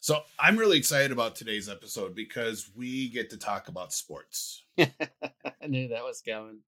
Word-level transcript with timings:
So 0.00 0.22
I'm 0.38 0.56
really 0.56 0.78
excited 0.78 1.12
about 1.12 1.36
today's 1.36 1.68
episode 1.68 2.14
because 2.14 2.70
we 2.74 3.08
get 3.08 3.30
to 3.30 3.36
talk 3.36 3.68
about 3.68 3.92
sports. 3.92 4.64
I 4.78 5.66
knew 5.66 5.88
that 5.88 6.02
was 6.02 6.22
coming. 6.26 6.60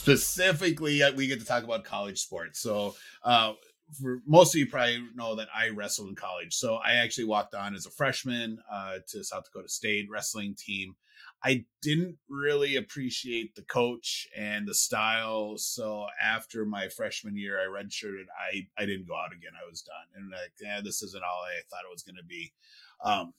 Specifically, 0.00 1.02
uh, 1.02 1.12
we 1.12 1.26
get 1.26 1.40
to 1.40 1.46
talk 1.46 1.62
about 1.62 1.84
college 1.84 2.20
sports. 2.20 2.58
So, 2.58 2.96
uh, 3.22 3.52
for 4.00 4.22
most 4.26 4.54
of 4.54 4.58
you 4.58 4.66
probably 4.66 5.02
know 5.14 5.36
that 5.36 5.48
I 5.54 5.70
wrestled 5.70 6.08
in 6.08 6.14
college. 6.14 6.54
So 6.54 6.76
I 6.76 6.94
actually 6.94 7.24
walked 7.24 7.54
on 7.54 7.74
as 7.74 7.86
a 7.86 7.90
freshman 7.90 8.58
uh, 8.70 8.98
to 9.08 9.24
South 9.24 9.44
Dakota 9.44 9.68
State 9.68 10.08
wrestling 10.10 10.54
team. 10.54 10.96
I 11.42 11.64
didn't 11.80 12.16
really 12.28 12.76
appreciate 12.76 13.54
the 13.54 13.62
coach 13.62 14.28
and 14.36 14.68
the 14.68 14.74
style. 14.74 15.56
So 15.56 16.06
after 16.22 16.66
my 16.66 16.88
freshman 16.88 17.36
year, 17.36 17.58
I 17.58 17.64
redshirted. 17.64 18.24
I 18.38 18.66
I 18.76 18.86
didn't 18.86 19.08
go 19.08 19.16
out 19.16 19.32
again. 19.32 19.52
I 19.54 19.68
was 19.68 19.82
done, 19.82 20.22
and 20.22 20.30
like, 20.30 20.52
yeah, 20.60 20.80
this 20.82 21.02
isn't 21.02 21.22
all 21.22 21.42
I 21.42 21.62
thought 21.70 21.84
it 21.88 21.92
was 21.92 22.02
going 22.02 22.16
to 22.16 22.24
be. 22.24 22.52
Um, 23.02 23.32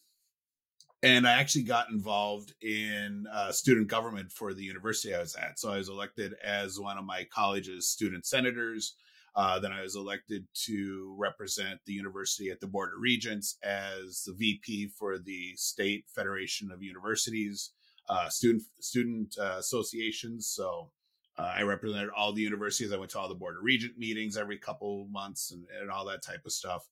and 1.03 1.27
I 1.27 1.33
actually 1.33 1.63
got 1.63 1.89
involved 1.89 2.53
in 2.61 3.25
uh, 3.31 3.51
student 3.51 3.87
government 3.87 4.31
for 4.31 4.53
the 4.53 4.63
university 4.63 5.15
I 5.15 5.19
was 5.19 5.35
at. 5.35 5.59
So 5.59 5.71
I 5.71 5.77
was 5.77 5.89
elected 5.89 6.35
as 6.43 6.79
one 6.79 6.97
of 6.97 7.05
my 7.05 7.25
college's 7.33 7.87
student 7.87 8.25
senators. 8.25 8.95
Uh, 9.35 9.59
then 9.59 9.71
I 9.71 9.81
was 9.81 9.95
elected 9.95 10.45
to 10.65 11.15
represent 11.17 11.79
the 11.85 11.93
university 11.93 12.49
at 12.49 12.59
the 12.59 12.67
Board 12.67 12.89
of 12.93 13.01
Regents 13.01 13.57
as 13.63 14.23
the 14.25 14.33
VP 14.33 14.89
for 14.89 15.17
the 15.17 15.53
State 15.55 16.05
Federation 16.13 16.69
of 16.71 16.83
Universities 16.83 17.71
uh, 18.09 18.27
student 18.29 18.63
student 18.79 19.35
uh, 19.39 19.55
associations. 19.57 20.47
So 20.47 20.91
uh, 21.37 21.53
I 21.55 21.61
represented 21.61 22.09
all 22.09 22.33
the 22.33 22.41
universities. 22.41 22.91
I 22.91 22.97
went 22.97 23.11
to 23.11 23.19
all 23.19 23.29
the 23.29 23.35
Board 23.35 23.55
of 23.55 23.63
Regent 23.63 23.97
meetings 23.97 24.35
every 24.35 24.57
couple 24.57 25.07
months 25.09 25.51
and, 25.51 25.65
and 25.79 25.89
all 25.89 26.05
that 26.07 26.21
type 26.21 26.41
of 26.45 26.51
stuff. 26.51 26.89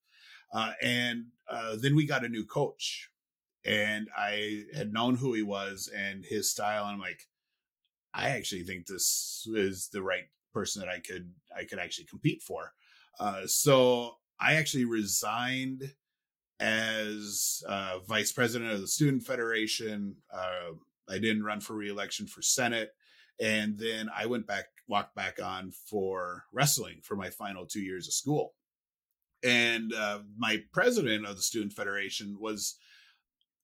Uh, 0.53 0.71
and 0.81 1.25
then 1.81 1.95
we 1.95 2.07
got 2.07 2.23
a 2.25 2.29
new 2.29 2.45
coach, 2.45 3.09
and 3.65 4.07
I 4.17 4.63
had 4.73 4.93
known 4.93 5.15
who 5.15 5.33
he 5.33 5.43
was 5.43 5.91
and 5.95 6.25
his 6.25 6.49
style. 6.49 6.85
And 6.85 6.93
I'm 6.93 6.99
like, 6.99 7.27
I 8.13 8.29
actually 8.29 8.63
think 8.63 8.87
this 8.87 9.45
is 9.53 9.89
the 9.91 10.01
right 10.01 10.29
person 10.53 10.81
that 10.81 10.89
I 10.89 10.99
could 10.99 11.31
I 11.55 11.63
could 11.63 11.79
actually 11.79 12.05
compete 12.05 12.41
for. 12.41 12.73
Uh, 13.19 13.45
so 13.45 14.17
I 14.39 14.53
actually 14.53 14.85
resigned 14.85 15.93
as 16.59 17.63
uh, 17.67 17.99
vice 18.07 18.31
president 18.31 18.71
of 18.71 18.81
the 18.81 18.87
student 18.87 19.23
federation. 19.23 20.15
Uh, 20.33 20.73
I 21.09 21.19
didn't 21.19 21.43
run 21.43 21.59
for 21.59 21.73
reelection 21.73 22.27
for 22.27 22.41
senate, 22.41 22.93
and 23.39 23.77
then 23.77 24.09
I 24.15 24.25
went 24.25 24.47
back 24.47 24.65
walked 24.87 25.15
back 25.15 25.39
on 25.41 25.71
for 25.71 26.45
wrestling 26.51 26.99
for 27.03 27.15
my 27.15 27.29
final 27.29 27.65
two 27.65 27.81
years 27.81 28.07
of 28.07 28.13
school. 28.13 28.53
And 29.43 29.93
uh, 29.93 30.19
my 30.37 30.63
president 30.73 31.25
of 31.25 31.35
the 31.35 31.41
student 31.41 31.73
federation 31.73 32.37
was 32.39 32.75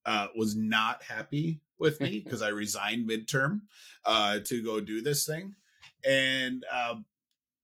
uh, 0.06 0.28
was 0.35 0.56
not 0.56 1.03
happy 1.03 1.62
with 1.79 2.00
me 2.00 2.19
because 2.23 2.41
I 2.41 2.50
resigned 2.50 3.09
midterm 3.09 3.62
uh, 4.06 4.40
to 4.46 4.63
go 4.63 4.79
do 4.79 5.02
this 5.02 5.25
thing 5.25 5.56
and 6.05 6.63
um, 6.71 7.05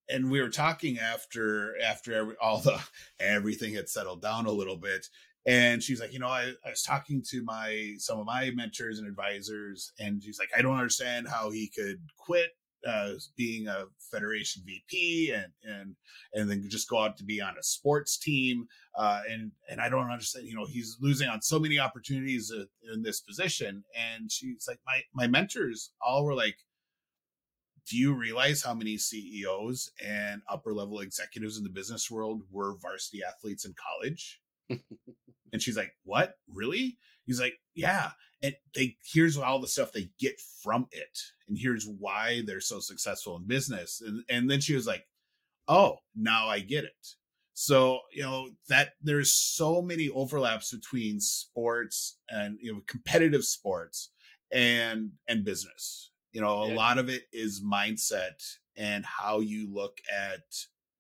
and 0.09 0.29
we 0.29 0.41
were 0.41 0.49
talking 0.49 0.99
after 0.99 1.75
after 1.81 2.13
every, 2.13 2.35
all 2.41 2.59
the 2.59 2.79
everything 3.19 3.73
had 3.73 3.89
settled 3.89 4.21
down 4.21 4.45
a 4.45 4.51
little 4.51 4.77
bit 4.77 5.07
and 5.45 5.81
she's 5.81 5.99
like 5.99 6.13
you 6.13 6.19
know 6.19 6.27
I, 6.27 6.51
I 6.65 6.69
was 6.69 6.83
talking 6.83 7.23
to 7.29 7.43
my 7.43 7.95
some 7.97 8.19
of 8.19 8.25
my 8.25 8.51
mentors 8.51 8.99
and 8.99 9.07
advisors 9.07 9.91
and 9.99 10.21
she's 10.21 10.39
like 10.39 10.49
i 10.55 10.61
don't 10.61 10.77
understand 10.77 11.27
how 11.27 11.49
he 11.49 11.67
could 11.67 11.99
quit 12.17 12.51
uh, 12.87 13.11
being 13.37 13.67
a 13.67 13.85
federation 14.11 14.63
vp 14.65 15.31
and 15.31 15.51
and 15.63 15.95
and 16.33 16.49
then 16.49 16.67
just 16.67 16.89
go 16.89 16.99
out 16.99 17.15
to 17.17 17.23
be 17.23 17.39
on 17.39 17.53
a 17.59 17.63
sports 17.63 18.17
team 18.17 18.65
uh, 18.97 19.21
and 19.29 19.51
and 19.69 19.79
i 19.79 19.87
don't 19.87 20.09
understand 20.09 20.47
you 20.47 20.55
know 20.55 20.65
he's 20.65 20.97
losing 20.99 21.29
on 21.29 21.41
so 21.41 21.59
many 21.59 21.77
opportunities 21.77 22.51
uh, 22.55 22.63
in 22.93 23.03
this 23.03 23.21
position 23.21 23.83
and 23.95 24.31
she's 24.31 24.65
like 24.67 24.79
my 24.85 24.99
my 25.13 25.27
mentors 25.27 25.91
all 26.05 26.25
were 26.25 26.35
like 26.35 26.57
do 27.91 27.97
you 27.97 28.13
realize 28.13 28.63
how 28.63 28.73
many 28.73 28.97
CEOs 28.97 29.91
and 30.01 30.41
upper 30.47 30.73
level 30.73 31.01
executives 31.01 31.57
in 31.57 31.65
the 31.65 31.69
business 31.69 32.09
world 32.09 32.43
were 32.49 32.77
varsity 32.77 33.19
athletes 33.21 33.65
in 33.65 33.73
college? 33.73 34.39
and 35.51 35.61
she's 35.61 35.75
like, 35.75 35.91
What? 36.05 36.35
Really? 36.47 36.97
He's 37.25 37.41
like, 37.41 37.55
Yeah. 37.75 38.11
And 38.41 38.55
they 38.73 38.95
here's 39.03 39.37
all 39.37 39.59
the 39.59 39.67
stuff 39.67 39.91
they 39.91 40.09
get 40.17 40.39
from 40.63 40.87
it. 40.91 41.19
And 41.49 41.57
here's 41.59 41.85
why 41.85 42.43
they're 42.47 42.61
so 42.61 42.79
successful 42.79 43.35
in 43.35 43.45
business. 43.45 44.01
And 44.01 44.23
and 44.29 44.49
then 44.49 44.61
she 44.61 44.73
was 44.73 44.87
like, 44.87 45.05
Oh, 45.67 45.97
now 46.15 46.47
I 46.47 46.59
get 46.59 46.85
it. 46.85 47.07
So, 47.53 47.99
you 48.13 48.23
know, 48.23 48.51
that 48.69 48.93
there's 49.01 49.33
so 49.33 49.81
many 49.81 50.07
overlaps 50.07 50.73
between 50.73 51.19
sports 51.19 52.17
and 52.29 52.57
you 52.61 52.71
know 52.71 52.81
competitive 52.87 53.43
sports 53.43 54.11
and 54.49 55.11
and 55.27 55.43
business 55.43 56.10
you 56.31 56.41
know, 56.41 56.65
yeah. 56.65 56.73
a 56.73 56.75
lot 56.75 56.97
of 56.97 57.09
it 57.09 57.23
is 57.31 57.61
mindset 57.61 58.55
and 58.77 59.05
how 59.05 59.39
you 59.39 59.71
look 59.71 59.97
at 60.11 60.43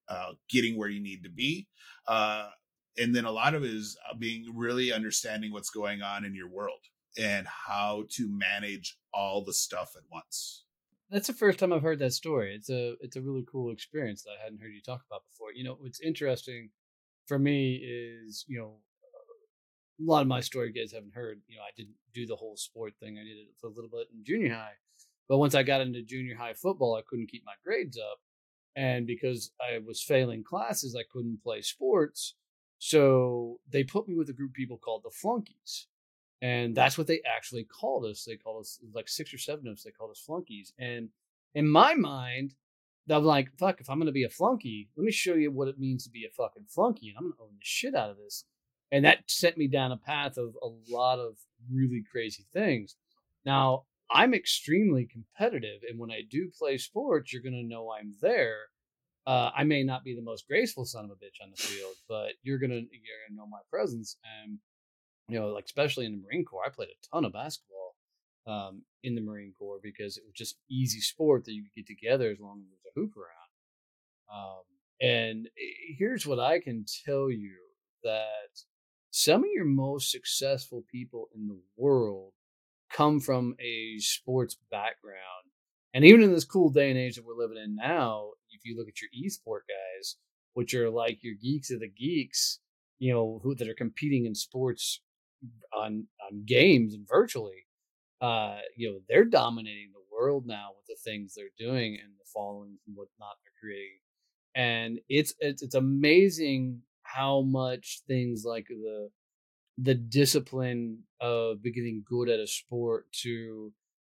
uh, 0.09 0.33
getting 0.49 0.77
where 0.77 0.89
you 0.89 1.01
need 1.01 1.23
to 1.23 1.29
be. 1.29 1.67
Uh, 2.07 2.49
and 2.97 3.15
then 3.15 3.25
a 3.25 3.31
lot 3.31 3.53
of 3.53 3.63
it 3.63 3.73
is 3.73 3.97
uh, 4.09 4.15
being 4.15 4.45
really 4.53 4.91
understanding 4.91 5.51
what's 5.51 5.69
going 5.69 6.01
on 6.01 6.25
in 6.25 6.35
your 6.35 6.49
world 6.49 6.79
and 7.17 7.47
how 7.47 8.03
to 8.09 8.27
manage 8.29 8.97
all 9.13 9.43
the 9.43 9.53
stuff 9.53 9.93
at 9.95 10.03
once. 10.11 10.65
That's 11.09 11.27
the 11.27 11.33
first 11.33 11.59
time 11.59 11.73
I've 11.73 11.81
heard 11.81 11.99
that 11.99 12.13
story. 12.13 12.55
It's 12.55 12.69
a 12.69 12.95
it's 13.01 13.17
a 13.17 13.21
really 13.21 13.43
cool 13.49 13.71
experience 13.71 14.23
that 14.23 14.31
I 14.39 14.43
hadn't 14.43 14.61
heard 14.61 14.73
you 14.73 14.81
talk 14.81 15.01
about 15.09 15.23
before. 15.29 15.51
You 15.53 15.65
know, 15.65 15.75
what's 15.79 15.99
interesting 15.99 16.69
for 17.25 17.37
me 17.37 17.75
is 17.75 18.45
you 18.47 18.59
know 18.59 18.77
a 19.99 20.09
lot 20.09 20.21
of 20.21 20.27
my 20.27 20.39
story 20.39 20.67
you 20.67 20.81
guys 20.81 20.93
haven't 20.93 21.13
heard. 21.13 21.41
You 21.47 21.57
know, 21.57 21.63
I 21.63 21.71
didn't 21.75 21.95
do 22.13 22.25
the 22.25 22.35
whole 22.35 22.55
sport 22.55 22.93
thing. 22.99 23.17
I 23.17 23.23
did 23.23 23.37
it 23.37 23.49
for 23.59 23.67
a 23.67 23.73
little 23.73 23.89
bit 23.89 24.07
in 24.13 24.23
junior 24.23 24.53
high, 24.53 24.73
but 25.31 25.37
once 25.37 25.55
I 25.55 25.63
got 25.63 25.79
into 25.79 26.01
junior 26.01 26.35
high 26.35 26.55
football, 26.55 26.93
I 26.93 27.03
couldn't 27.07 27.31
keep 27.31 27.43
my 27.45 27.53
grades 27.63 27.97
up. 27.97 28.19
And 28.75 29.07
because 29.07 29.53
I 29.61 29.77
was 29.77 30.03
failing 30.03 30.43
classes, 30.43 30.93
I 30.93 31.05
couldn't 31.09 31.41
play 31.41 31.61
sports. 31.61 32.35
So 32.79 33.61
they 33.71 33.85
put 33.85 34.09
me 34.09 34.15
with 34.17 34.27
a 34.27 34.33
group 34.33 34.49
of 34.49 34.55
people 34.55 34.77
called 34.77 35.03
the 35.05 35.09
flunkies. 35.09 35.87
And 36.41 36.75
that's 36.75 36.97
what 36.97 37.07
they 37.07 37.21
actually 37.25 37.63
called 37.63 38.03
us. 38.03 38.25
They 38.25 38.35
called 38.35 38.59
us 38.59 38.79
like 38.93 39.07
six 39.07 39.33
or 39.33 39.37
seven 39.37 39.67
of 39.67 39.75
us, 39.75 39.83
they 39.83 39.91
called 39.91 40.11
us 40.11 40.19
flunkies. 40.19 40.73
And 40.77 41.07
in 41.55 41.65
my 41.65 41.95
mind, 41.95 42.55
I'm 43.09 43.23
like, 43.23 43.51
fuck, 43.57 43.79
if 43.79 43.89
I'm 43.89 43.99
gonna 43.99 44.11
be 44.11 44.25
a 44.25 44.29
flunky, 44.29 44.89
let 44.97 45.05
me 45.05 45.13
show 45.13 45.35
you 45.35 45.49
what 45.49 45.69
it 45.69 45.79
means 45.79 46.03
to 46.03 46.09
be 46.09 46.25
a 46.25 46.29
fucking 46.35 46.65
flunky, 46.67 47.07
and 47.07 47.17
I'm 47.17 47.23
gonna 47.23 47.41
own 47.41 47.55
the 47.57 47.63
shit 47.63 47.95
out 47.95 48.09
of 48.09 48.17
this. 48.17 48.43
and 48.91 49.05
that 49.05 49.19
sent 49.27 49.57
me 49.57 49.69
down 49.69 49.93
a 49.93 49.97
path 49.97 50.37
of 50.37 50.57
a 50.61 50.67
lot 50.93 51.19
of 51.19 51.37
really 51.71 52.03
crazy 52.11 52.45
things. 52.51 52.97
Now 53.45 53.85
I'm 54.13 54.33
extremely 54.33 55.05
competitive, 55.05 55.81
and 55.89 55.97
when 55.99 56.11
I 56.11 56.21
do 56.29 56.51
play 56.57 56.77
sports, 56.77 57.31
you're 57.31 57.41
gonna 57.41 57.63
know 57.63 57.91
I'm 57.91 58.13
there. 58.21 58.57
Uh, 59.25 59.51
I 59.55 59.63
may 59.63 59.83
not 59.83 60.03
be 60.03 60.15
the 60.15 60.21
most 60.21 60.47
graceful 60.47 60.85
son 60.85 61.05
of 61.05 61.11
a 61.11 61.13
bitch 61.13 61.43
on 61.43 61.51
the 61.51 61.61
field, 61.61 61.95
but 62.09 62.33
you're 62.43 62.57
gonna 62.57 62.75
you're 62.75 63.19
gonna 63.29 63.37
know 63.37 63.47
my 63.47 63.61
presence. 63.69 64.17
And 64.43 64.59
you 65.29 65.39
know, 65.39 65.49
like 65.49 65.65
especially 65.65 66.05
in 66.05 66.13
the 66.13 66.23
Marine 66.23 66.43
Corps, 66.43 66.65
I 66.65 66.69
played 66.69 66.89
a 66.89 67.07
ton 67.13 67.25
of 67.25 67.33
basketball 67.33 67.95
um, 68.47 68.81
in 69.03 69.15
the 69.15 69.21
Marine 69.21 69.53
Corps 69.57 69.79
because 69.81 70.17
it 70.17 70.23
was 70.25 70.33
just 70.35 70.57
easy 70.69 70.99
sport 70.99 71.45
that 71.45 71.53
you 71.53 71.63
could 71.63 71.75
get 71.75 71.87
together 71.87 72.29
as 72.31 72.39
long 72.39 72.61
as 72.61 72.67
there's 72.69 72.93
a 72.95 72.99
hoop 72.99 73.13
around. 73.15 73.51
Um, 74.33 74.63
and 74.99 75.47
eh, 75.47 75.95
here's 75.97 76.25
what 76.25 76.39
I 76.39 76.59
can 76.59 76.85
tell 77.05 77.29
you 77.29 77.55
that 78.03 78.49
some 79.11 79.43
of 79.43 79.49
your 79.53 79.65
most 79.65 80.11
successful 80.11 80.83
people 80.91 81.29
in 81.35 81.47
the 81.47 81.59
world 81.77 82.10
come 82.95 83.19
from 83.19 83.55
a 83.59 83.97
sports 83.99 84.57
background. 84.69 85.17
And 85.93 86.05
even 86.05 86.23
in 86.23 86.31
this 86.31 86.45
cool 86.45 86.69
day 86.69 86.89
and 86.89 86.97
age 86.97 87.15
that 87.15 87.25
we're 87.25 87.35
living 87.35 87.57
in 87.57 87.75
now, 87.75 88.31
if 88.51 88.61
you 88.63 88.77
look 88.77 88.87
at 88.87 89.01
your 89.01 89.09
esport 89.25 89.61
guys, 89.67 90.15
which 90.53 90.73
are 90.73 90.89
like 90.89 91.23
your 91.23 91.35
geeks 91.41 91.71
of 91.71 91.79
the 91.79 91.89
geeks, 91.89 92.59
you 92.99 93.13
know, 93.13 93.39
who 93.43 93.55
that 93.55 93.67
are 93.67 93.73
competing 93.73 94.25
in 94.25 94.35
sports 94.35 95.01
on 95.73 96.07
on 96.29 96.43
games 96.45 96.93
and 96.93 97.07
virtually, 97.07 97.65
uh, 98.21 98.59
you 98.77 98.89
know, 98.89 98.99
they're 99.09 99.25
dominating 99.25 99.89
the 99.93 100.15
world 100.15 100.45
now 100.45 100.69
with 100.77 100.85
the 100.87 101.09
things 101.09 101.33
they're 101.33 101.45
doing 101.57 101.97
and 102.01 102.13
the 102.19 102.29
followings 102.33 102.79
and 102.87 102.95
whatnot 102.95 103.35
they're 103.43 103.59
creating. 103.59 103.99
And 104.55 104.99
it's 105.09 105.33
it's 105.39 105.61
it's 105.61 105.75
amazing 105.75 106.81
how 107.03 107.41
much 107.41 108.01
things 108.07 108.43
like 108.45 108.67
the 108.67 109.09
the 109.81 109.95
discipline 109.95 110.99
of 111.19 111.63
getting 111.63 112.03
good 112.07 112.29
at 112.29 112.39
a 112.39 112.47
sport 112.47 113.07
to 113.11 113.71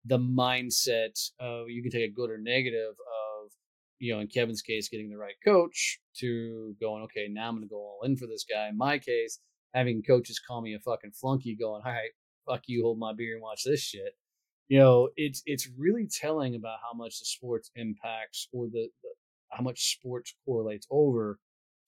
the 0.06 0.20
mindset 0.20 1.18
of 1.40 1.70
you 1.70 1.82
can 1.82 1.92
take 1.92 2.10
a 2.10 2.14
good 2.14 2.30
or 2.30 2.38
negative 2.38 2.92
of 2.92 3.52
you 4.00 4.14
know 4.14 4.20
in 4.20 4.28
kevin's 4.28 4.62
case 4.62 4.90
getting 4.90 5.10
the 5.10 5.16
right 5.18 5.36
coach 5.46 6.00
to 6.14 6.76
going 6.82 7.04
okay 7.04 7.28
now 7.30 7.48
i'm 7.48 7.56
gonna 7.56 7.68
go 7.68 7.78
all 7.78 8.02
in 8.04 8.18
for 8.18 8.28
this 8.28 8.44
guy. 8.44 8.68
In 8.68 8.78
my 8.78 8.98
case 8.98 9.40
having 9.74 10.04
coaches 10.04 10.42
call 10.46 10.62
me 10.62 10.74
a 10.74 10.80
fucking 10.80 11.12
flunky 11.12 11.56
going 11.56 11.82
all 11.86 11.92
right 11.92 12.12
fuck 12.46 12.64
you 12.68 12.84
hold 12.84 13.00
my 13.00 13.14
beer 13.14 13.34
and 13.34 13.42
watch 13.42 13.64
this 13.64 13.82
shit. 13.82 14.16
You 14.68 14.80
know 14.80 15.10
it's 15.16 15.42
it's 15.46 15.70
really 15.78 16.08
telling 16.08 16.56
about 16.56 16.80
how 16.82 16.98
much 16.98 17.20
the 17.20 17.26
sports 17.26 17.70
impacts 17.76 18.48
or 18.52 18.68
the, 18.68 18.90
the 19.02 19.10
how 19.52 19.64
much 19.64 19.94
sports 19.94 20.36
correlates 20.46 20.88
over 20.90 21.40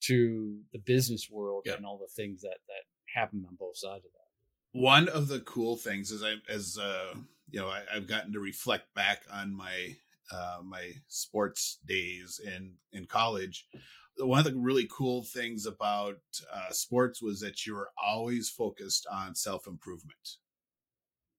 to 0.04 0.58
the 0.72 0.78
business 0.78 1.28
world 1.30 1.66
and 1.66 1.84
all 1.84 1.98
the 1.98 2.22
things 2.22 2.42
that 2.42 2.58
that 2.68 2.84
happen 3.16 3.44
on 3.48 3.56
both 3.56 3.76
sides 3.76 4.04
of 4.04 4.12
that. 4.12 4.80
One 4.80 5.08
of 5.08 5.28
the 5.28 5.40
cool 5.40 5.76
things 5.76 6.10
is 6.10 6.22
I 6.22 6.34
as 6.48 6.78
uh 6.78 7.14
you 7.50 7.60
know 7.60 7.68
I, 7.68 7.82
have 7.92 8.06
gotten 8.06 8.32
to 8.34 8.40
reflect 8.40 8.94
back 8.94 9.22
on 9.32 9.54
my 9.54 9.96
uh 10.30 10.58
my 10.62 10.92
sports 11.08 11.78
days 11.86 12.40
in 12.44 12.74
in 12.92 13.06
college. 13.06 13.66
One 14.18 14.38
of 14.38 14.44
the 14.44 14.58
really 14.58 14.88
cool 14.90 15.24
things 15.24 15.66
about 15.66 16.16
uh, 16.50 16.70
sports 16.70 17.20
was 17.20 17.40
that 17.40 17.66
you 17.66 17.74
were 17.74 17.90
always 18.02 18.48
focused 18.48 19.06
on 19.12 19.34
self 19.34 19.66
improvement. 19.66 20.36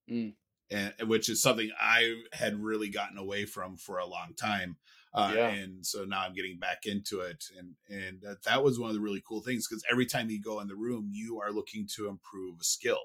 Mm. 0.10 0.34
And 0.70 0.94
which 1.08 1.28
is 1.28 1.42
something 1.42 1.72
I 1.80 2.22
had 2.34 2.62
really 2.62 2.90
gotten 2.90 3.18
away 3.18 3.46
from 3.46 3.78
for 3.78 3.98
a 3.98 4.06
long 4.06 4.34
time. 4.36 4.78
Uh, 5.18 5.34
yeah. 5.36 5.48
And 5.50 5.84
so 5.84 6.06
now 6.06 6.22
I'm 6.22 6.36
getting 6.36 6.60
back 6.60 6.86
into 6.86 7.22
it, 7.22 7.46
and 7.58 7.74
and 7.90 8.22
that, 8.22 8.44
that 8.44 8.64
was 8.64 8.80
one 8.80 8.90
of 8.90 8.96
the 8.96 9.02
really 9.02 9.24
cool 9.28 9.42
things 9.42 9.68
because 9.68 9.84
every 9.92 10.06
time 10.06 10.30
you 10.30 10.40
go 10.40 10.60
in 10.60 10.68
the 10.68 10.76
room, 10.76 11.10
you 11.12 11.42
are 11.42 11.52
looking 11.52 11.88
to 11.96 12.08
improve 12.08 12.60
a 12.62 12.64
skill. 12.64 13.00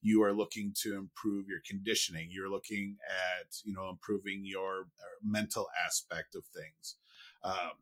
You 0.00 0.24
are 0.24 0.32
looking 0.32 0.74
to 0.82 0.96
improve 0.96 1.46
your 1.48 1.60
conditioning. 1.64 2.28
You're 2.32 2.50
looking 2.50 2.96
at 3.08 3.46
you 3.62 3.72
know 3.74 3.88
improving 3.88 4.42
your 4.44 4.80
uh, 4.80 5.18
mental 5.22 5.68
aspect 5.86 6.34
of 6.34 6.44
things. 6.46 6.96
Um, 7.44 7.78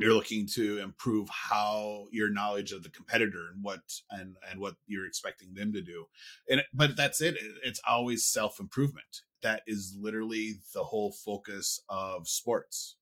you're 0.00 0.14
looking 0.14 0.46
to 0.54 0.78
improve 0.78 1.28
how 1.28 2.06
your 2.10 2.30
knowledge 2.30 2.72
of 2.72 2.82
the 2.82 2.88
competitor 2.88 3.50
and 3.52 3.62
what 3.62 3.80
and 4.10 4.34
and 4.50 4.58
what 4.58 4.74
you're 4.86 5.06
expecting 5.06 5.52
them 5.54 5.72
to 5.72 5.82
do 5.82 6.06
and 6.48 6.62
but 6.72 6.96
that's 6.96 7.20
it 7.20 7.36
it's 7.62 7.80
always 7.86 8.24
self 8.24 8.58
improvement 8.58 9.22
that 9.42 9.62
is 9.66 9.96
literally 9.98 10.54
the 10.74 10.82
whole 10.84 11.12
focus 11.12 11.80
of 11.88 12.28
sports. 12.28 12.96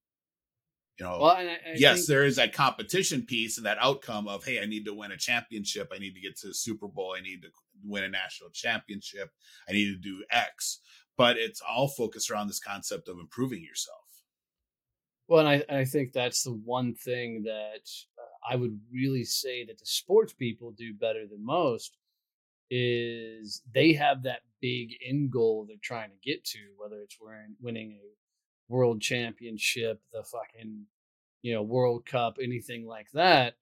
You 0.98 1.06
know, 1.06 1.18
well, 1.20 1.30
I, 1.30 1.42
I 1.42 1.58
yes, 1.76 1.98
think- 1.98 2.08
there 2.08 2.24
is 2.24 2.36
that 2.36 2.52
competition 2.52 3.22
piece 3.24 3.56
and 3.56 3.66
that 3.66 3.78
outcome 3.80 4.26
of, 4.26 4.44
hey, 4.44 4.60
I 4.60 4.66
need 4.66 4.84
to 4.86 4.94
win 4.94 5.12
a 5.12 5.16
championship. 5.16 5.92
I 5.94 5.98
need 5.98 6.14
to 6.14 6.20
get 6.20 6.36
to 6.38 6.48
the 6.48 6.54
Super 6.54 6.88
Bowl. 6.88 7.14
I 7.16 7.20
need 7.20 7.42
to 7.42 7.48
win 7.84 8.02
a 8.04 8.08
national 8.08 8.50
championship. 8.50 9.30
I 9.68 9.72
need 9.72 9.86
to 9.92 9.96
do 9.96 10.24
X. 10.30 10.80
But 11.16 11.36
it's 11.36 11.60
all 11.60 11.88
focused 11.88 12.30
around 12.30 12.48
this 12.48 12.60
concept 12.60 13.08
of 13.08 13.18
improving 13.18 13.62
yourself. 13.62 13.98
Well, 15.28 15.46
and 15.46 15.64
I, 15.70 15.80
I 15.80 15.84
think 15.84 16.12
that's 16.12 16.42
the 16.42 16.52
one 16.52 16.94
thing 16.94 17.42
that 17.44 17.82
uh, 18.18 18.52
I 18.52 18.56
would 18.56 18.80
really 18.90 19.24
say 19.24 19.64
that 19.66 19.78
the 19.78 19.86
sports 19.86 20.32
people 20.32 20.72
do 20.72 20.94
better 20.94 21.26
than 21.26 21.44
most 21.44 21.96
is 22.70 23.62
they 23.72 23.92
have 23.94 24.22
that 24.22 24.40
big 24.60 24.90
end 25.06 25.30
goal 25.30 25.64
they're 25.66 25.76
trying 25.82 26.10
to 26.10 26.16
get 26.22 26.44
to, 26.44 26.58
whether 26.76 27.00
it's 27.00 27.16
winning 27.60 27.92
a 27.92 28.72
world 28.72 29.00
championship, 29.00 30.00
the 30.12 30.22
fucking, 30.22 30.84
you 31.42 31.54
know, 31.54 31.62
World 31.62 32.04
Cup, 32.06 32.36
anything 32.42 32.86
like 32.86 33.08
that. 33.14 33.54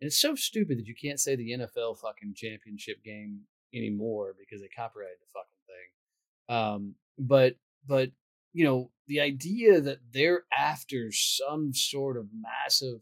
And 0.00 0.06
it's 0.08 0.20
so 0.20 0.34
stupid 0.34 0.78
that 0.78 0.86
you 0.86 0.94
can't 0.94 1.20
say 1.20 1.36
the 1.36 1.50
NFL 1.50 1.98
fucking 1.98 2.34
championship 2.36 3.02
game 3.04 3.40
anymore 3.74 4.34
because 4.38 4.60
they 4.60 4.68
copyrighted 4.68 5.16
the 5.20 5.32
fucking 5.32 5.58
thing. 5.66 6.56
Um, 6.56 6.94
but, 7.18 7.56
but, 7.86 8.10
you 8.52 8.64
know, 8.64 8.90
the 9.06 9.20
idea 9.20 9.80
that 9.80 9.98
they're 10.12 10.44
after 10.56 11.10
some 11.12 11.72
sort 11.72 12.16
of 12.16 12.28
massive 12.32 13.00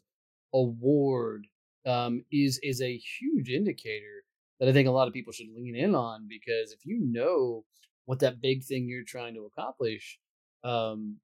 award 0.52 1.46
um, 1.86 2.24
is 2.30 2.60
is 2.62 2.82
a 2.82 2.96
huge 2.96 3.48
indicator 3.48 4.24
that 4.60 4.68
I 4.68 4.72
think 4.72 4.86
a 4.86 4.92
lot 4.92 5.08
of 5.08 5.14
people 5.14 5.32
should 5.32 5.48
lean 5.54 5.74
in 5.74 5.94
on 5.94 6.28
because 6.28 6.72
if 6.72 6.84
you 6.84 7.00
know 7.00 7.64
what 8.04 8.20
that 8.20 8.40
big 8.40 8.62
thing 8.64 8.86
you're 8.86 9.04
trying 9.06 9.34
to 9.34 9.46
accomplish, 9.46 10.18
um, 10.62 11.16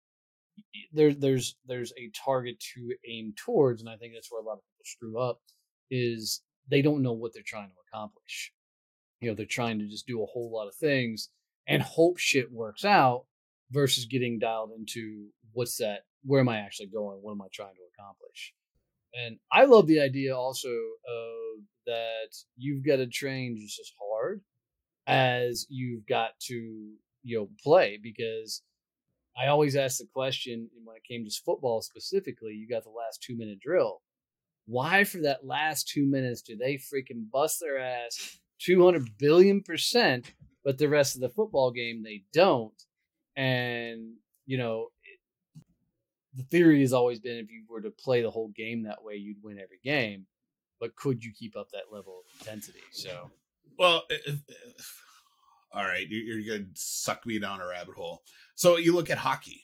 there, 0.92 1.12
there's 1.12 1.56
there's 1.66 1.92
a 1.98 2.10
target 2.24 2.58
to 2.74 2.94
aim 3.08 3.34
towards, 3.36 3.82
and 3.82 3.90
I 3.90 3.96
think 3.96 4.14
that's 4.14 4.32
where 4.32 4.40
a 4.40 4.44
lot 4.44 4.54
of 4.54 4.60
people 4.60 4.84
screw 4.84 5.20
up 5.20 5.40
is 5.90 6.42
they 6.68 6.82
don't 6.82 7.02
know 7.02 7.12
what 7.12 7.32
they're 7.34 7.42
trying 7.44 7.68
to 7.68 7.74
accomplish. 7.92 8.52
You 9.20 9.28
know, 9.28 9.34
they're 9.34 9.46
trying 9.46 9.78
to 9.78 9.86
just 9.86 10.06
do 10.06 10.22
a 10.22 10.26
whole 10.26 10.50
lot 10.50 10.68
of 10.68 10.75
things 10.75 11.28
and 11.66 11.82
hope 11.82 12.18
shit 12.18 12.52
works 12.52 12.84
out 12.84 13.25
versus 13.70 14.06
getting 14.06 14.38
dialed 14.38 14.70
into 14.76 15.26
what's 15.52 15.76
that? 15.78 16.00
Where 16.25 16.40
am 16.40 16.49
I 16.49 16.58
actually 16.58 16.88
going? 16.88 17.18
What 17.20 17.32
am 17.32 17.42
I 17.42 17.46
trying 17.52 17.75
to 17.75 17.80
accomplish? 17.94 18.54
And 19.25 19.38
I 19.50 19.64
love 19.64 19.87
the 19.87 20.00
idea 20.00 20.37
also 20.37 20.68
of 20.68 21.62
that 21.87 22.37
you've 22.56 22.85
got 22.85 22.96
to 22.96 23.06
train 23.06 23.56
just 23.58 23.80
as 23.80 23.90
hard 23.99 24.42
as 25.06 25.66
you've 25.68 26.06
got 26.06 26.38
to, 26.40 26.92
you 27.23 27.38
know, 27.38 27.49
play 27.62 27.99
because 28.02 28.62
I 29.37 29.46
always 29.49 29.76
ask 29.76 29.99
the 29.99 30.06
question 30.12 30.68
when 30.85 30.96
it 30.96 31.04
came 31.08 31.25
to 31.25 31.42
football 31.44 31.80
specifically, 31.82 32.52
you 32.54 32.68
got 32.68 32.85
the 32.85 32.90
last 32.90 33.23
two 33.23 33.37
minute 33.37 33.61
drill. 33.61 34.02
Why 34.66 35.04
for 35.04 35.18
that 35.18 35.46
last 35.46 35.88
two 35.88 36.06
minutes 36.06 36.42
do 36.42 36.56
they 36.56 36.75
freaking 36.75 37.30
bust 37.30 37.61
their 37.61 37.78
ass 37.78 38.38
200 38.61 39.16
billion 39.18 39.62
percent, 39.62 40.32
but 40.64 40.78
the 40.78 40.88
rest 40.88 41.14
of 41.14 41.20
the 41.20 41.28
football 41.28 41.70
game 41.70 42.02
they 42.02 42.25
don't? 42.32 42.82
And, 43.37 44.14
you 44.46 44.58
know, 44.58 44.88
the 46.37 46.43
theory 46.45 46.83
has 46.83 46.93
always 46.93 47.19
been 47.19 47.38
if 47.38 47.50
you 47.50 47.64
were 47.69 47.81
to 47.81 47.90
play 47.90 48.23
the 48.23 48.31
whole 48.31 48.49
game 48.49 48.83
that 48.83 49.02
way, 49.02 49.14
you'd 49.14 49.43
win 49.43 49.59
every 49.59 49.81
game. 49.83 50.26
But 50.78 50.95
could 50.95 51.25
you 51.25 51.33
keep 51.33 51.57
up 51.57 51.71
that 51.71 51.90
level 51.90 52.21
of 52.21 52.40
intensity? 52.40 52.83
So, 52.93 53.31
well, 53.78 54.02
if, 54.11 54.43
if, 54.47 55.02
all 55.73 55.85
right, 55.85 56.07
you're, 56.09 56.38
you're 56.38 56.59
going 56.59 56.71
to 56.75 56.81
suck 56.81 57.25
me 57.25 57.38
down 57.38 57.62
a 57.62 57.66
rabbit 57.66 57.95
hole. 57.95 58.23
So 58.55 58.76
you 58.76 58.95
look 58.95 59.09
at 59.11 59.19
hockey. 59.19 59.62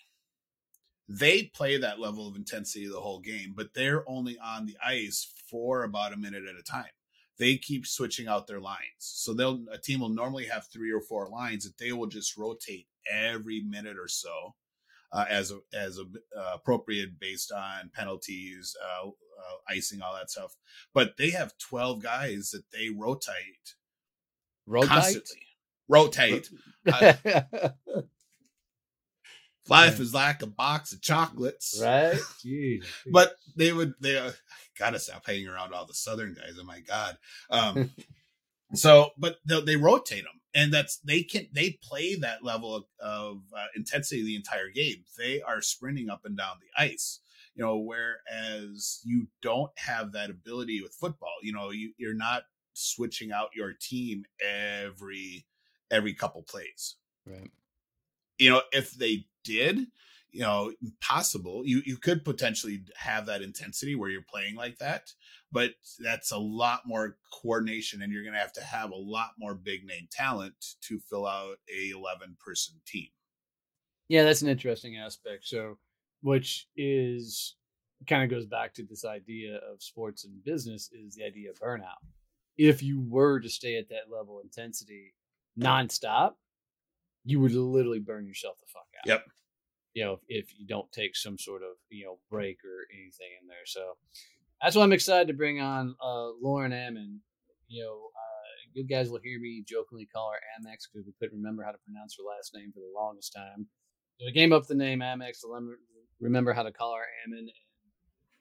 They 1.09 1.45
play 1.45 1.76
that 1.76 2.00
level 2.00 2.26
of 2.26 2.37
intensity 2.37 2.87
the 2.87 3.00
whole 3.00 3.21
game, 3.21 3.52
but 3.55 3.75
they're 3.75 4.09
only 4.09 4.38
on 4.38 4.64
the 4.64 4.79
ice 4.83 5.31
for 5.50 5.83
about 5.83 6.14
a 6.14 6.17
minute 6.17 6.45
at 6.49 6.59
a 6.59 6.62
time. 6.62 6.87
They 7.38 7.57
keep 7.57 7.87
switching 7.87 8.29
out 8.29 8.47
their 8.47 8.61
lines. 8.61 8.79
So 8.99 9.35
they'll 9.35 9.61
a 9.71 9.76
team 9.76 10.00
will 10.00 10.09
normally 10.09 10.47
have 10.47 10.69
three 10.69 10.93
or 10.93 11.00
four 11.00 11.29
lines 11.29 11.64
that 11.64 11.76
they 11.76 11.93
will 11.93 12.07
just 12.07 12.37
rotate 12.38 12.87
every 13.11 13.61
minute 13.61 13.99
or 13.99 14.09
so 14.09 14.55
uh, 15.12 15.25
as 15.28 15.52
as 15.73 15.99
a, 15.99 16.02
uh, 16.38 16.52
appropriate 16.54 17.19
based 17.21 17.52
on 17.52 17.90
penalties, 17.95 18.76
uh, 18.83 19.09
uh, 19.09 19.57
icing, 19.69 20.02
all 20.02 20.14
that 20.14 20.31
stuff. 20.31 20.57
But 20.95 21.16
they 21.16 21.31
have 21.31 21.59
twelve 21.59 22.02
guys 22.02 22.50
that 22.50 22.71
they 22.73 22.88
rotate, 22.90 23.75
rotate, 24.66 24.88
constantly. 24.88 25.47
rotate. 25.88 26.49
Uh, 29.64 29.69
life 29.69 30.00
is 30.00 30.12
like 30.12 30.42
a 30.42 30.47
box 30.49 30.92
of 30.92 31.00
chocolates, 31.00 31.78
right? 31.81 32.14
Jeez. 32.45 32.85
but 33.12 33.37
they 33.54 33.73
would 33.73 33.95
they. 34.00 34.19
Uh, 34.19 34.33
gotta 34.78 34.99
stop 34.99 35.25
hanging 35.26 35.49
around 35.49 35.73
all 35.73 35.87
the 35.87 35.95
Southern 35.95 36.35
guys. 36.35 36.57
Oh 36.61 36.64
my 36.64 36.81
god. 36.81 37.16
Um, 37.50 37.90
so, 38.75 39.11
but 39.16 39.37
they, 39.45 39.61
they 39.61 39.76
rotate 39.76 40.25
them, 40.25 40.40
and 40.54 40.73
that's 40.73 40.99
they 40.99 41.23
can 41.23 41.49
they 41.52 41.78
play 41.82 42.14
that 42.16 42.44
level 42.44 42.75
of, 42.75 42.85
of 43.00 43.42
uh, 43.56 43.66
intensity 43.76 44.23
the 44.23 44.37
entire 44.37 44.68
game. 44.68 45.04
They 45.18 45.40
are 45.42 45.61
sprinting 45.61 46.11
up 46.11 46.25
and 46.25 46.37
down 46.37 46.56
the 46.61 46.82
ice 46.82 47.21
you 47.54 47.62
know 47.62 47.78
whereas 47.78 49.00
you 49.04 49.26
don't 49.42 49.73
have 49.76 50.12
that 50.12 50.30
ability 50.30 50.80
with 50.82 50.94
football 50.94 51.35
you 51.42 51.52
know 51.52 51.71
you, 51.71 51.92
you're 51.99 52.14
not 52.14 52.44
switching 52.75 53.32
out 53.32 53.50
your 53.54 53.73
team 53.80 54.25
every 54.40 55.44
every 55.90 56.14
couple 56.14 56.42
plays 56.42 56.97
Right. 57.26 57.50
you 58.38 58.50
know 58.50 58.62
if 58.73 58.92
they 58.92 59.26
did 59.44 59.78
you 60.30 60.40
know 60.40 60.73
possible 61.00 61.62
you 61.64 61.82
you 61.85 61.97
could 61.97 62.25
potentially 62.25 62.82
have 62.97 63.26
that 63.26 63.42
intensity 63.42 63.94
where 63.94 64.11
you're 64.11 64.23
playing 64.23 64.56
like 64.56 64.78
that 64.78 65.12
but 65.52 65.73
that's 66.00 66.32
a 66.32 66.38
lot 66.38 66.80
more 66.87 67.18
coordination 67.42 68.02
and 68.02 68.12
you're 68.12 68.23
going 68.23 68.35
to 68.35 68.40
have 68.40 68.52
to 68.54 68.64
have 68.64 68.90
a 68.90 68.97
lot 68.97 69.30
more 69.38 69.54
big 69.54 69.85
name 69.85 70.09
talent 70.11 70.54
to 70.80 70.99
fill 70.99 71.26
out 71.26 71.59
a 71.73 71.90
11 71.90 72.37
person 72.44 72.76
team 72.87 73.09
Yeah, 74.09 74.25
that's 74.25 74.42
an 74.42 74.49
interesting 74.49 74.97
aspect. 74.97 75.47
So, 75.47 75.78
which 76.23 76.66
is 76.76 77.56
kind 78.09 78.25
of 78.25 78.30
goes 78.30 78.47
back 78.47 78.75
to 78.75 78.85
this 78.85 79.04
idea 79.04 79.56
of 79.56 79.82
sports 79.82 80.25
and 80.25 80.44
business 80.44 80.90
is 80.92 81.14
the 81.14 81.25
idea 81.25 81.50
of 81.50 81.59
burnout. 81.61 82.00
If 82.56 82.82
you 82.82 83.00
were 83.00 83.40
to 83.40 83.49
stay 83.49 83.76
at 83.76 83.88
that 83.88 84.14
level 84.14 84.38
of 84.38 84.44
intensity 84.44 85.14
nonstop, 85.59 86.32
you 87.25 87.40
would 87.40 87.52
literally 87.52 88.00
burn 88.00 88.26
yourself 88.26 88.59
the 88.59 88.66
fuck 88.73 88.87
out. 88.99 89.09
Yep. 89.09 89.25
You 89.94 90.04
know, 90.04 90.21
if 90.28 90.59
you 90.59 90.66
don't 90.66 90.90
take 90.92 91.16
some 91.16 91.38
sort 91.38 91.62
of 91.62 91.76
you 91.90 92.04
know 92.04 92.18
break 92.30 92.59
or 92.64 92.87
anything 92.92 93.28
in 93.40 93.49
there. 93.49 93.66
So 93.66 93.92
that's 94.62 94.76
why 94.76 94.85
I'm 94.85 94.92
excited 94.92 95.26
to 95.26 95.35
bring 95.35 95.61
on 95.61 95.97
uh, 96.00 96.28
Lauren 96.40 96.73
Ammon. 96.73 97.21
You 97.66 97.83
know, 97.83 97.97
uh, 98.14 98.52
you 98.75 98.87
guys 98.87 99.11
will 99.11 99.21
hear 99.23 99.40
me 99.40 99.64
jokingly 99.66 100.07
call 100.07 100.31
her 100.31 100.38
Amex 100.38 100.87
because 100.87 101.04
we 101.07 101.12
couldn't 101.19 101.38
remember 101.38 101.64
how 101.64 101.73
to 101.73 101.83
pronounce 101.85 102.16
her 102.16 102.23
last 102.23 102.54
name 102.54 102.71
for 102.73 102.81
the 102.81 102.92
longest 102.95 103.33
time. 103.35 103.66
So 104.21 104.26
we 104.26 104.33
came 104.33 104.52
up 104.52 104.62
with 104.62 104.69
the 104.69 104.75
name 104.76 105.00
Amex 105.00 105.40
to 105.40 105.75
remember 106.21 106.52
how 106.52 106.62
to 106.62 106.73
call 106.73 106.95
her 106.95 107.07
Ammon. 107.26 107.49
And, 107.50 107.50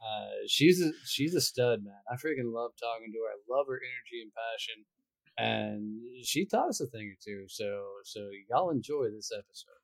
uh, 0.01 0.45
she's 0.47 0.81
a 0.81 0.91
she's 1.05 1.33
a 1.33 1.41
stud, 1.41 1.83
man. 1.83 2.01
I 2.09 2.15
freaking 2.15 2.53
love 2.53 2.71
talking 2.79 3.11
to 3.11 3.19
her. 3.19 3.33
I 3.33 3.57
love 3.57 3.67
her 3.67 3.81
energy 3.81 4.21
and 4.21 4.31
passion, 4.33 4.85
and 5.37 6.25
she 6.25 6.45
taught 6.45 6.69
us 6.69 6.81
a 6.81 6.87
thing 6.87 7.13
or 7.13 7.17
two. 7.23 7.45
So 7.47 7.81
so 8.03 8.29
y'all 8.49 8.71
enjoy 8.71 9.09
this 9.13 9.31
episode. 9.31 9.80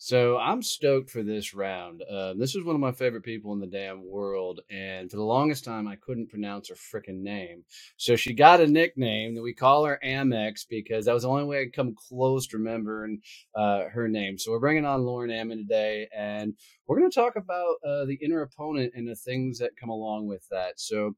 So 0.00 0.38
I'm 0.38 0.62
stoked 0.62 1.10
for 1.10 1.24
this 1.24 1.54
round. 1.54 2.02
Uh, 2.04 2.34
this 2.34 2.56
is 2.56 2.64
one 2.64 2.76
of 2.76 2.82
my 2.82 2.92
favorite 2.92 3.24
people 3.24 3.54
in 3.54 3.60
the 3.60 3.68
damn 3.68 4.06
world, 4.06 4.60
and 4.70 5.10
for 5.10 5.18
the 5.18 5.24
longest 5.24 5.64
time 5.64 5.88
I 5.88 5.96
couldn't 5.96 6.30
pronounce 6.30 6.70
her 6.70 6.76
freaking 6.76 7.22
name. 7.22 7.64
So 7.98 8.16
she 8.16 8.34
got 8.34 8.62
a 8.62 8.68
nickname 8.68 9.36
that 9.36 9.42
we 9.42 9.54
call 9.54 9.86
her 9.86 10.00
Amex 10.04 10.66
because 10.70 11.06
that 11.06 11.14
was 11.14 11.24
the 11.24 11.30
only 11.30 11.46
way 11.46 11.62
I 11.62 11.64
could 11.66 11.74
come 11.74 11.96
close 11.96 12.48
to 12.48 12.58
remembering 12.58 13.22
uh, 13.56 13.84
her 13.90 14.08
name. 14.08 14.38
So 14.38 14.52
we're 14.52 14.60
bringing 14.60 14.86
on 14.86 15.04
Lauren 15.06 15.32
Ammon 15.32 15.58
today, 15.60 16.08
and 16.16 16.54
we're 16.88 17.00
going 17.00 17.10
to 17.10 17.16
talk 17.20 17.38
about 17.38 17.76
uh, 17.86 18.06
the 18.06 18.20
inner 18.22 18.42
opponent 18.42 18.94
and 18.96 19.08
the 19.08 19.16
things 19.16 19.60
that 19.60 19.78
come 19.80 19.90
along 19.90 20.28
with 20.28 20.46
that. 20.52 20.80
So, 20.80 21.16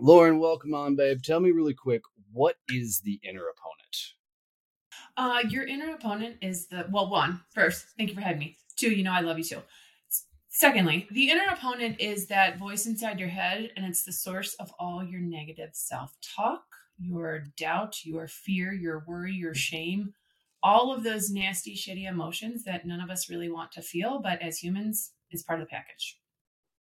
Lauren, 0.00 0.40
welcome 0.40 0.74
on, 0.74 0.96
babe. 0.96 1.22
Tell 1.24 1.40
me 1.40 1.52
really 1.52 1.74
quick, 1.74 2.02
what 2.32 2.56
is 2.70 3.02
the 3.04 3.20
inner 3.24 3.44
opponent? 3.48 4.17
Uh, 5.18 5.42
your 5.50 5.66
inner 5.66 5.94
opponent 5.94 6.36
is 6.40 6.68
the 6.68 6.86
well. 6.92 7.10
One, 7.10 7.40
first, 7.52 7.86
thank 7.96 8.08
you 8.08 8.14
for 8.14 8.20
having 8.20 8.38
me. 8.38 8.56
Two, 8.76 8.90
you 8.90 9.02
know 9.02 9.12
I 9.12 9.20
love 9.20 9.36
you 9.36 9.42
too. 9.42 9.62
Secondly, 10.48 11.08
the 11.10 11.28
inner 11.28 11.46
opponent 11.52 11.96
is 12.00 12.28
that 12.28 12.56
voice 12.56 12.86
inside 12.86 13.18
your 13.18 13.28
head, 13.28 13.70
and 13.76 13.84
it's 13.84 14.04
the 14.04 14.12
source 14.12 14.54
of 14.54 14.72
all 14.78 15.02
your 15.02 15.20
negative 15.20 15.70
self-talk, 15.72 16.62
your 17.00 17.44
doubt, 17.56 18.04
your 18.04 18.28
fear, 18.28 18.72
your 18.72 19.04
worry, 19.08 19.32
your 19.32 19.54
shame, 19.54 20.14
all 20.62 20.92
of 20.92 21.02
those 21.02 21.30
nasty, 21.30 21.74
shitty 21.74 22.08
emotions 22.08 22.62
that 22.64 22.86
none 22.86 23.00
of 23.00 23.10
us 23.10 23.28
really 23.28 23.50
want 23.50 23.72
to 23.72 23.82
feel, 23.82 24.20
but 24.20 24.40
as 24.40 24.58
humans, 24.58 25.12
is 25.30 25.42
part 25.42 25.60
of 25.60 25.66
the 25.66 25.70
package. 25.70 26.18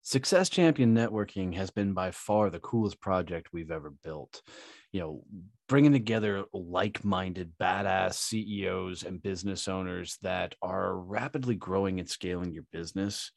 Success 0.03 0.49
Champion 0.49 0.95
Networking 0.95 1.55
has 1.55 1.71
been 1.71 1.93
by 1.93 2.11
far 2.11 2.51
the 2.51 2.61
coolest 2.61 3.01
project 3.01 3.53
we've 3.53 3.71
ever 3.71 3.91
built. 3.91 4.43
You 4.93 5.01
know, 5.01 5.25
bringing 5.69 5.93
together 5.93 6.45
like 6.53 7.05
minded, 7.05 7.53
badass 7.61 8.15
CEOs 8.15 9.05
and 9.05 9.23
business 9.23 9.69
owners 9.69 10.19
that 10.23 10.55
are 10.61 10.97
rapidly 10.97 11.55
growing 11.55 11.99
and 11.99 12.09
scaling 12.09 12.53
your 12.53 12.65
business. 12.73 13.33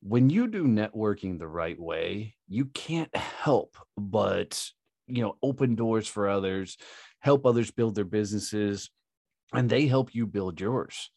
When 0.00 0.30
you 0.30 0.46
do 0.46 0.64
networking 0.64 1.38
the 1.38 1.48
right 1.48 1.78
way, 1.78 2.36
you 2.46 2.66
can't 2.66 3.14
help 3.16 3.76
but, 3.96 4.64
you 5.08 5.22
know, 5.22 5.36
open 5.42 5.74
doors 5.74 6.06
for 6.06 6.28
others, 6.28 6.76
help 7.18 7.44
others 7.44 7.72
build 7.72 7.96
their 7.96 8.04
businesses, 8.04 8.90
and 9.52 9.68
they 9.68 9.86
help 9.86 10.14
you 10.14 10.26
build 10.26 10.60
yours 10.60 11.10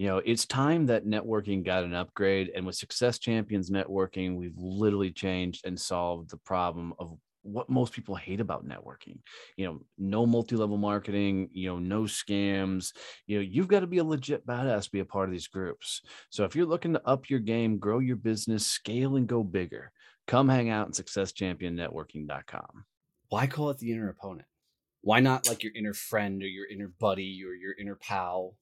you 0.00 0.06
know 0.06 0.16
it's 0.24 0.46
time 0.46 0.86
that 0.86 1.04
networking 1.04 1.62
got 1.62 1.84
an 1.84 1.92
upgrade 1.92 2.50
and 2.54 2.64
with 2.64 2.74
success 2.74 3.18
champions 3.18 3.70
networking 3.70 4.34
we've 4.34 4.56
literally 4.56 5.10
changed 5.10 5.66
and 5.66 5.78
solved 5.78 6.30
the 6.30 6.38
problem 6.38 6.94
of 6.98 7.18
what 7.42 7.70
most 7.70 7.92
people 7.92 8.14
hate 8.14 8.40
about 8.40 8.66
networking 8.66 9.18
you 9.56 9.66
know 9.66 9.80
no 9.98 10.26
multi-level 10.26 10.76
marketing 10.76 11.48
you 11.52 11.68
know 11.68 11.78
no 11.78 12.02
scams 12.02 12.92
you 13.26 13.36
know 13.36 13.42
you've 13.42 13.68
got 13.68 13.80
to 13.80 13.86
be 13.86 13.98
a 13.98 14.04
legit 14.04 14.46
badass 14.46 14.84
to 14.84 14.90
be 14.90 15.00
a 15.00 15.04
part 15.04 15.28
of 15.28 15.32
these 15.32 15.48
groups 15.48 16.02
so 16.28 16.44
if 16.44 16.54
you're 16.54 16.66
looking 16.66 16.92
to 16.92 17.06
up 17.06 17.30
your 17.30 17.40
game 17.40 17.78
grow 17.78 17.98
your 17.98 18.16
business 18.16 18.66
scale 18.66 19.16
and 19.16 19.26
go 19.26 19.42
bigger 19.42 19.90
come 20.26 20.48
hang 20.48 20.68
out 20.70 20.88
at 20.88 20.94
successchampionnetworking.com 20.94 22.84
Why 23.30 23.46
call 23.46 23.70
it 23.70 23.78
the 23.78 23.92
inner 23.92 24.08
opponent? 24.08 24.46
Why 25.02 25.20
not 25.20 25.48
like 25.48 25.62
your 25.62 25.72
inner 25.74 25.94
friend 25.94 26.42
or 26.42 26.46
your 26.46 26.66
inner 26.66 26.92
buddy 26.98 27.42
or 27.46 27.54
your 27.54 27.74
inner 27.80 27.94
pal? 27.94 28.56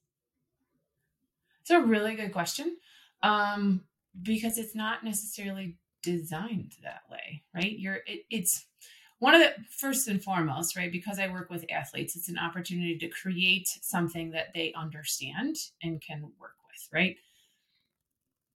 It's 1.62 1.70
a 1.70 1.80
really 1.80 2.14
good 2.14 2.32
question 2.32 2.76
um, 3.23 3.82
because 4.23 4.58
it's 4.58 4.75
not 4.75 5.04
necessarily 5.04 5.78
designed 6.02 6.74
that 6.82 7.02
way, 7.10 7.42
right? 7.54 7.78
You're 7.78 7.98
it, 8.06 8.24
it's 8.30 8.66
one 9.18 9.34
of 9.34 9.40
the 9.40 9.52
first 9.70 10.06
and 10.08 10.22
foremost, 10.22 10.76
right? 10.76 10.92
Because 10.92 11.18
I 11.18 11.28
work 11.28 11.50
with 11.50 11.64
athletes, 11.70 12.14
it's 12.14 12.28
an 12.28 12.38
opportunity 12.38 12.96
to 12.98 13.08
create 13.08 13.66
something 13.82 14.30
that 14.30 14.54
they 14.54 14.72
understand 14.74 15.56
and 15.82 16.00
can 16.00 16.22
work 16.38 16.54
with, 16.70 16.88
right? 16.92 17.16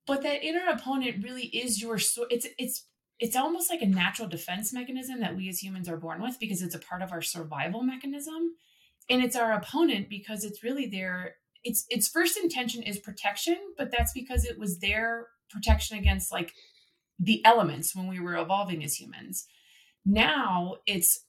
But 0.05 0.23
that 0.23 0.43
inner 0.43 0.65
opponent 0.69 1.23
really 1.23 1.45
is 1.47 1.81
your 1.81 1.95
it's 1.95 2.47
it's 2.57 2.85
it's 3.19 3.35
almost 3.35 3.69
like 3.69 3.81
a 3.81 3.88
natural 3.88 4.27
defense 4.27 4.73
mechanism 4.73 5.19
that 5.19 5.35
we 5.35 5.47
as 5.47 5.63
humans 5.63 5.88
are 5.88 5.97
born 5.97 6.21
with 6.21 6.39
because 6.39 6.62
it's 6.62 6.75
a 6.75 6.79
part 6.79 7.01
of 7.01 7.12
our 7.12 7.21
survival 7.21 7.81
mechanism 7.81 8.55
and 9.09 9.23
it's 9.23 9.35
our 9.35 9.53
opponent 9.53 10.09
because 10.09 10.43
it's 10.43 10.63
really 10.63 10.88
their 10.88 11.35
its 11.63 11.85
its 11.89 12.07
first 12.07 12.38
intention 12.38 12.83
is 12.83 13.00
protection 13.00 13.57
but 13.77 13.91
that's 13.91 14.12
because 14.12 14.43
it 14.45 14.59
was 14.59 14.79
their 14.79 15.27
protection 15.50 15.97
against 15.97 16.31
like 16.31 16.53
the 17.20 17.43
elements 17.46 17.96
when 17.96 18.08
we 18.08 18.20
were 18.20 18.36
evolving 18.36 18.84
as 18.84 19.00
humans. 19.00 19.46
Now 20.05 20.77
it's 20.86 21.25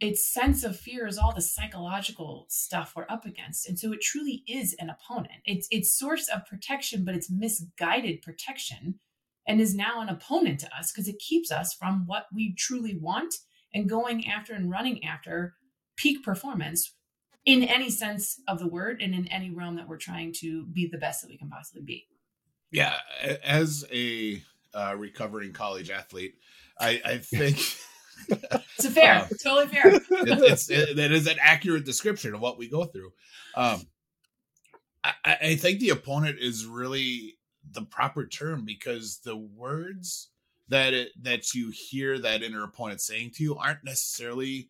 its 0.00 0.32
sense 0.32 0.64
of 0.64 0.76
fear 0.76 1.06
is 1.06 1.16
all 1.16 1.32
the 1.32 1.40
psychological 1.40 2.46
stuff 2.48 2.92
we're 2.96 3.06
up 3.08 3.24
against. 3.24 3.68
And 3.68 3.78
so 3.78 3.92
it 3.92 4.00
truly 4.00 4.42
is 4.48 4.74
an 4.80 4.90
opponent. 4.90 5.42
It's 5.44 5.68
its 5.70 5.96
source 5.96 6.28
of 6.28 6.46
protection 6.46 7.04
but 7.04 7.14
it's 7.14 7.30
misguided 7.30 8.22
protection 8.22 8.98
and 9.46 9.60
is 9.60 9.74
now 9.74 10.00
an 10.00 10.08
opponent 10.08 10.60
to 10.60 10.76
us 10.76 10.92
because 10.92 11.08
it 11.08 11.18
keeps 11.18 11.50
us 11.50 11.72
from 11.72 12.06
what 12.06 12.26
we 12.32 12.54
truly 12.54 12.96
want 13.00 13.34
and 13.74 13.88
going 13.88 14.26
after 14.26 14.54
and 14.54 14.70
running 14.70 15.04
after 15.04 15.54
peak 15.96 16.22
performance 16.24 16.94
in 17.44 17.62
any 17.62 17.90
sense 17.90 18.40
of 18.46 18.58
the 18.58 18.68
word 18.68 19.00
and 19.02 19.14
in 19.14 19.26
any 19.28 19.50
realm 19.50 19.76
that 19.76 19.88
we're 19.88 19.96
trying 19.96 20.32
to 20.32 20.66
be 20.66 20.88
the 20.90 20.98
best 20.98 21.22
that 21.22 21.28
we 21.28 21.38
can 21.38 21.48
possibly 21.48 21.82
be. 21.82 22.06
yeah 22.70 22.98
as 23.44 23.84
a 23.92 24.42
uh, 24.74 24.94
recovering 24.96 25.52
college 25.52 25.90
athlete 25.90 26.34
i 26.80 27.00
i 27.04 27.18
think 27.18 27.58
So 28.78 28.88
fair, 28.90 29.14
Uh, 29.14 29.28
totally 29.42 29.66
fair. 29.66 29.94
it, 29.96 30.02
it's 30.10 30.70
it, 30.70 30.96
that 30.96 31.10
is 31.12 31.26
an 31.26 31.38
accurate 31.40 31.84
description 31.84 32.34
of 32.34 32.40
what 32.40 32.56
we 32.58 32.68
go 32.68 32.84
through. 32.84 33.12
Um, 33.56 33.82
I, 35.02 35.12
I 35.24 35.36
I 35.42 35.56
think 35.56 35.80
the 35.80 35.88
opponent 35.90 36.38
is 36.38 36.64
really 36.66 37.34
the 37.68 37.82
proper 37.82 38.26
term 38.26 38.64
because 38.64 39.18
the 39.24 39.36
words 39.36 40.30
that 40.68 40.94
it, 40.94 41.08
that 41.22 41.52
you 41.54 41.72
hear 41.74 42.18
that 42.18 42.42
inner 42.42 42.62
opponent 42.62 43.00
saying 43.00 43.32
to 43.36 43.42
you 43.42 43.56
aren't 43.56 43.84
necessarily 43.84 44.68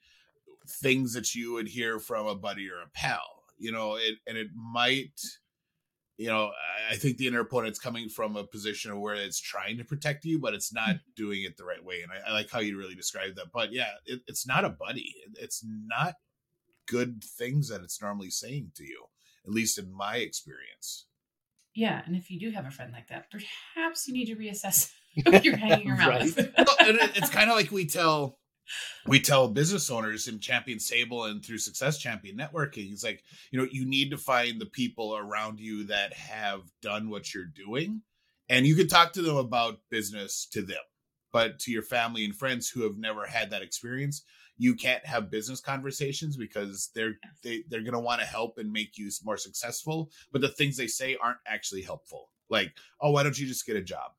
things 0.66 1.12
that 1.14 1.34
you 1.34 1.52
would 1.52 1.68
hear 1.68 1.98
from 1.98 2.26
a 2.26 2.34
buddy 2.34 2.68
or 2.70 2.80
a 2.80 2.88
pal. 2.94 3.42
You 3.58 3.72
know, 3.72 3.96
it 3.96 4.14
and 4.26 4.38
it 4.38 4.48
might. 4.54 5.20
You 6.16 6.28
know, 6.28 6.50
I- 6.90 6.96
think 6.96 7.16
the 7.16 7.26
inner 7.26 7.40
opponent's 7.40 7.78
coming 7.78 8.08
from 8.08 8.36
a 8.36 8.44
position 8.44 8.90
of 8.90 8.98
where 8.98 9.14
it's 9.14 9.40
trying 9.40 9.78
to 9.78 9.84
protect 9.84 10.24
you, 10.24 10.38
but 10.38 10.54
it's 10.54 10.72
not 10.72 10.88
mm-hmm. 10.88 11.12
doing 11.16 11.42
it 11.42 11.56
the 11.56 11.64
right 11.64 11.84
way. 11.84 12.02
And 12.02 12.12
I, 12.12 12.30
I 12.30 12.32
like 12.32 12.50
how 12.50 12.60
you 12.60 12.78
really 12.78 12.94
described 12.94 13.36
that. 13.36 13.52
But 13.52 13.72
yeah, 13.72 13.88
it, 14.04 14.20
it's 14.26 14.46
not 14.46 14.64
a 14.64 14.70
buddy. 14.70 15.14
It- 15.26 15.38
It's 15.40 15.64
not 15.64 16.14
good 16.86 17.24
things 17.24 17.68
that 17.68 17.82
it's 17.82 18.02
normally 18.02 18.30
saying 18.30 18.72
to 18.76 18.84
you, 18.84 19.04
at 19.46 19.52
least 19.52 19.78
in 19.78 19.92
my 19.92 20.16
experience. 20.16 21.06
Yeah, 21.74 22.02
and 22.04 22.14
if 22.14 22.30
you 22.30 22.38
do 22.38 22.50
have 22.50 22.66
a 22.66 22.70
friend 22.70 22.92
like 22.92 23.08
that, 23.08 23.30
perhaps 23.30 24.06
you 24.06 24.12
need 24.12 24.26
to 24.26 24.36
reassess 24.36 24.92
You're 25.42 25.56
hanging 25.56 25.86
your 25.86 25.96
mouth. 25.96 26.36
Right. 26.36 26.52
Well, 26.56 26.76
it's 26.80 27.28
kind 27.28 27.50
of 27.50 27.56
like 27.56 27.70
we 27.70 27.86
tell 27.86 28.38
we 29.06 29.20
tell 29.20 29.48
business 29.48 29.90
owners 29.90 30.28
in 30.28 30.38
champion 30.38 30.78
stable 30.78 31.24
and 31.24 31.44
through 31.44 31.58
success 31.58 31.98
champion 31.98 32.36
networking 32.36 32.92
it's 32.92 33.04
like 33.04 33.22
you 33.50 33.58
know 33.58 33.66
you 33.70 33.84
need 33.84 34.10
to 34.10 34.16
find 34.16 34.60
the 34.60 34.66
people 34.66 35.16
around 35.16 35.58
you 35.58 35.84
that 35.84 36.12
have 36.12 36.62
done 36.80 37.10
what 37.10 37.34
you're 37.34 37.44
doing 37.44 38.02
and 38.52 38.66
you 38.66 38.74
can 38.74 38.86
talk 38.86 39.14
to 39.14 39.22
them 39.22 39.36
about 39.36 39.80
business 39.90 40.46
to 40.52 40.60
them. 40.62 40.76
But 41.32 41.58
to 41.60 41.70
your 41.70 41.82
family 41.82 42.26
and 42.26 42.36
friends 42.36 42.68
who 42.68 42.82
have 42.82 42.98
never 42.98 43.26
had 43.26 43.50
that 43.50 43.62
experience 43.62 44.22
you 44.58 44.74
can't 44.74 45.04
have 45.06 45.30
business 45.30 45.62
conversations 45.62 46.36
because 46.36 46.90
they're 46.94 47.14
they, 47.42 47.64
they're 47.68 47.80
going 47.80 47.94
to 47.94 47.98
want 47.98 48.20
to 48.20 48.26
help 48.26 48.58
and 48.58 48.70
make 48.70 48.98
you 48.98 49.10
more 49.24 49.38
successful 49.38 50.10
but 50.30 50.42
the 50.42 50.48
things 50.48 50.76
they 50.76 50.86
say 50.86 51.16
aren't 51.20 51.38
actually 51.46 51.80
helpful. 51.80 52.28
Like 52.50 52.72
oh 53.00 53.10
why 53.12 53.22
don't 53.22 53.38
you 53.38 53.46
just 53.46 53.66
get 53.66 53.76
a 53.76 53.82
job? 53.82 54.12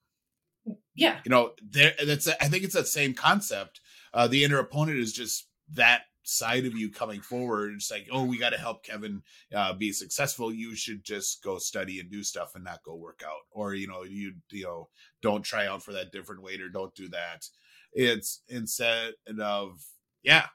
Yeah. 0.95 1.19
you 1.23 1.29
know 1.29 1.51
there 1.61 1.93
that's 2.05 2.27
i 2.27 2.47
think 2.47 2.63
it's 2.63 2.73
that 2.73 2.87
same 2.87 3.13
concept 3.13 3.81
uh 4.13 4.27
the 4.27 4.43
inner 4.43 4.59
opponent 4.59 4.97
is 4.99 5.13
just 5.13 5.47
that 5.73 6.03
side 6.23 6.65
of 6.65 6.73
you 6.77 6.89
coming 6.89 7.21
forward. 7.21 7.73
It's 7.75 7.91
like 7.91 8.07
oh 8.11 8.23
we 8.23 8.37
got 8.37 8.51
to 8.51 8.57
help 8.57 8.83
kevin 8.83 9.21
uh 9.53 9.73
be 9.73 9.91
successful. 9.91 10.53
You 10.53 10.75
should 10.75 11.03
just 11.03 11.43
go 11.43 11.57
study 11.57 11.99
and 11.99 12.09
do 12.09 12.23
stuff 12.23 12.55
and 12.55 12.63
not 12.63 12.83
go 12.83 12.95
work 12.95 13.21
out. 13.25 13.41
Or 13.51 13.73
you 13.73 13.87
know 13.87 14.03
you 14.03 14.33
you 14.51 14.63
know 14.63 14.89
don't 15.21 15.43
try 15.43 15.67
out 15.67 15.83
for 15.83 15.93
that 15.93 16.11
different 16.11 16.41
weight 16.41 16.61
or 16.61 16.69
don't 16.69 16.95
do 16.95 17.09
that. 17.09 17.45
It's 17.93 18.41
instead 18.47 19.13
of 19.39 19.83
yeah 20.23 20.47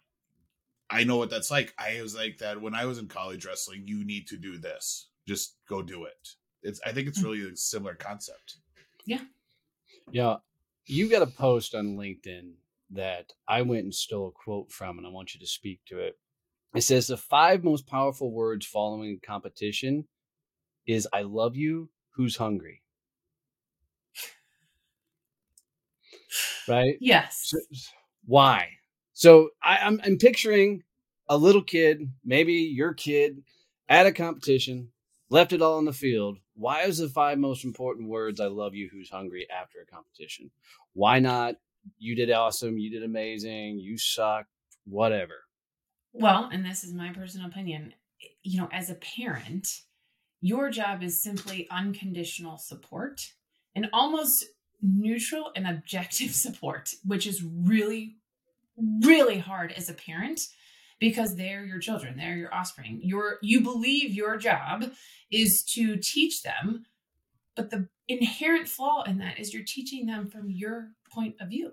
i 0.90 1.04
know 1.04 1.18
what 1.18 1.30
that's 1.30 1.50
like. 1.50 1.74
I 1.78 2.00
was 2.00 2.14
like 2.14 2.38
that 2.38 2.60
when 2.60 2.74
i 2.74 2.86
was 2.86 2.98
in 2.98 3.08
college 3.08 3.44
wrestling 3.44 3.82
you 3.86 4.04
need 4.04 4.26
to 4.28 4.36
do 4.36 4.58
this. 4.58 5.08
Just 5.26 5.56
go 5.68 5.82
do 5.82 6.04
it. 6.04 6.28
It's 6.62 6.80
i 6.86 6.92
think 6.92 7.08
it's 7.08 7.22
really 7.22 7.46
a 7.46 7.56
similar 7.56 7.94
concept. 7.94 8.56
Yeah. 9.04 9.20
Yeah, 10.10 10.36
you 10.86 11.10
got 11.10 11.22
a 11.22 11.26
post 11.26 11.74
on 11.74 11.96
LinkedIn 11.96 12.52
that 12.90 13.32
I 13.48 13.62
went 13.62 13.84
and 13.84 13.94
stole 13.94 14.28
a 14.28 14.32
quote 14.32 14.70
from, 14.72 14.98
and 14.98 15.06
I 15.06 15.10
want 15.10 15.34
you 15.34 15.40
to 15.40 15.46
speak 15.46 15.80
to 15.88 15.98
it. 15.98 16.18
It 16.74 16.82
says 16.82 17.06
the 17.08 17.16
five 17.16 17.64
most 17.64 17.86
powerful 17.86 18.30
words 18.32 18.66
following 18.66 19.20
competition 19.24 20.06
is 20.86 21.08
"I 21.12 21.22
love 21.22 21.56
you." 21.56 21.90
Who's 22.16 22.36
hungry? 22.36 22.82
Right? 26.68 26.96
Yes. 27.00 27.40
So, 27.44 27.58
why? 28.26 28.68
So 29.14 29.50
I, 29.62 29.78
I'm 29.78 30.00
I'm 30.04 30.18
picturing 30.18 30.82
a 31.28 31.36
little 31.36 31.62
kid, 31.62 32.10
maybe 32.24 32.54
your 32.54 32.94
kid, 32.94 33.42
at 33.88 34.06
a 34.06 34.12
competition, 34.12 34.90
left 35.30 35.52
it 35.52 35.62
all 35.62 35.78
on 35.78 35.84
the 35.84 35.92
field. 35.92 36.38
Why 36.54 36.82
is 36.82 36.98
the 36.98 37.08
five 37.08 37.38
most 37.38 37.64
important 37.64 38.08
words 38.08 38.40
"I 38.40 38.46
love 38.46 38.74
you"? 38.74 38.88
Who's 38.92 39.10
hungry 39.10 39.46
after 39.50 39.78
a 39.80 39.86
competition? 39.86 40.50
Why 40.92 41.18
not? 41.20 41.56
You 41.98 42.14
did 42.14 42.30
awesome. 42.30 42.78
You 42.78 42.90
did 42.90 43.02
amazing. 43.02 43.78
You 43.78 43.98
suck. 43.98 44.46
Whatever. 44.84 45.34
Well, 46.12 46.48
and 46.52 46.64
this 46.64 46.84
is 46.84 46.94
my 46.94 47.12
personal 47.12 47.46
opinion. 47.46 47.94
Eh, 48.22 48.28
you 48.42 48.58
know, 48.58 48.68
as 48.72 48.90
a 48.90 48.94
parent, 48.94 49.82
your 50.40 50.70
job 50.70 51.02
is 51.02 51.22
simply 51.22 51.68
unconditional 51.70 52.58
support 52.58 53.32
and 53.74 53.88
almost 53.92 54.44
neutral 54.80 55.50
and 55.54 55.66
objective 55.66 56.30
support, 56.34 56.94
which 57.04 57.26
is 57.26 57.42
really, 57.42 58.16
really 59.02 59.38
hard 59.38 59.72
as 59.72 59.88
a 59.88 59.94
parent 59.94 60.48
because 60.98 61.36
they're 61.36 61.64
your 61.64 61.78
children, 61.78 62.16
they're 62.16 62.36
your 62.36 62.52
offspring. 62.54 63.00
Your 63.02 63.38
you 63.42 63.60
believe 63.60 64.14
your 64.14 64.36
job 64.36 64.90
is 65.30 65.62
to 65.74 65.96
teach 65.96 66.42
them, 66.42 66.84
but 67.54 67.70
the 67.70 67.88
inherent 68.08 68.68
flaw 68.68 69.02
in 69.04 69.18
that 69.18 69.38
is 69.38 69.52
you're 69.52 69.64
teaching 69.64 70.06
them 70.06 70.28
from 70.28 70.50
your 70.50 70.90
point 71.18 71.36
of 71.40 71.48
view. 71.48 71.72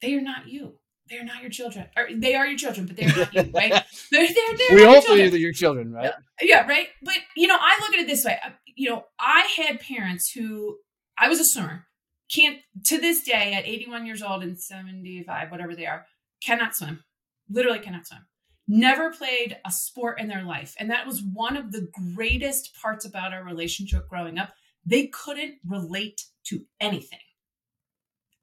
They 0.00 0.14
are 0.14 0.20
not 0.20 0.48
you. 0.48 0.74
They're 1.08 1.24
not 1.24 1.42
your 1.42 1.50
children. 1.50 1.86
Or 1.96 2.08
they 2.14 2.34
are 2.34 2.46
your 2.46 2.58
children, 2.58 2.86
but 2.86 2.96
they're 2.96 3.14
not 3.14 3.34
you, 3.34 3.50
right? 3.54 3.72
They're, 4.10 4.26
they're, 4.26 4.56
they're 4.56 4.76
we 4.76 4.84
hope 4.84 5.04
they're 5.06 5.36
your 5.36 5.52
children, 5.52 5.92
right? 5.92 6.12
Yeah, 6.40 6.66
right. 6.66 6.88
But 7.02 7.14
you 7.36 7.46
know, 7.46 7.56
I 7.58 7.78
look 7.80 7.92
at 7.94 8.00
it 8.00 8.06
this 8.06 8.24
way. 8.24 8.38
Uh, 8.44 8.50
You 8.74 8.90
know, 8.90 9.04
I 9.18 9.48
had 9.56 9.80
parents 9.80 10.30
who 10.32 10.78
I 11.18 11.28
was 11.28 11.40
a 11.40 11.44
swimmer. 11.44 11.86
Can't 12.34 12.58
to 12.86 12.98
this 12.98 13.22
day 13.22 13.52
at 13.52 13.66
81 13.66 14.06
years 14.06 14.22
old 14.22 14.42
and 14.42 14.58
75, 14.58 15.50
whatever 15.50 15.74
they 15.76 15.86
are, 15.86 16.06
cannot 16.42 16.74
swim. 16.74 17.04
Literally 17.50 17.80
cannot 17.80 18.06
swim. 18.06 18.26
Never 18.66 19.12
played 19.12 19.58
a 19.66 19.70
sport 19.70 20.18
in 20.18 20.28
their 20.28 20.42
life. 20.44 20.74
And 20.78 20.90
that 20.90 21.06
was 21.06 21.22
one 21.22 21.56
of 21.56 21.70
the 21.70 21.88
greatest 22.14 22.74
parts 22.80 23.04
about 23.04 23.34
our 23.34 23.44
relationship 23.44 24.08
growing 24.08 24.38
up. 24.38 24.54
They 24.86 25.06
couldn't 25.08 25.56
relate 25.66 26.22
to 26.46 26.64
anything. 26.80 27.18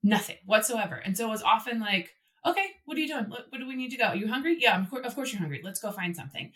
Nothing 0.04 0.38
whatsoever. 0.46 0.96
And 0.96 1.16
so 1.16 1.28
it 1.28 1.32
was 1.32 1.44
often 1.44 1.80
like, 1.80 2.16
okay, 2.46 2.66
what 2.86 2.98
are 2.98 3.02
you 3.02 3.08
doing? 3.08 3.26
What, 3.26 3.46
what 3.50 3.60
do 3.60 3.68
we 3.68 3.76
need 3.76 3.92
to 3.92 3.98
go? 3.98 4.06
Are 4.06 4.16
you 4.16 4.28
hungry? 4.28 4.58
Yeah, 4.60 4.82
of 4.82 4.90
course, 4.90 5.06
of 5.06 5.16
course 5.16 5.32
you're 5.32 5.40
hungry. 5.40 5.62
Let's 5.64 5.80
go 5.80 5.92
find 5.92 6.16
something. 6.16 6.52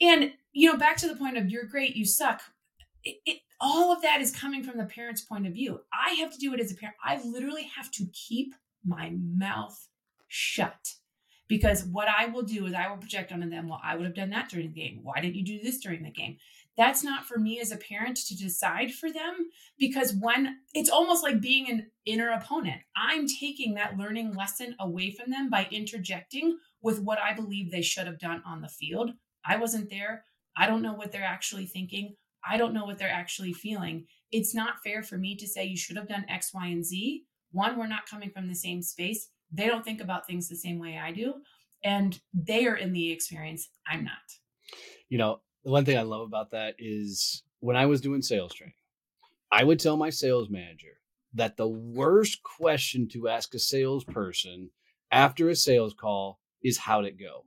And 0.00 0.32
you 0.52 0.70
know, 0.70 0.78
back 0.78 0.96
to 0.98 1.08
the 1.08 1.16
point 1.16 1.36
of 1.36 1.50
you're 1.50 1.64
great, 1.64 1.96
you 1.96 2.04
suck. 2.04 2.42
It, 3.04 3.16
it, 3.26 3.38
all 3.60 3.92
of 3.92 4.02
that 4.02 4.20
is 4.20 4.34
coming 4.34 4.62
from 4.62 4.78
the 4.78 4.84
parent's 4.84 5.22
point 5.22 5.46
of 5.46 5.52
view. 5.52 5.80
I 5.92 6.14
have 6.14 6.32
to 6.32 6.38
do 6.38 6.52
it 6.54 6.60
as 6.60 6.72
a 6.72 6.74
parent. 6.74 6.96
I 7.04 7.20
literally 7.24 7.70
have 7.76 7.90
to 7.92 8.06
keep 8.12 8.54
my 8.84 9.12
mouth 9.14 9.88
shut 10.28 10.94
because 11.48 11.84
what 11.84 12.08
I 12.08 12.26
will 12.26 12.42
do 12.42 12.66
is 12.66 12.74
I 12.74 12.88
will 12.88 12.96
project 12.96 13.30
onto 13.32 13.48
them. 13.50 13.68
Well, 13.68 13.80
I 13.84 13.94
would 13.94 14.06
have 14.06 14.14
done 14.14 14.30
that 14.30 14.48
during 14.48 14.72
the 14.72 14.80
game. 14.80 15.00
Why 15.02 15.20
didn't 15.20 15.36
you 15.36 15.44
do 15.44 15.60
this 15.62 15.78
during 15.78 16.02
the 16.02 16.10
game? 16.10 16.38
That's 16.76 17.04
not 17.04 17.26
for 17.26 17.38
me 17.38 17.60
as 17.60 17.70
a 17.70 17.76
parent 17.76 18.16
to 18.16 18.36
decide 18.36 18.92
for 18.92 19.12
them 19.12 19.50
because 19.78 20.14
when 20.14 20.56
it's 20.72 20.88
almost 20.88 21.22
like 21.22 21.40
being 21.40 21.70
an 21.70 21.90
inner 22.06 22.30
opponent, 22.30 22.80
I'm 22.96 23.26
taking 23.26 23.74
that 23.74 23.98
learning 23.98 24.34
lesson 24.34 24.74
away 24.80 25.10
from 25.10 25.30
them 25.30 25.50
by 25.50 25.68
interjecting 25.70 26.56
with 26.82 27.00
what 27.00 27.18
I 27.18 27.34
believe 27.34 27.70
they 27.70 27.82
should 27.82 28.06
have 28.06 28.18
done 28.18 28.42
on 28.46 28.62
the 28.62 28.68
field. 28.68 29.10
I 29.44 29.56
wasn't 29.56 29.90
there. 29.90 30.24
I 30.56 30.66
don't 30.66 30.82
know 30.82 30.94
what 30.94 31.12
they're 31.12 31.22
actually 31.22 31.66
thinking. 31.66 32.16
I 32.44 32.56
don't 32.56 32.74
know 32.74 32.84
what 32.84 32.98
they're 32.98 33.10
actually 33.10 33.52
feeling. 33.52 34.06
It's 34.30 34.54
not 34.54 34.82
fair 34.82 35.02
for 35.02 35.16
me 35.16 35.36
to 35.36 35.46
say 35.46 35.64
you 35.64 35.76
should 35.76 35.96
have 35.96 36.08
done 36.08 36.24
X, 36.28 36.52
Y, 36.54 36.66
and 36.66 36.84
Z. 36.84 37.24
One, 37.52 37.78
we're 37.78 37.86
not 37.86 38.08
coming 38.08 38.30
from 38.30 38.48
the 38.48 38.54
same 38.54 38.82
space. 38.82 39.28
They 39.52 39.66
don't 39.66 39.84
think 39.84 40.00
about 40.00 40.26
things 40.26 40.48
the 40.48 40.56
same 40.56 40.78
way 40.78 40.98
I 40.98 41.12
do. 41.12 41.34
And 41.84 42.18
they 42.32 42.66
are 42.66 42.76
in 42.76 42.92
the 42.92 43.12
experience. 43.12 43.68
I'm 43.86 44.04
not. 44.04 44.12
You 45.08 45.18
know, 45.18 45.40
the 45.64 45.70
one 45.70 45.84
thing 45.84 45.98
I 45.98 46.02
love 46.02 46.22
about 46.22 46.50
that 46.50 46.74
is 46.78 47.42
when 47.60 47.76
I 47.76 47.86
was 47.86 48.00
doing 48.00 48.22
sales 48.22 48.54
training, 48.54 48.74
I 49.50 49.64
would 49.64 49.78
tell 49.78 49.96
my 49.96 50.10
sales 50.10 50.48
manager 50.50 50.98
that 51.34 51.56
the 51.56 51.68
worst 51.68 52.42
question 52.42 53.08
to 53.12 53.28
ask 53.28 53.54
a 53.54 53.58
salesperson 53.58 54.70
after 55.10 55.48
a 55.48 55.56
sales 55.56 55.94
call 55.94 56.40
is 56.62 56.78
how'd 56.78 57.04
it 57.04 57.18
go? 57.18 57.44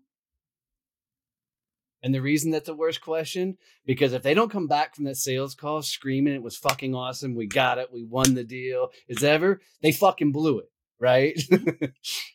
And 2.04 2.14
the 2.14 2.22
reason 2.22 2.52
that's 2.52 2.68
the 2.68 2.76
worst 2.76 3.02
question, 3.02 3.58
because 3.86 4.14
if 4.14 4.22
they 4.22 4.36
don't 4.36 4.52
come 4.52 4.68
back 4.68 4.94
from 4.94 5.06
that 5.06 5.18
sales 5.18 5.56
call 5.56 5.82
screaming 5.82 6.36
it 6.36 6.44
was 6.44 6.56
fucking 6.56 6.94
awesome, 6.94 7.34
we 7.34 7.48
got 7.48 7.80
it, 7.80 7.92
we 7.92 8.04
won 8.04 8.36
the 8.36 8.44
deal, 8.44 8.90
is 9.08 9.24
ever, 9.24 9.60
they 9.82 9.92
fucking 9.92 10.32
blew 10.32 10.60
it, 10.60 10.72
right? 11.00 11.42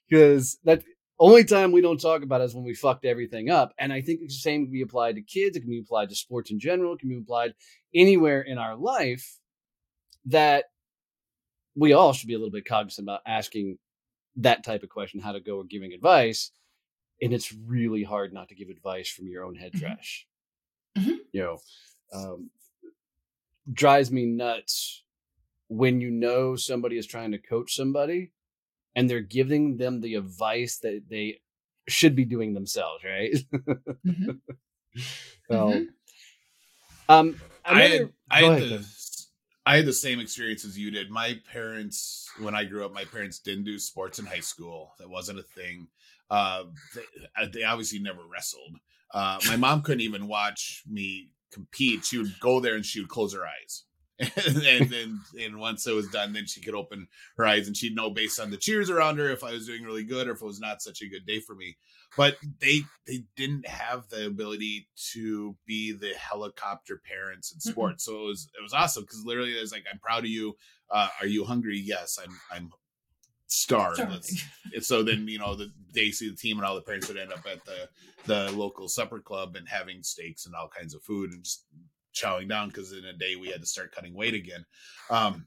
Because 0.08 0.58
that 0.64 0.82
only 1.20 1.44
time 1.44 1.70
we 1.70 1.82
don't 1.82 2.00
talk 2.00 2.22
about 2.22 2.40
it 2.40 2.44
is 2.44 2.54
when 2.54 2.64
we 2.64 2.74
fucked 2.74 3.04
everything 3.04 3.50
up. 3.50 3.74
And 3.78 3.92
I 3.92 4.00
think 4.00 4.20
the 4.20 4.30
same 4.30 4.64
can 4.64 4.72
be 4.72 4.80
applied 4.80 5.16
to 5.16 5.22
kids, 5.22 5.54
it 5.56 5.60
can 5.60 5.70
be 5.70 5.78
applied 5.78 6.08
to 6.08 6.14
sports 6.16 6.50
in 6.50 6.58
general, 6.58 6.94
it 6.94 7.00
can 7.00 7.10
be 7.10 7.18
applied 7.18 7.54
anywhere 7.94 8.40
in 8.40 8.56
our 8.56 8.74
life 8.74 9.38
that 10.24 10.64
we 11.76 11.92
all 11.92 12.12
should 12.12 12.26
be 12.26 12.34
a 12.34 12.38
little 12.38 12.50
bit 12.50 12.64
cognizant 12.64 13.04
about 13.04 13.20
asking 13.26 13.78
that 14.36 14.64
type 14.64 14.82
of 14.82 14.88
question, 14.88 15.20
how 15.20 15.32
to 15.32 15.40
go 15.40 15.58
or 15.58 15.64
giving 15.64 15.92
advice. 15.92 16.50
And 17.22 17.34
it's 17.34 17.52
really 17.52 18.02
hard 18.02 18.32
not 18.32 18.48
to 18.48 18.54
give 18.54 18.70
advice 18.70 19.10
from 19.10 19.28
your 19.28 19.44
own 19.44 19.54
head 19.56 19.72
Mhm. 19.72 19.78
trash. 19.80 20.26
Mhm. 20.96 21.18
You 21.32 21.40
know, 21.42 21.58
um, 22.12 22.50
drives 23.70 24.10
me 24.10 24.24
nuts 24.24 25.04
when 25.68 26.00
you 26.00 26.10
know 26.10 26.56
somebody 26.56 26.96
is 26.96 27.06
trying 27.06 27.32
to 27.32 27.38
coach 27.38 27.74
somebody 27.74 28.32
and 28.94 29.08
they're 29.08 29.20
giving 29.20 29.76
them 29.76 30.00
the 30.00 30.14
advice 30.14 30.78
that 30.78 31.02
they 31.08 31.40
should 31.88 32.14
be 32.14 32.24
doing 32.24 32.54
themselves, 32.54 33.04
right? 33.04 33.34
Mhm. 34.06 34.40
so, 35.50 35.54
Mhm. 35.56 35.88
um, 37.08 37.40
I 37.64 37.82
had, 37.82 38.12
I 38.30 38.42
had 38.42 38.52
ahead, 38.52 38.68
the 38.70 38.86
I 39.66 39.76
had 39.76 39.86
the 39.86 39.92
same 39.92 40.20
experience 40.20 40.64
as 40.64 40.78
you 40.78 40.90
did. 40.90 41.10
My 41.10 41.38
parents, 41.52 42.28
when 42.40 42.54
I 42.54 42.64
grew 42.64 42.84
up, 42.84 42.92
my 42.92 43.04
parents 43.04 43.38
didn't 43.38 43.64
do 43.64 43.78
sports 43.78 44.18
in 44.18 44.26
high 44.26 44.40
school. 44.40 44.94
That 44.98 45.08
wasn't 45.08 45.38
a 45.38 45.42
thing. 45.42 45.88
Uh, 46.30 46.64
they, 46.94 47.04
uh, 47.36 47.46
they 47.52 47.62
obviously 47.64 47.98
never 47.98 48.20
wrestled. 48.26 48.76
Uh, 49.12 49.40
my 49.48 49.56
mom 49.56 49.82
couldn't 49.82 50.00
even 50.00 50.28
watch 50.28 50.82
me 50.88 51.32
compete. 51.52 52.04
She 52.04 52.18
would 52.18 52.38
go 52.40 52.60
there 52.60 52.76
and 52.76 52.86
she 52.86 53.00
would 53.00 53.08
close 53.08 53.34
her 53.34 53.44
eyes 53.46 53.84
and 54.46 54.90
then 54.90 55.20
and 55.40 55.58
once 55.58 55.86
it 55.86 55.94
was 55.94 56.08
done, 56.08 56.32
then 56.32 56.46
she 56.46 56.60
could 56.60 56.74
open 56.74 57.08
her 57.38 57.46
eyes 57.46 57.66
and 57.66 57.76
she'd 57.76 57.96
know 57.96 58.10
based 58.10 58.38
on 58.38 58.50
the 58.50 58.56
cheers 58.58 58.90
around 58.90 59.18
her 59.18 59.30
if 59.30 59.42
I 59.42 59.52
was 59.52 59.66
doing 59.66 59.82
really 59.82 60.04
good 60.04 60.28
or 60.28 60.32
if 60.32 60.42
it 60.42 60.46
was 60.46 60.60
not 60.60 60.82
such 60.82 61.00
a 61.00 61.08
good 61.08 61.24
day 61.24 61.40
for 61.40 61.54
me. 61.54 61.76
But 62.16 62.36
they 62.60 62.82
they 63.06 63.24
didn't 63.36 63.66
have 63.66 64.08
the 64.10 64.26
ability 64.26 64.88
to 65.12 65.56
be 65.64 65.92
the 65.92 66.12
helicopter 66.18 67.00
parents 67.02 67.52
in 67.52 67.60
sports, 67.60 68.04
so 68.04 68.24
it 68.24 68.26
was 68.26 68.48
it 68.58 68.62
was 68.62 68.74
awesome 68.74 69.04
because 69.04 69.24
literally 69.24 69.56
it 69.56 69.60
was 69.60 69.72
like, 69.72 69.84
"I'm 69.90 70.00
proud 70.00 70.24
of 70.24 70.30
you. 70.30 70.56
Uh, 70.90 71.08
are 71.20 71.26
you 71.26 71.44
hungry? 71.44 71.78
Yes, 71.78 72.18
I'm. 72.22 72.38
I'm 72.52 72.72
starved. 73.46 74.00
so 74.80 75.02
then 75.02 75.26
you 75.26 75.38
know 75.38 75.54
the 75.54 75.72
they 75.92 76.10
see 76.10 76.30
the 76.30 76.36
team 76.36 76.58
and 76.58 76.66
all 76.66 76.74
the 76.74 76.82
parents 76.82 77.08
would 77.08 77.16
end 77.16 77.32
up 77.32 77.44
at 77.50 77.64
the 77.64 77.88
the 78.26 78.52
local 78.52 78.88
supper 78.88 79.18
club 79.18 79.56
and 79.56 79.68
having 79.68 80.02
steaks 80.02 80.46
and 80.46 80.54
all 80.54 80.68
kinds 80.68 80.94
of 80.94 81.02
food 81.02 81.32
and 81.32 81.42
just 81.42 81.64
chowing 82.14 82.48
down 82.48 82.68
because 82.68 82.92
in 82.92 83.04
a 83.04 83.12
day 83.12 83.36
we 83.36 83.48
had 83.48 83.60
to 83.60 83.66
start 83.66 83.92
cutting 83.94 84.14
weight 84.14 84.34
again. 84.34 84.64
Um, 85.10 85.46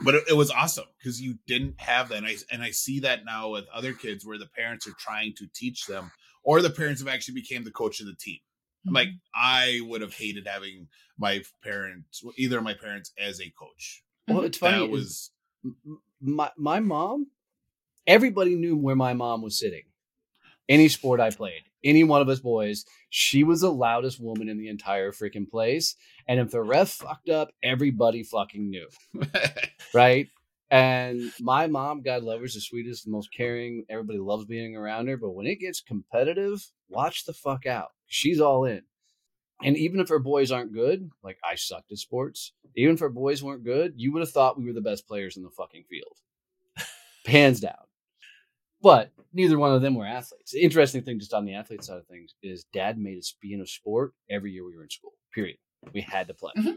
but 0.00 0.14
it, 0.14 0.24
it 0.30 0.36
was 0.36 0.50
awesome 0.50 0.86
because 0.98 1.20
you 1.20 1.38
didn't 1.46 1.80
have 1.80 2.08
that, 2.08 2.18
and 2.18 2.26
I 2.26 2.36
and 2.50 2.62
I 2.62 2.70
see 2.70 3.00
that 3.00 3.24
now 3.24 3.50
with 3.50 3.66
other 3.72 3.92
kids 3.92 4.26
where 4.26 4.38
the 4.38 4.48
parents 4.48 4.86
are 4.86 4.94
trying 4.98 5.34
to 5.38 5.46
teach 5.54 5.86
them, 5.86 6.10
or 6.42 6.60
the 6.62 6.70
parents 6.70 7.00
have 7.00 7.08
actually 7.08 7.34
became 7.34 7.64
the 7.64 7.70
coach 7.70 8.00
of 8.00 8.06
the 8.06 8.14
team. 8.14 8.38
Mm-hmm. 8.86 8.94
Like 8.94 9.08
I 9.34 9.80
would 9.84 10.00
have 10.00 10.14
hated 10.14 10.46
having 10.46 10.88
my 11.18 11.42
parents, 11.62 12.22
either 12.36 12.58
of 12.58 12.64
my 12.64 12.74
parents, 12.74 13.12
as 13.18 13.40
a 13.40 13.52
coach. 13.58 14.02
Well, 14.28 14.42
it's 14.42 14.58
funny. 14.58 14.78
That 14.78 14.90
was 14.90 15.30
my 16.20 16.50
my 16.56 16.80
mom. 16.80 17.28
Everybody 18.06 18.54
knew 18.54 18.76
where 18.76 18.96
my 18.96 19.14
mom 19.14 19.42
was 19.42 19.58
sitting. 19.58 19.84
Any 20.68 20.88
sport 20.88 21.20
I 21.20 21.30
played, 21.30 21.62
any 21.84 22.04
one 22.04 22.22
of 22.22 22.28
us 22.28 22.40
boys, 22.40 22.84
she 23.10 23.44
was 23.44 23.60
the 23.60 23.72
loudest 23.72 24.20
woman 24.20 24.48
in 24.48 24.58
the 24.58 24.68
entire 24.68 25.12
freaking 25.12 25.48
place. 25.48 25.96
And 26.26 26.40
if 26.40 26.50
the 26.50 26.62
ref 26.62 26.90
fucked 26.90 27.28
up, 27.28 27.52
everybody 27.62 28.22
fucking 28.22 28.70
knew. 28.70 28.88
right? 29.94 30.28
And 30.70 31.30
my 31.40 31.66
mom, 31.66 32.02
God 32.02 32.24
love 32.24 32.40
her, 32.40 32.46
is 32.46 32.54
the 32.54 32.60
sweetest, 32.60 33.04
the 33.04 33.10
most 33.10 33.32
caring. 33.32 33.84
Everybody 33.88 34.18
loves 34.18 34.46
being 34.46 34.74
around 34.74 35.08
her. 35.08 35.16
But 35.16 35.30
when 35.30 35.46
it 35.46 35.60
gets 35.60 35.80
competitive, 35.80 36.66
watch 36.88 37.24
the 37.24 37.32
fuck 37.32 37.66
out. 37.66 37.90
She's 38.06 38.40
all 38.40 38.64
in. 38.64 38.82
And 39.62 39.76
even 39.76 40.00
if 40.00 40.08
her 40.08 40.18
boys 40.18 40.50
aren't 40.50 40.72
good, 40.72 41.10
like 41.22 41.38
I 41.44 41.54
sucked 41.54 41.92
at 41.92 41.98
sports, 41.98 42.52
even 42.76 42.94
if 42.94 43.00
her 43.00 43.08
boys 43.08 43.42
weren't 43.42 43.64
good, 43.64 43.94
you 43.96 44.12
would 44.12 44.20
have 44.20 44.32
thought 44.32 44.58
we 44.58 44.64
were 44.64 44.72
the 44.72 44.80
best 44.80 45.06
players 45.06 45.36
in 45.36 45.42
the 45.42 45.50
fucking 45.50 45.84
field. 45.88 46.16
Hands 47.26 47.58
down. 47.60 47.72
But 48.84 49.12
neither 49.32 49.58
one 49.58 49.72
of 49.72 49.80
them 49.80 49.94
were 49.94 50.06
athletes. 50.06 50.52
The 50.52 50.60
interesting 50.60 51.00
thing, 51.00 51.18
just 51.18 51.32
on 51.32 51.46
the 51.46 51.54
athlete 51.54 51.82
side 51.82 51.96
of 51.96 52.06
things, 52.06 52.34
is 52.42 52.66
dad 52.74 52.98
made 52.98 53.16
us 53.16 53.34
be 53.40 53.54
in 53.54 53.62
a 53.62 53.66
sport 53.66 54.12
every 54.28 54.52
year 54.52 54.62
we 54.62 54.76
were 54.76 54.82
in 54.82 54.90
school, 54.90 55.14
period. 55.34 55.56
We 55.94 56.02
had 56.02 56.28
to 56.28 56.34
play 56.34 56.52
mm-hmm. 56.58 56.74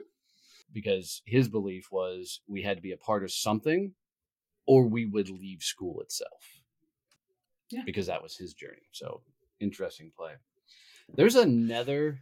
because 0.72 1.22
his 1.26 1.50
belief 1.50 1.90
was 1.92 2.40
we 2.48 2.62
had 2.62 2.78
to 2.78 2.82
be 2.82 2.94
a 2.94 2.98
part 2.98 3.26
of 3.26 3.32
something 3.34 3.92
or 4.66 4.88
we 4.88 5.06
would 5.06 5.30
leave 5.30 5.62
school 5.62 6.00
itself. 6.00 6.62
Yeah. 7.72 7.82
Because 7.86 8.08
that 8.08 8.24
was 8.24 8.38
his 8.38 8.54
journey. 8.54 8.88
So 8.94 9.22
interesting 9.60 10.14
play. 10.18 10.32
There's 11.14 11.36
another 11.36 12.22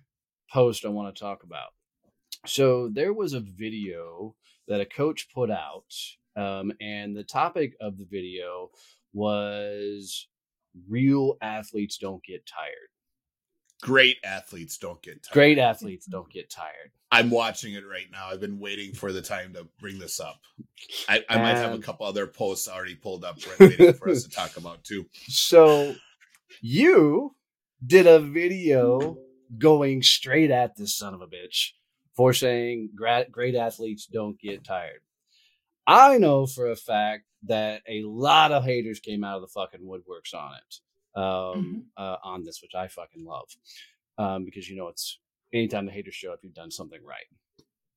post 0.52 0.84
I 0.84 0.90
want 0.90 1.16
to 1.16 1.20
talk 1.20 1.44
about. 1.44 1.70
So 2.48 2.90
there 2.92 3.14
was 3.14 3.34
a 3.34 3.40
video 3.40 4.36
that 4.68 4.82
a 4.82 4.86
coach 4.86 5.28
put 5.32 5.52
out, 5.52 5.94
um, 6.36 6.72
and 6.82 7.16
the 7.16 7.24
topic 7.24 7.76
of 7.80 8.00
the 8.00 8.08
video 8.10 8.72
was 9.16 10.28
real 10.90 11.38
athletes 11.42 11.98
don't 11.98 12.24
get 12.24 12.46
tired. 12.46 12.90
Great 13.82 14.18
athletes 14.24 14.78
don't 14.78 15.02
get 15.02 15.24
tired. 15.24 15.34
Great 15.34 15.58
athletes 15.58 16.06
don't 16.06 16.32
get 16.32 16.50
tired. 16.50 16.92
I'm 17.12 17.30
watching 17.30 17.76
it 17.76 17.84
right 17.88 18.08
now. 18.12 18.28
I've 18.28 18.42
been 18.42 18.60
waiting 18.60 18.94
for 18.94 19.12
the 19.12 19.22
time 19.22 19.54
to 19.54 19.68
bring 19.80 20.00
this 20.00 20.20
up. 20.20 20.42
I, 21.08 21.24
I 21.30 21.38
might 21.38 21.56
have 21.56 21.74
a 21.74 21.80
couple 21.80 22.06
other 22.06 22.28
posts 22.28 22.68
already 22.68 22.96
pulled 22.96 23.24
up 23.24 23.38
waiting 23.60 23.94
for 23.94 24.10
us 24.10 24.24
to 24.24 24.30
talk 24.36 24.58
about 24.58 24.84
too. 24.84 25.06
So 25.28 25.96
you 26.62 27.36
did 27.86 28.08
a 28.08 28.20
video 28.20 29.18
going 29.58 30.02
straight 30.02 30.52
at 30.52 30.76
this 30.76 30.98
son 30.98 31.14
of 31.14 31.22
a 31.22 31.28
bitch 31.28 31.72
for 32.16 32.34
saying 32.34 32.90
great 32.96 33.56
athletes 33.56 34.08
don't 34.08 34.40
get 34.40 34.66
tired. 34.66 35.02
I 35.88 36.18
know 36.18 36.48
for 36.48 36.72
a 36.72 36.76
fact 36.76 37.26
that 37.48 37.82
a 37.88 38.04
lot 38.04 38.52
of 38.52 38.64
haters 38.64 39.00
came 39.00 39.24
out 39.24 39.38
of 39.38 39.42
the 39.42 39.48
fucking 39.48 39.82
woodworks 39.82 40.34
on 40.34 40.54
it, 40.54 41.20
um, 41.20 41.24
mm-hmm. 41.24 41.80
uh, 41.98 42.18
on 42.24 42.44
this, 42.44 42.62
which 42.62 42.76
I 42.76 42.88
fucking 42.88 43.26
love, 43.26 43.50
um, 44.18 44.46
because 44.46 44.70
you 44.70 44.76
know 44.76 44.88
it's 44.88 45.20
anytime 45.54 45.86
the 45.86 45.92
haters 45.92 46.16
show 46.16 46.34
up, 46.34 46.40
you've 46.44 46.54
done 46.54 46.72
something 46.72 47.00
right. 47.04 47.26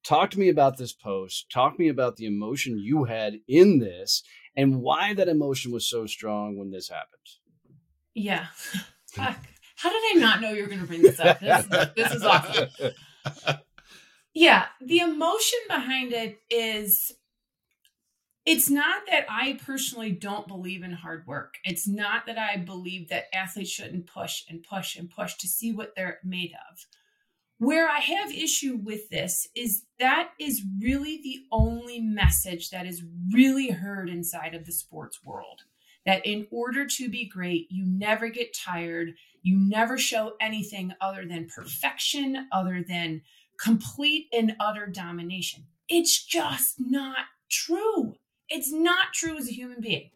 Talk 0.04 0.30
to 0.30 0.38
me 0.38 0.48
about 0.48 0.78
this 0.78 0.92
post. 0.92 1.50
Talk 1.50 1.76
to 1.76 1.82
me 1.82 1.88
about 1.88 2.16
the 2.16 2.26
emotion 2.26 2.78
you 2.78 3.04
had 3.04 3.40
in 3.46 3.78
this, 3.78 4.22
and 4.56 4.80
why 4.80 5.14
that 5.14 5.28
emotion 5.28 5.72
was 5.72 5.88
so 5.88 6.06
strong 6.06 6.56
when 6.56 6.70
this 6.70 6.88
happened. 6.88 7.20
Yeah, 8.14 8.46
how 9.16 9.90
did 9.90 10.02
I 10.10 10.14
not 10.16 10.40
know 10.40 10.52
you 10.52 10.62
were 10.62 10.68
going 10.68 10.80
to 10.80 10.86
bring 10.86 11.02
this 11.02 11.20
up? 11.20 11.40
This, 11.40 11.66
this 11.96 12.12
is 12.12 12.22
awesome. 12.22 12.68
Yeah, 14.38 14.66
the 14.80 15.00
emotion 15.00 15.58
behind 15.66 16.12
it 16.12 16.38
is 16.48 17.12
it's 18.48 18.70
not 18.70 19.02
that 19.10 19.26
I 19.28 19.58
personally 19.62 20.10
don't 20.10 20.48
believe 20.48 20.82
in 20.82 20.92
hard 20.92 21.26
work. 21.26 21.56
It's 21.64 21.86
not 21.86 22.24
that 22.24 22.38
I 22.38 22.56
believe 22.56 23.10
that 23.10 23.26
athletes 23.34 23.68
shouldn't 23.68 24.06
push 24.06 24.44
and 24.48 24.62
push 24.62 24.96
and 24.96 25.10
push 25.10 25.34
to 25.34 25.46
see 25.46 25.70
what 25.70 25.92
they're 25.94 26.18
made 26.24 26.54
of. 26.70 26.86
Where 27.58 27.90
I 27.90 27.98
have 27.98 28.32
issue 28.32 28.80
with 28.82 29.10
this 29.10 29.48
is 29.54 29.82
that 29.98 30.30
is 30.40 30.62
really 30.80 31.20
the 31.22 31.40
only 31.52 32.00
message 32.00 32.70
that 32.70 32.86
is 32.86 33.04
really 33.30 33.68
heard 33.68 34.08
inside 34.08 34.54
of 34.54 34.64
the 34.64 34.72
sports 34.72 35.22
world. 35.22 35.64
That 36.06 36.24
in 36.24 36.46
order 36.50 36.86
to 36.86 37.10
be 37.10 37.28
great, 37.28 37.66
you 37.68 37.84
never 37.84 38.30
get 38.30 38.56
tired, 38.56 39.10
you 39.42 39.58
never 39.58 39.98
show 39.98 40.36
anything 40.40 40.94
other 41.02 41.26
than 41.26 41.50
perfection, 41.54 42.48
other 42.50 42.82
than 42.82 43.20
complete 43.60 44.28
and 44.32 44.56
utter 44.58 44.86
domination. 44.86 45.64
It's 45.86 46.24
just 46.24 46.76
not 46.78 47.26
true. 47.50 48.14
It's 48.48 48.72
not 48.72 49.12
true 49.14 49.36
as 49.36 49.48
a 49.48 49.52
human 49.52 49.80
being. 49.80 50.10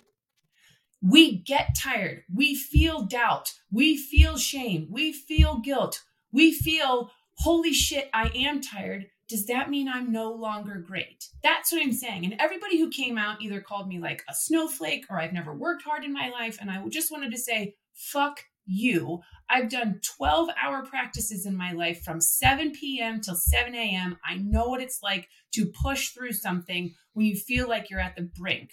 We 1.03 1.39
get 1.39 1.75
tired. 1.77 2.23
We 2.33 2.55
feel 2.55 3.03
doubt. 3.03 3.55
We 3.71 3.97
feel 3.97 4.37
shame. 4.39 4.87
We 4.91 5.13
feel 5.13 5.59
guilt. 5.59 6.03
We 6.31 6.53
feel, 6.53 7.11
holy 7.39 7.73
shit, 7.73 8.09
I 8.15 8.31
am 8.35 8.61
tired. 8.61 9.07
Does 9.29 9.47
that 9.47 9.71
mean 9.71 9.89
I'm 9.89 10.13
no 10.13 10.31
longer 10.31 10.77
great? 10.77 11.29
That's 11.43 11.73
what 11.73 11.83
I'm 11.83 11.93
saying. 11.93 12.25
And 12.25 12.37
everybody 12.39 12.79
who 12.79 12.91
came 12.91 13.19
out 13.19 13.41
either 13.43 13.61
called 13.61 13.89
me 13.89 13.99
like 13.99 14.23
a 14.29 14.35
snowflake 14.35 15.07
or 15.11 15.19
I've 15.19 15.33
never 15.33 15.53
worked 15.53 15.83
hard 15.83 16.05
in 16.05 16.13
my 16.13 16.29
life. 16.29 16.59
And 16.61 16.71
I 16.71 16.87
just 16.89 17.11
wanted 17.11 17.33
to 17.33 17.39
say, 17.39 17.75
fuck 17.95 18.45
you. 18.67 19.21
I've 19.49 19.69
done 19.69 20.01
12 20.17 20.51
hour 20.63 20.85
practices 20.85 21.47
in 21.47 21.57
my 21.57 21.73
life 21.73 22.03
from 22.03 22.21
7 22.21 22.73
p.m. 22.73 23.21
till 23.21 23.35
7 23.35 23.75
a.m. 23.75 24.19
I 24.25 24.37
know 24.37 24.69
what 24.69 24.81
it's 24.81 25.01
like 25.03 25.29
to 25.55 25.73
push 25.83 26.11
through 26.11 26.33
something 26.33 26.95
when 27.13 27.27
you 27.27 27.37
feel 27.37 27.69
like 27.69 27.91
you're 27.91 28.01
at 28.01 28.17
the 28.17 28.31
brink. 28.39 28.71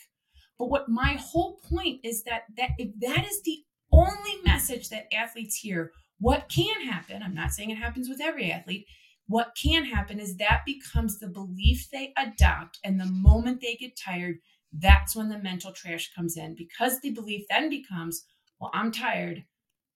But 0.57 0.69
what 0.69 0.89
my 0.89 1.13
whole 1.13 1.59
point 1.69 2.01
is 2.03 2.23
that 2.23 2.43
that 2.57 2.71
if 2.77 2.89
that 2.99 3.25
is 3.25 3.41
the 3.43 3.59
only 3.91 4.41
message 4.45 4.89
that 4.89 5.13
athletes 5.13 5.55
hear, 5.55 5.91
what 6.19 6.49
can 6.53 6.85
happen, 6.85 7.23
I'm 7.23 7.33
not 7.33 7.51
saying 7.51 7.69
it 7.69 7.77
happens 7.77 8.09
with 8.09 8.21
every 8.21 8.51
athlete, 8.51 8.85
what 9.27 9.55
can 9.61 9.85
happen 9.85 10.19
is 10.19 10.37
that 10.37 10.61
becomes 10.65 11.19
the 11.19 11.27
belief 11.27 11.87
they 11.91 12.13
adopt 12.17 12.79
and 12.83 12.99
the 12.99 13.05
moment 13.05 13.61
they 13.61 13.75
get 13.75 13.97
tired, 13.97 14.37
that's 14.73 15.15
when 15.15 15.29
the 15.29 15.37
mental 15.37 15.71
trash 15.71 16.11
comes 16.15 16.35
in 16.35 16.55
because 16.55 16.99
the 16.99 17.11
belief 17.11 17.45
then 17.49 17.69
becomes, 17.69 18.25
well, 18.59 18.71
I'm 18.73 18.91
tired 18.91 19.43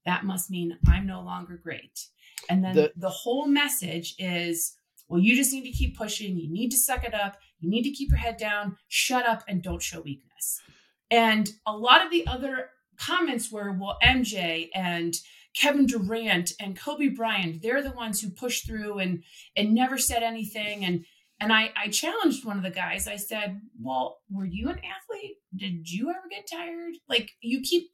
that 0.06 0.26
must 0.26 0.50
mean 0.50 0.78
I'm 0.88 1.06
no 1.06 1.22
longer 1.22 1.60
great. 1.62 2.08
And 2.50 2.64
then 2.64 2.76
the, 2.76 2.94
the 2.96 3.10
whole 3.10 3.48
message 3.48 4.16
is, 4.18 4.76
well, 5.08 5.20
you 5.20 5.36
just 5.36 5.54
need 5.54 5.64
to 5.64 5.78
keep 5.78 5.98
pushing. 5.98 6.38
You 6.38 6.52
need 6.52 6.72
to 6.72 6.78
suck 6.78 7.04
it 7.04 7.14
up. 7.14 7.38
You 7.60 7.70
need 7.70 7.84
to 7.84 7.92
keep 7.92 8.10
your 8.10 8.18
head 8.18 8.38
down, 8.38 8.78
shut 8.88 9.26
up, 9.26 9.44
and 9.48 9.62
don't 9.62 9.82
show 9.82 10.02
weakness. 10.02 10.62
And 11.10 11.50
a 11.66 11.76
lot 11.76 12.04
of 12.04 12.12
the 12.12 12.26
other 12.28 12.70
comments 12.98 13.52
were, 13.52 13.72
well, 13.72 13.98
MJ 14.04 14.70
and 14.74 15.16
Kevin 15.56 15.86
Durant 15.86 16.54
and 16.60 16.80
Kobe 16.80 17.10
Bryant, 17.10 17.62
they're 17.62 17.84
the 17.84 17.92
ones 17.92 18.22
who 18.22 18.30
pushed 18.30 18.66
through 18.66 19.00
and 19.00 19.24
and 19.56 19.74
never 19.74 19.98
said 19.98 20.24
anything. 20.24 20.84
And 20.84 21.06
and 21.40 21.54
I, 21.54 21.72
I 21.76 21.90
challenged 21.90 22.46
one 22.46 22.58
of 22.58 22.64
the 22.64 22.72
guys. 22.72 23.08
I 23.08 23.18
said, 23.18 23.62
Well, 23.80 24.20
were 24.32 24.46
you 24.46 24.70
an 24.70 24.80
athlete? 24.80 25.38
Did 25.56 25.92
you 25.92 26.10
ever 26.10 26.28
get 26.30 26.50
tired? 26.52 26.96
Like 27.08 27.32
you 27.42 27.62
keep 27.62 27.92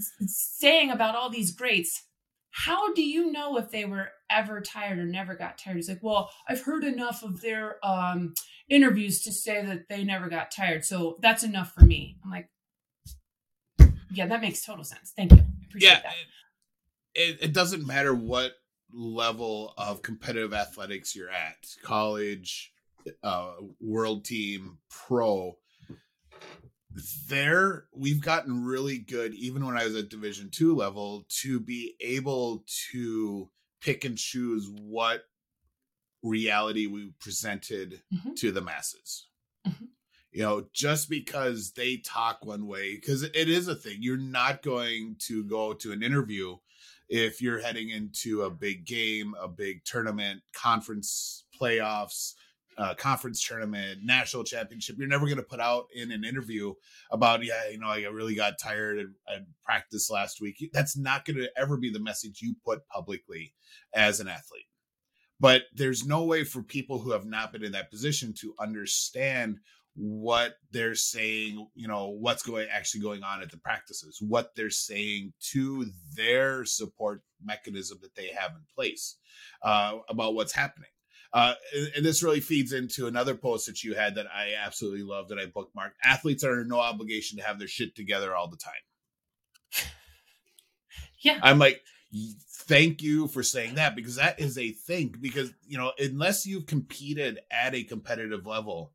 saying 0.00 0.90
about 0.90 1.14
all 1.14 1.30
these 1.30 1.54
greats, 1.54 2.04
how 2.50 2.92
do 2.94 3.02
you 3.02 3.32
know 3.32 3.56
if 3.56 3.70
they 3.70 3.84
were 3.84 4.10
ever 4.30 4.60
tired 4.60 4.98
or 4.98 5.04
never 5.04 5.34
got 5.34 5.58
tired? 5.58 5.76
He's 5.76 5.88
like, 5.88 6.02
well, 6.02 6.30
I've 6.48 6.62
heard 6.62 6.84
enough 6.84 7.22
of 7.22 7.40
their 7.40 7.84
um, 7.84 8.34
interviews 8.68 9.22
to 9.22 9.32
say 9.32 9.64
that 9.64 9.88
they 9.88 10.04
never 10.04 10.28
got 10.28 10.52
tired. 10.52 10.84
So 10.84 11.16
that's 11.20 11.42
enough 11.42 11.72
for 11.72 11.84
me. 11.84 12.16
I'm 12.24 12.30
like, 12.30 12.48
yeah, 14.12 14.26
that 14.28 14.40
makes 14.40 14.64
total 14.64 14.84
sense. 14.84 15.12
Thank 15.16 15.32
you. 15.32 15.38
I 15.38 15.66
appreciate 15.66 15.90
yeah, 15.90 16.00
that. 16.02 16.14
It, 17.14 17.38
it 17.40 17.52
doesn't 17.52 17.86
matter 17.86 18.14
what 18.14 18.52
level 18.92 19.74
of 19.76 20.02
competitive 20.02 20.54
athletics 20.54 21.16
you're 21.16 21.30
at 21.30 21.56
college, 21.82 22.72
uh, 23.22 23.54
World 23.80 24.24
Team 24.24 24.78
Pro, 24.88 25.56
there 27.28 27.86
we've 27.92 28.20
gotten 28.20 28.64
really 28.64 28.98
good, 28.98 29.34
even 29.34 29.64
when 29.64 29.76
I 29.76 29.84
was 29.84 29.96
at 29.96 30.08
Division 30.08 30.50
two 30.50 30.74
level, 30.74 31.24
to 31.40 31.60
be 31.60 31.94
able 32.00 32.64
to 32.90 33.50
pick 33.80 34.04
and 34.04 34.16
choose 34.16 34.68
what 34.68 35.24
reality 36.22 36.86
we 36.86 37.12
presented 37.20 38.02
Mhm. 38.12 38.36
to 38.36 38.50
the 38.50 38.62
masses. 38.62 39.26
Mhm. 39.66 39.88
You 40.32 40.42
know, 40.42 40.68
just 40.72 41.08
because 41.08 41.72
they 41.72 41.98
talk 41.98 42.44
one 42.44 42.66
way, 42.66 42.94
because 42.94 43.22
it 43.22 43.36
is 43.36 43.68
a 43.68 43.74
thing. 43.76 44.02
You're 44.02 44.16
not 44.16 44.62
going 44.62 45.16
to 45.26 45.44
go 45.44 45.74
to 45.74 45.92
an 45.92 46.02
interview 46.02 46.56
if 47.08 47.42
you're 47.42 47.60
heading 47.60 47.90
into 47.90 48.42
a 48.42 48.50
big 48.50 48.86
game, 48.86 49.34
a 49.34 49.46
big 49.46 49.84
tournament, 49.84 50.42
conference 50.52 51.44
playoffs, 51.54 52.34
uh, 52.76 52.94
conference 52.94 53.46
tournament, 53.46 54.00
national 54.02 54.44
championship. 54.44 54.96
You're 54.98 55.08
never 55.08 55.26
going 55.26 55.38
to 55.38 55.42
put 55.42 55.60
out 55.60 55.86
in 55.94 56.10
an 56.12 56.24
interview 56.24 56.74
about, 57.10 57.44
yeah, 57.44 57.68
you 57.70 57.78
know, 57.78 57.88
I 57.88 58.02
really 58.04 58.34
got 58.34 58.58
tired 58.58 58.98
and, 58.98 59.14
and 59.28 59.46
practiced 59.64 60.10
last 60.10 60.40
week. 60.40 60.70
That's 60.72 60.96
not 60.96 61.24
going 61.24 61.36
to 61.36 61.50
ever 61.56 61.76
be 61.76 61.90
the 61.90 62.00
message 62.00 62.40
you 62.42 62.56
put 62.64 62.86
publicly 62.88 63.54
as 63.94 64.20
an 64.20 64.28
athlete. 64.28 64.66
But 65.40 65.62
there's 65.74 66.06
no 66.06 66.24
way 66.24 66.44
for 66.44 66.62
people 66.62 67.00
who 67.00 67.10
have 67.10 67.26
not 67.26 67.52
been 67.52 67.64
in 67.64 67.72
that 67.72 67.90
position 67.90 68.32
to 68.40 68.54
understand 68.58 69.58
what 69.96 70.56
they're 70.72 70.94
saying, 70.94 71.68
you 71.74 71.86
know, 71.86 72.08
what's 72.08 72.42
going 72.42 72.66
actually 72.70 73.00
going 73.00 73.22
on 73.22 73.42
at 73.42 73.50
the 73.50 73.58
practices, 73.58 74.18
what 74.20 74.54
they're 74.56 74.70
saying 74.70 75.32
to 75.52 75.86
their 76.16 76.64
support 76.64 77.22
mechanism 77.42 77.98
that 78.02 78.14
they 78.16 78.28
have 78.28 78.52
in 78.52 78.62
place 78.74 79.16
uh, 79.62 79.98
about 80.08 80.34
what's 80.34 80.52
happening. 80.52 80.88
Uh, 81.34 81.54
and, 81.74 81.90
and 81.96 82.06
this 82.06 82.22
really 82.22 82.40
feeds 82.40 82.72
into 82.72 83.08
another 83.08 83.34
post 83.34 83.66
that 83.66 83.82
you 83.82 83.94
had 83.94 84.14
that 84.14 84.26
I 84.32 84.54
absolutely 84.54 85.02
loved 85.02 85.30
that 85.30 85.38
I 85.38 85.46
bookmarked. 85.46 85.94
Athletes 86.04 86.44
are 86.44 86.52
under 86.52 86.64
no 86.64 86.78
obligation 86.78 87.38
to 87.38 87.44
have 87.44 87.58
their 87.58 87.66
shit 87.66 87.96
together 87.96 88.34
all 88.34 88.48
the 88.48 88.56
time. 88.56 89.90
Yeah. 91.20 91.38
I'm 91.42 91.58
like, 91.58 91.80
thank 92.52 93.02
you 93.02 93.28
for 93.28 93.42
saying 93.42 93.76
that 93.76 93.96
because 93.96 94.16
that 94.16 94.38
is 94.40 94.58
a 94.58 94.72
thing. 94.72 95.14
Because, 95.18 95.52
you 95.66 95.78
know, 95.78 95.92
unless 95.98 96.44
you've 96.44 96.66
competed 96.66 97.40
at 97.50 97.74
a 97.74 97.82
competitive 97.82 98.46
level 98.46 98.92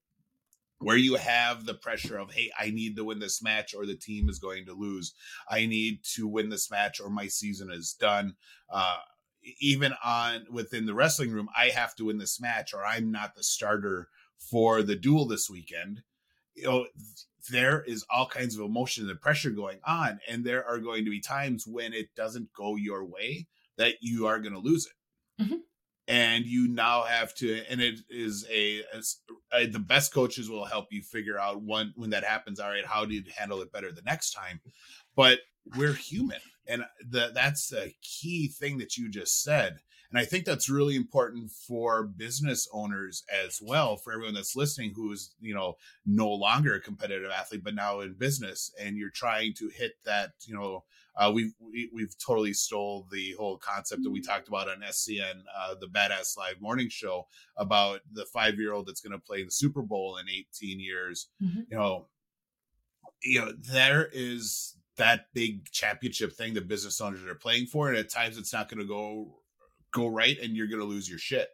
where 0.78 0.96
you 0.96 1.16
have 1.16 1.66
the 1.66 1.74
pressure 1.74 2.18
of, 2.18 2.32
hey, 2.32 2.52
I 2.58 2.70
need 2.70 2.96
to 2.96 3.04
win 3.04 3.20
this 3.20 3.42
match 3.42 3.74
or 3.74 3.86
the 3.86 3.96
team 3.96 4.30
is 4.30 4.38
going 4.40 4.66
to 4.68 4.74
lose, 4.74 5.14
I 5.50 5.66
need 5.66 6.04
to 6.16 6.28
win 6.28 6.50
this 6.50 6.72
match 6.72 7.02
or 7.02 7.10
my 7.10 7.28
season 7.28 7.72
is 7.72 7.94
done. 7.94 8.36
Uh, 8.72 8.98
even 9.60 9.94
on 10.04 10.46
within 10.52 10.86
the 10.86 10.94
wrestling 10.94 11.32
room, 11.32 11.50
I 11.58 11.70
have 11.70 11.96
to 11.96 12.06
win 12.06 12.18
this 12.18 12.40
match 12.40 12.74
or 12.74 12.86
I'm 12.86 13.12
not 13.12 13.36
the 13.36 13.44
starter 13.44 14.10
for 14.38 14.84
the 14.84 14.96
duel 14.96 15.28
this 15.28 15.50
weekend. 15.50 16.02
You 16.56 16.64
know, 16.64 16.88
there 17.50 17.82
is 17.84 18.06
all 18.10 18.28
kinds 18.28 18.56
of 18.56 18.66
emotion 18.66 19.10
and 19.10 19.22
pressure 19.22 19.50
going 19.50 19.80
on, 19.86 20.20
and 20.28 20.44
there 20.44 20.66
are 20.68 20.80
going 20.80 21.06
to 21.06 21.12
be 21.12 21.22
times 21.22 21.66
when 21.66 21.94
it 21.94 22.08
doesn't 22.16 22.54
go 22.54 22.76
your 22.76 23.06
way 23.06 23.48
that 23.78 23.96
you 24.02 24.28
are 24.28 24.40
going 24.40 24.54
to 24.54 24.60
lose 24.60 24.86
it. 24.88 25.44
Mhm. 25.44 25.60
And 26.08 26.46
you 26.46 26.68
now 26.68 27.04
have 27.04 27.36
to, 27.36 27.64
and 27.70 27.80
it 27.80 28.00
is 28.10 28.46
a, 28.52 28.84
a, 29.54 29.68
the 29.68 29.80
best 29.80 30.12
coaches 30.12 30.50
will 30.50 30.66
help 30.66 30.88
you 30.92 31.02
figure 31.04 31.40
out 31.40 31.62
when 31.64 31.94
when 31.96 32.10
that 32.10 32.24
happens. 32.24 32.60
All 32.60 32.70
right, 32.70 32.86
how 32.86 33.06
do 33.06 33.14
you 33.14 33.24
handle 33.38 33.62
it 33.62 33.72
better 33.72 33.92
the 33.92 34.02
next 34.02 34.32
time? 34.32 34.60
But 35.16 35.40
we're 35.78 35.94
human, 35.94 36.40
and 36.70 36.84
the, 37.10 37.32
that's 37.34 37.74
a 37.74 37.96
key 38.02 38.48
thing 38.48 38.78
that 38.78 38.96
you 38.96 39.10
just 39.10 39.44
said. 39.44 39.80
And 40.12 40.18
I 40.18 40.26
think 40.26 40.46
that's 40.46 40.70
really 40.70 40.96
important 40.96 41.52
for 41.52 42.04
business 42.04 42.68
owners 42.74 43.24
as 43.46 43.60
well, 43.62 43.96
for 43.96 44.12
everyone 44.12 44.34
that's 44.34 44.56
listening 44.56 44.94
who 44.96 45.12
is, 45.12 45.36
you 45.40 45.54
know, 45.54 45.76
no 46.06 46.30
longer 46.30 46.74
a 46.74 46.80
competitive 46.80 47.30
athlete, 47.30 47.64
but 47.64 47.76
now 47.76 48.00
in 48.00 48.14
business, 48.14 48.72
and 48.80 48.98
you're 48.98 49.12
trying 49.12 49.54
to 49.56 49.70
hit 49.70 49.94
that, 50.06 50.32
you 50.48 50.56
know, 50.56 50.84
uh, 51.16 51.30
we've 51.32 51.54
we, 51.60 51.90
we've 51.94 52.16
totally 52.18 52.54
stole 52.54 53.06
the 53.12 53.36
whole 53.38 53.58
concept 53.58 54.04
that 54.04 54.10
we 54.10 54.22
talked 54.22 54.48
about 54.48 54.70
on 54.70 54.82
SCN, 54.82 55.44
uh, 55.56 55.76
the 55.80 55.88
Badass 55.88 56.38
Live 56.38 56.62
Morning 56.62 56.90
Show, 56.90 57.28
about 57.58 58.00
the 58.12 58.26
five 58.26 58.58
year 58.58 58.74
old 58.74 58.88
that's 58.88 59.02
going 59.02 59.12
to 59.12 59.20
play 59.20 59.44
the 59.44 59.52
Super 59.52 59.82
Bowl 59.82 60.18
in 60.18 60.28
18 60.30 60.80
years. 60.80 61.28
Mhm. 61.44 61.66
You 61.70 61.78
know, 61.78 62.08
you 63.22 63.42
know 63.42 63.52
there 63.52 64.10
is 64.14 64.76
that 65.00 65.26
big 65.34 65.70
championship 65.72 66.34
thing 66.34 66.54
that 66.54 66.68
business 66.68 67.02
owners 67.02 67.24
are 67.24 67.36
playing 67.36 67.66
for, 67.66 67.90
and 67.90 67.98
at 67.98 68.10
times 68.10 68.38
it's 68.38 68.54
not 68.54 68.70
going 68.70 68.80
to 68.80 68.88
go 68.88 69.40
go 69.92 70.08
right, 70.08 70.38
and 70.40 70.56
you're 70.56 70.68
going 70.68 70.80
to 70.80 70.86
lose 70.86 71.10
your 71.10 71.20
shit. 71.20 71.50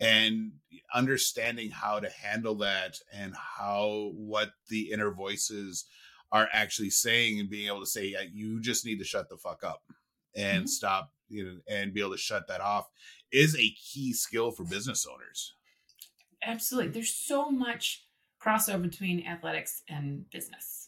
And 0.00 0.52
understanding 0.94 1.70
how 1.70 2.00
to 2.00 2.08
handle 2.08 2.54
that 2.56 2.96
and 3.12 3.34
how 3.36 4.12
what 4.14 4.52
the 4.70 4.90
inner 4.90 5.10
voices 5.10 5.84
are 6.32 6.48
actually 6.54 6.88
saying 6.88 7.38
and 7.38 7.50
being 7.50 7.66
able 7.66 7.80
to 7.80 7.86
say 7.86 8.06
yeah, 8.06 8.22
you 8.32 8.60
just 8.62 8.86
need 8.86 8.98
to 8.98 9.04
shut 9.04 9.28
the 9.28 9.36
fuck 9.36 9.62
up 9.62 9.82
and 10.34 10.64
Mhm. 10.64 10.68
stop 10.68 11.12
you 11.28 11.44
know 11.44 11.60
and 11.68 11.92
be 11.92 12.00
able 12.00 12.12
to 12.12 12.16
shut 12.16 12.46
that 12.48 12.62
off 12.62 12.88
is 13.30 13.54
a 13.56 13.70
key 13.72 14.12
skill 14.14 14.50
for 14.52 14.64
business 14.64 15.06
owners. 15.06 15.54
Absolutely. 16.42 16.92
There's 16.92 17.14
so 17.14 17.50
much 17.50 18.06
crossover 18.42 18.82
between 18.82 19.26
athletics 19.26 19.82
and 19.86 20.30
business 20.30 20.79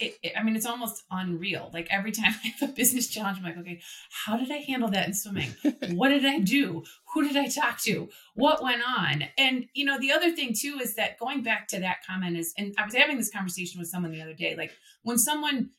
it, 0.00 0.18
it- 0.22 0.32
i 0.36 0.42
mean 0.42 0.56
it's 0.56 0.66
almost 0.66 1.02
unreal 1.10 1.70
like 1.72 1.86
every 1.90 2.12
time 2.12 2.32
i 2.44 2.48
have 2.48 2.70
a 2.70 2.72
business 2.72 3.08
challenge 3.08 3.38
i'm 3.38 3.44
like 3.44 3.56
okay 3.58 3.80
how 4.24 4.36
did 4.36 4.50
i 4.50 4.56
handle 4.58 4.88
that 4.90 5.06
in 5.06 5.14
swimming 5.14 5.50
what 5.90 6.08
did 6.10 6.24
i 6.24 6.38
do 6.38 6.82
who 7.14 7.26
did 7.26 7.36
i 7.36 7.46
talk 7.48 7.78
to 7.80 8.08
what 8.34 8.62
went 8.62 8.82
on 8.98 9.24
and 9.38 9.66
you 9.74 9.84
know 9.84 9.98
the 9.98 10.12
other 10.12 10.30
thing 10.30 10.52
too 10.54 10.78
is 10.82 10.94
that 10.94 11.18
going 11.18 11.42
back 11.42 11.68
to 11.68 11.80
that 11.80 11.98
comment 12.06 12.36
is 12.36 12.52
and 12.58 12.74
i 12.78 12.84
was 12.84 12.94
having 12.94 13.16
this 13.16 13.30
conversation 13.30 13.78
with 13.78 13.88
someone 13.88 14.12
the 14.12 14.22
other 14.22 14.34
day 14.34 14.54
like 14.56 14.72
when 15.02 15.18
someone 15.18 15.70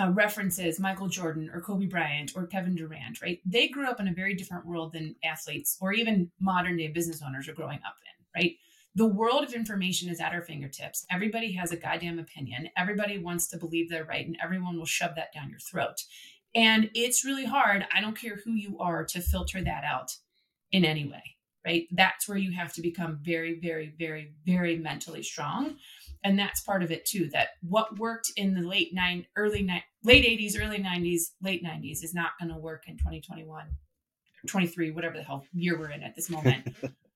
uh, 0.00 0.10
references 0.10 0.78
Michael 0.78 1.08
Jordan 1.08 1.50
or 1.52 1.60
Kobe 1.60 1.86
Bryant 1.86 2.32
or 2.36 2.46
Kevin 2.46 2.74
Durant, 2.76 3.20
right? 3.22 3.40
They 3.44 3.68
grew 3.68 3.88
up 3.88 4.00
in 4.00 4.08
a 4.08 4.12
very 4.14 4.34
different 4.34 4.66
world 4.66 4.92
than 4.92 5.16
athletes 5.24 5.76
or 5.80 5.92
even 5.92 6.30
modern 6.40 6.76
day 6.76 6.88
business 6.88 7.22
owners 7.26 7.48
are 7.48 7.54
growing 7.54 7.78
up 7.86 7.96
in, 8.04 8.40
right? 8.40 8.52
The 8.98 9.06
world 9.06 9.44
of 9.44 9.54
information 9.54 10.08
is 10.08 10.18
at 10.18 10.32
our 10.32 10.42
fingertips. 10.42 11.06
Everybody 11.08 11.52
has 11.52 11.70
a 11.70 11.76
goddamn 11.76 12.18
opinion. 12.18 12.68
Everybody 12.76 13.16
wants 13.16 13.46
to 13.50 13.56
believe 13.56 13.88
they're 13.88 14.04
right, 14.04 14.26
and 14.26 14.36
everyone 14.42 14.76
will 14.76 14.86
shove 14.86 15.14
that 15.14 15.32
down 15.32 15.50
your 15.50 15.60
throat. 15.60 16.02
And 16.52 16.90
it's 16.94 17.24
really 17.24 17.44
hard. 17.44 17.86
I 17.94 18.00
don't 18.00 18.20
care 18.20 18.40
who 18.44 18.54
you 18.54 18.76
are 18.80 19.04
to 19.04 19.20
filter 19.20 19.62
that 19.62 19.84
out 19.84 20.16
in 20.72 20.84
any 20.84 21.04
way, 21.04 21.22
right? 21.64 21.86
That's 21.92 22.28
where 22.28 22.38
you 22.38 22.50
have 22.56 22.72
to 22.72 22.82
become 22.82 23.20
very, 23.22 23.60
very, 23.60 23.94
very, 23.96 24.32
very 24.44 24.76
mentally 24.76 25.22
strong 25.22 25.76
and 26.24 26.36
that's 26.36 26.60
part 26.60 26.82
of 26.82 26.90
it 26.90 27.06
too 27.06 27.28
that 27.32 27.50
what 27.62 27.96
worked 27.96 28.32
in 28.36 28.52
the 28.52 28.66
late 28.66 28.92
nine 28.92 29.24
early 29.36 29.62
ni- 29.62 29.84
late 30.02 30.24
80s 30.24 30.60
early 30.60 30.78
90s 30.78 31.20
late 31.40 31.64
90s 31.64 32.02
is 32.02 32.12
not 32.12 32.32
going 32.40 32.52
to 32.52 32.58
work 32.58 32.82
in 32.88 32.96
2021 32.96 33.66
23 34.46 34.90
whatever 34.90 35.16
the 35.16 35.22
hell 35.22 35.44
year 35.52 35.78
we're 35.78 35.90
in 35.90 36.02
at 36.02 36.16
this 36.16 36.28
moment 36.28 36.74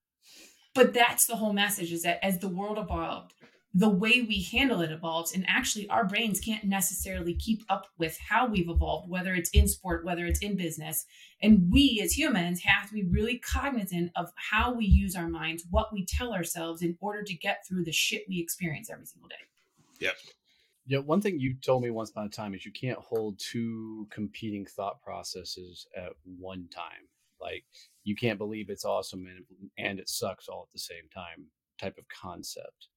but 0.74 0.94
that's 0.94 1.26
the 1.26 1.36
whole 1.36 1.52
message 1.52 1.92
is 1.92 2.02
that 2.02 2.24
as 2.24 2.38
the 2.38 2.48
world 2.48 2.78
evolved 2.78 3.34
the 3.74 3.88
way 3.88 4.20
we 4.20 4.42
handle 4.42 4.82
it 4.82 4.92
evolves 4.92 5.32
and 5.32 5.44
actually 5.48 5.88
our 5.88 6.04
brains 6.04 6.40
can't 6.40 6.64
necessarily 6.64 7.34
keep 7.34 7.62
up 7.70 7.86
with 7.98 8.18
how 8.28 8.46
we've 8.46 8.68
evolved 8.68 9.08
whether 9.08 9.34
it's 9.34 9.50
in 9.50 9.66
sport 9.66 10.04
whether 10.04 10.26
it's 10.26 10.40
in 10.40 10.56
business. 10.56 11.06
And 11.40 11.70
we 11.72 12.00
as 12.02 12.12
humans 12.12 12.60
have 12.64 12.88
to 12.88 12.94
be 12.94 13.04
really 13.04 13.38
cognizant 13.38 14.12
of 14.14 14.30
how 14.36 14.74
we 14.74 14.84
use 14.84 15.16
our 15.16 15.28
minds 15.28 15.64
what 15.70 15.92
we 15.92 16.04
tell 16.04 16.34
ourselves 16.34 16.82
in 16.82 16.96
order 17.00 17.22
to 17.22 17.34
get 17.34 17.66
through 17.66 17.84
the 17.84 17.92
shit 17.92 18.24
we 18.28 18.40
experience 18.40 18.90
every 18.90 19.06
single 19.06 19.28
day. 19.28 19.36
Yep. 20.00 20.16
Yeah, 20.84 20.98
one 20.98 21.20
thing 21.20 21.38
you 21.38 21.54
told 21.54 21.82
me 21.82 21.90
once 21.90 22.10
upon 22.10 22.26
a 22.26 22.28
time 22.28 22.54
is 22.54 22.66
you 22.66 22.72
can't 22.72 22.98
hold 22.98 23.38
two 23.38 24.08
competing 24.10 24.66
thought 24.66 25.00
processes 25.00 25.86
at 25.96 26.12
one 26.24 26.68
time. 26.74 27.08
Like 27.40 27.64
you 28.04 28.16
can't 28.16 28.38
believe 28.38 28.68
it's 28.68 28.84
awesome 28.84 29.26
and 29.26 29.44
and 29.78 29.98
it 29.98 30.08
sucks 30.08 30.48
all 30.48 30.66
at 30.68 30.72
the 30.72 30.78
same 30.78 31.08
time 31.14 31.46
type 31.80 31.98
of 31.98 32.04
concept. 32.08 32.88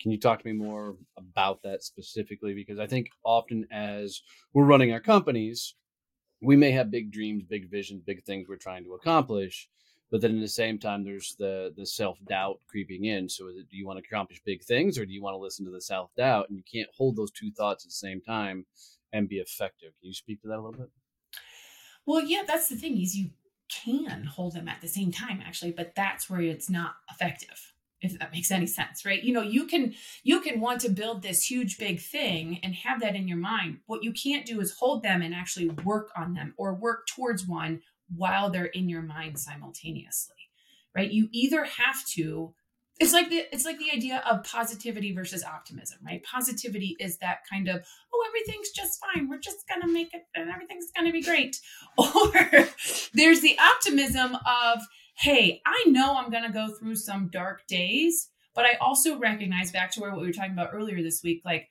Can 0.00 0.12
you 0.12 0.18
talk 0.18 0.40
to 0.40 0.46
me 0.46 0.52
more 0.52 0.96
about 1.16 1.62
that 1.62 1.82
specifically? 1.82 2.54
Because 2.54 2.78
I 2.78 2.86
think 2.86 3.08
often 3.24 3.66
as 3.72 4.22
we're 4.52 4.64
running 4.64 4.92
our 4.92 5.00
companies, 5.00 5.74
we 6.40 6.56
may 6.56 6.70
have 6.70 6.90
big 6.90 7.10
dreams, 7.10 7.42
big 7.42 7.70
visions, 7.70 8.02
big 8.06 8.22
things 8.24 8.46
we're 8.48 8.56
trying 8.56 8.84
to 8.84 8.94
accomplish, 8.94 9.68
but 10.10 10.20
then 10.20 10.36
at 10.36 10.40
the 10.40 10.48
same 10.48 10.78
time 10.78 11.04
there's 11.04 11.34
the 11.38 11.72
the 11.76 11.86
self-doubt 11.86 12.60
creeping 12.68 13.04
in 13.04 13.28
so 13.28 13.48
it, 13.48 13.68
do 13.70 13.76
you 13.76 13.86
want 13.86 13.98
to 13.98 14.04
accomplish 14.06 14.40
big 14.44 14.62
things 14.62 14.98
or 14.98 15.04
do 15.04 15.12
you 15.12 15.22
want 15.22 15.34
to 15.34 15.38
listen 15.38 15.64
to 15.64 15.70
the 15.70 15.80
self-doubt 15.80 16.48
and 16.48 16.56
you 16.56 16.64
can't 16.70 16.88
hold 16.96 17.16
those 17.16 17.30
two 17.30 17.50
thoughts 17.52 17.84
at 17.84 17.88
the 17.88 17.94
same 17.94 18.20
time 18.20 18.64
and 19.12 19.28
be 19.28 19.36
effective 19.36 19.92
can 20.00 20.08
you 20.08 20.14
speak 20.14 20.40
to 20.40 20.48
that 20.48 20.56
a 20.56 20.62
little 20.62 20.72
bit 20.72 20.90
well 22.06 22.22
yeah 22.22 22.42
that's 22.46 22.68
the 22.68 22.76
thing 22.76 23.00
is 23.00 23.16
you 23.16 23.30
can 23.68 24.24
hold 24.24 24.54
them 24.54 24.68
at 24.68 24.80
the 24.80 24.88
same 24.88 25.12
time 25.12 25.42
actually 25.44 25.72
but 25.72 25.94
that's 25.94 26.28
where 26.28 26.40
it's 26.40 26.70
not 26.70 26.94
effective 27.10 27.72
if 28.00 28.16
that 28.18 28.32
makes 28.32 28.50
any 28.50 28.66
sense 28.66 29.04
right? 29.04 29.22
You 29.22 29.32
know 29.32 29.42
you 29.42 29.66
can 29.66 29.94
you 30.22 30.40
can 30.40 30.60
want 30.60 30.80
to 30.82 30.88
build 30.88 31.22
this 31.22 31.50
huge 31.50 31.78
big 31.78 32.00
thing 32.00 32.60
and 32.62 32.74
have 32.74 33.00
that 33.00 33.16
in 33.16 33.26
your 33.26 33.38
mind. 33.38 33.78
What 33.86 34.04
you 34.04 34.12
can't 34.12 34.46
do 34.46 34.60
is 34.60 34.76
hold 34.78 35.02
them 35.02 35.20
and 35.20 35.34
actually 35.34 35.68
work 35.84 36.10
on 36.16 36.34
them 36.34 36.54
or 36.56 36.74
work 36.74 37.08
towards 37.08 37.46
one 37.46 37.80
while 38.14 38.50
they're 38.50 38.66
in 38.66 38.88
your 38.88 39.02
mind 39.02 39.38
simultaneously 39.38 40.36
right? 40.98 41.12
You 41.12 41.28
either 41.32 41.64
have 41.64 42.04
to 42.14 42.54
it's 43.00 43.12
like 43.12 43.30
the 43.30 43.44
it's 43.52 43.64
like 43.64 43.78
the 43.78 43.90
idea 43.94 44.22
of 44.28 44.44
positivity 44.44 45.12
versus 45.14 45.44
optimism 45.44 45.98
right? 46.04 46.22
Positivity 46.24 46.96
is 47.00 47.18
that 47.18 47.38
kind 47.50 47.68
of 47.68 47.84
oh 48.12 48.24
everything's 48.28 48.70
just 48.70 49.00
fine. 49.00 49.28
We're 49.28 49.38
just 49.38 49.64
gonna 49.68 49.92
make 49.92 50.12
it 50.14 50.22
and 50.34 50.50
everything's 50.50 50.90
gonna 50.94 51.12
be 51.12 51.22
great. 51.22 51.56
Or 51.98 52.68
there's 53.14 53.40
the 53.40 53.56
optimism 53.58 54.36
of 54.46 54.80
hey 55.18 55.60
i 55.66 55.84
know 55.88 56.16
i'm 56.16 56.30
gonna 56.30 56.52
go 56.52 56.68
through 56.68 56.94
some 56.94 57.28
dark 57.28 57.66
days 57.66 58.30
but 58.54 58.64
i 58.64 58.74
also 58.80 59.18
recognize 59.18 59.72
back 59.72 59.90
to 59.90 60.00
where 60.00 60.10
what 60.10 60.20
we 60.20 60.26
were 60.26 60.32
talking 60.32 60.52
about 60.52 60.70
earlier 60.72 61.02
this 61.02 61.22
week 61.24 61.42
like 61.44 61.68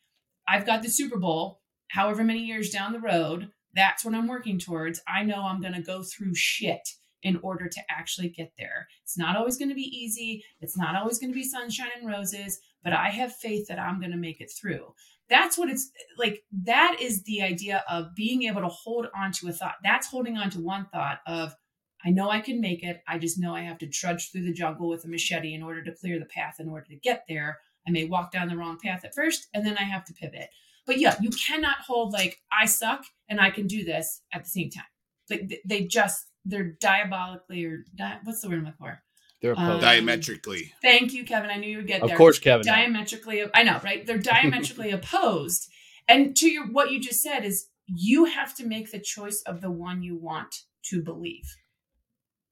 i've 0.48 0.66
got 0.66 0.84
the 0.84 0.90
super 0.90 1.18
bowl 1.18 1.62
however 1.90 2.24
many 2.24 2.40
years 2.40 2.70
down 2.70 2.92
the 2.92 3.00
road 3.00 3.50
that's 3.74 4.04
what 4.04 4.14
i'm 4.14 4.28
working 4.28 4.60
towards. 4.60 5.02
I 5.08 5.24
know 5.24 5.44
i'm 5.44 5.62
gonna 5.62 5.82
go 5.82 6.04
through 6.04 6.36
shit 6.36 6.90
in 7.28 7.38
order 7.44 7.68
to 7.68 7.82
actually 7.90 8.30
get 8.30 8.54
there. 8.58 8.88
It's 9.04 9.18
not 9.18 9.36
always 9.36 9.58
going 9.58 9.68
to 9.68 9.76
be 9.76 9.82
easy. 9.82 10.46
It's 10.62 10.78
not 10.78 10.96
always 10.96 11.20
going 11.20 11.30
to 11.30 11.36
be 11.36 11.44
sunshine 11.44 11.90
and 12.00 12.08
roses, 12.08 12.60
but 12.86 12.94
I 12.94 13.10
have 13.10 13.36
faith 13.36 13.68
that 13.68 13.80
I'm 13.80 14.00
going 14.00 14.12
to 14.12 14.18
make 14.18 14.40
it 14.40 14.50
through. 14.50 14.94
That's 15.30 15.58
what 15.58 15.70
it's 15.70 15.92
like. 16.18 16.44
That 16.64 16.98
is 17.02 17.24
the 17.24 17.42
idea 17.42 17.84
of 17.90 18.16
being 18.16 18.44
able 18.44 18.62
to 18.62 18.70
hold 18.70 19.08
on 19.14 19.34
to 19.34 19.50
a 19.50 19.52
thought. 19.52 19.76
That's 19.84 20.08
holding 20.08 20.38
on 20.38 20.50
to 20.52 20.62
one 20.62 20.86
thought 20.86 21.20
of, 21.28 21.54
I 22.06 22.12
know 22.12 22.30
I 22.30 22.40
can 22.40 22.62
make 22.62 22.82
it. 22.82 23.02
I 23.10 23.18
just 23.18 23.38
know 23.38 23.54
I 23.54 23.64
have 23.64 23.80
to 23.80 23.88
trudge 23.88 24.32
through 24.32 24.44
the 24.44 24.54
jungle 24.54 24.88
with 24.88 25.04
a 25.04 25.10
machete 25.10 25.54
in 25.54 25.64
order 25.64 25.84
to 25.84 25.92
clear 25.92 26.18
the 26.18 26.26
path 26.26 26.62
in 26.62 26.70
order 26.70 26.86
to 26.86 26.96
get 26.96 27.26
there. 27.28 27.60
I 27.86 27.92
may 27.92 28.06
walk 28.06 28.32
down 28.32 28.48
the 28.48 28.56
wrong 28.56 28.78
path 28.82 29.04
at 29.04 29.14
first 29.14 29.48
and 29.54 29.66
then 29.66 29.78
I 29.78 29.84
have 29.84 30.06
to 30.06 30.14
pivot. 30.14 30.48
But 30.86 31.00
yeah, 31.00 31.16
you 31.20 31.30
cannot 31.32 31.80
hold 31.80 32.14
like 32.14 32.40
I 32.50 32.66
suck 32.66 33.04
and 33.28 33.42
I 33.42 33.50
can 33.50 33.68
do 33.68 33.84
this 33.84 34.22
at 34.34 34.46
the 34.46 34.50
same 34.50 34.70
time. 34.70 34.86
Like 35.30 35.62
they 35.66 35.84
just 35.84 36.28
they're 36.48 36.72
diabolically 36.80 37.66
or 37.66 37.84
di- 37.96 38.20
what's 38.24 38.42
the 38.42 38.50
word 38.50 38.60
I'm 38.60 38.66
looking 38.66 38.78
for? 38.80 39.04
They're 39.42 39.58
Um, 39.58 39.80
diametrically. 39.80 40.74
Thank 40.82 41.14
you, 41.14 41.24
Kevin. 41.24 41.50
I 41.52 41.58
knew 41.58 41.70
you 41.70 41.78
would 41.78 41.88
get 41.88 42.02
there. 42.02 42.12
of 42.12 42.18
course, 42.18 42.40
Kevin. 42.40 42.66
diametrically. 42.66 43.44
I 43.54 43.64
know, 43.64 43.80
right? 43.84 44.06
They're 44.06 44.18
diametrically 44.36 44.90
opposed. 44.92 45.70
And 46.08 46.36
to 46.38 46.50
your 46.50 46.66
what 46.68 46.92
you 46.92 47.00
just 47.00 47.22
said 47.22 47.46
is 47.46 47.68
you 47.86 48.26
have 48.26 48.56
to 48.56 48.66
make 48.66 48.92
the 48.92 49.00
choice 49.00 49.42
of 49.46 49.62
the 49.62 49.70
one 49.72 50.02
you 50.02 50.16
want 50.18 50.64
to 50.86 51.04
believe. 51.04 51.56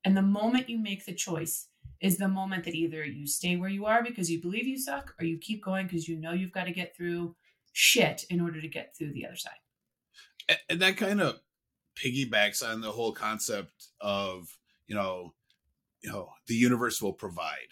And 0.03 0.15
the 0.15 0.21
moment 0.21 0.69
you 0.69 0.77
make 0.77 1.05
the 1.05 1.13
choice 1.15 1.67
is 2.01 2.17
the 2.17 2.27
moment 2.27 2.65
that 2.65 2.75
either 2.75 3.03
you 3.03 3.25
stay 3.25 3.55
where 3.55 3.69
you 3.69 3.85
are 3.85 4.03
because 4.03 4.29
you 4.29 4.39
believe 4.41 4.67
you 4.67 4.77
suck 4.77 5.15
or 5.19 5.25
you 5.25 5.37
keep 5.39 5.63
going 5.63 5.87
because 5.87 6.07
you 6.07 6.19
know 6.19 6.33
you've 6.33 6.51
got 6.51 6.65
to 6.65 6.71
get 6.71 6.95
through 6.95 7.35
shit 7.73 8.25
in 8.29 8.39
order 8.39 8.61
to 8.61 8.67
get 8.67 8.95
through 8.95 9.13
the 9.13 9.25
other 9.25 9.35
side. 9.35 10.57
And 10.69 10.79
that 10.81 10.97
kind 10.97 11.19
of 11.21 11.39
piggybacks 11.95 12.67
on 12.67 12.81
the 12.81 12.91
whole 12.91 13.11
concept 13.11 13.89
of 14.01 14.57
you 14.87 14.95
know 14.95 15.33
you 16.01 16.11
know 16.11 16.29
the 16.47 16.55
universe 16.55 17.01
will 17.01 17.13
provide. 17.13 17.69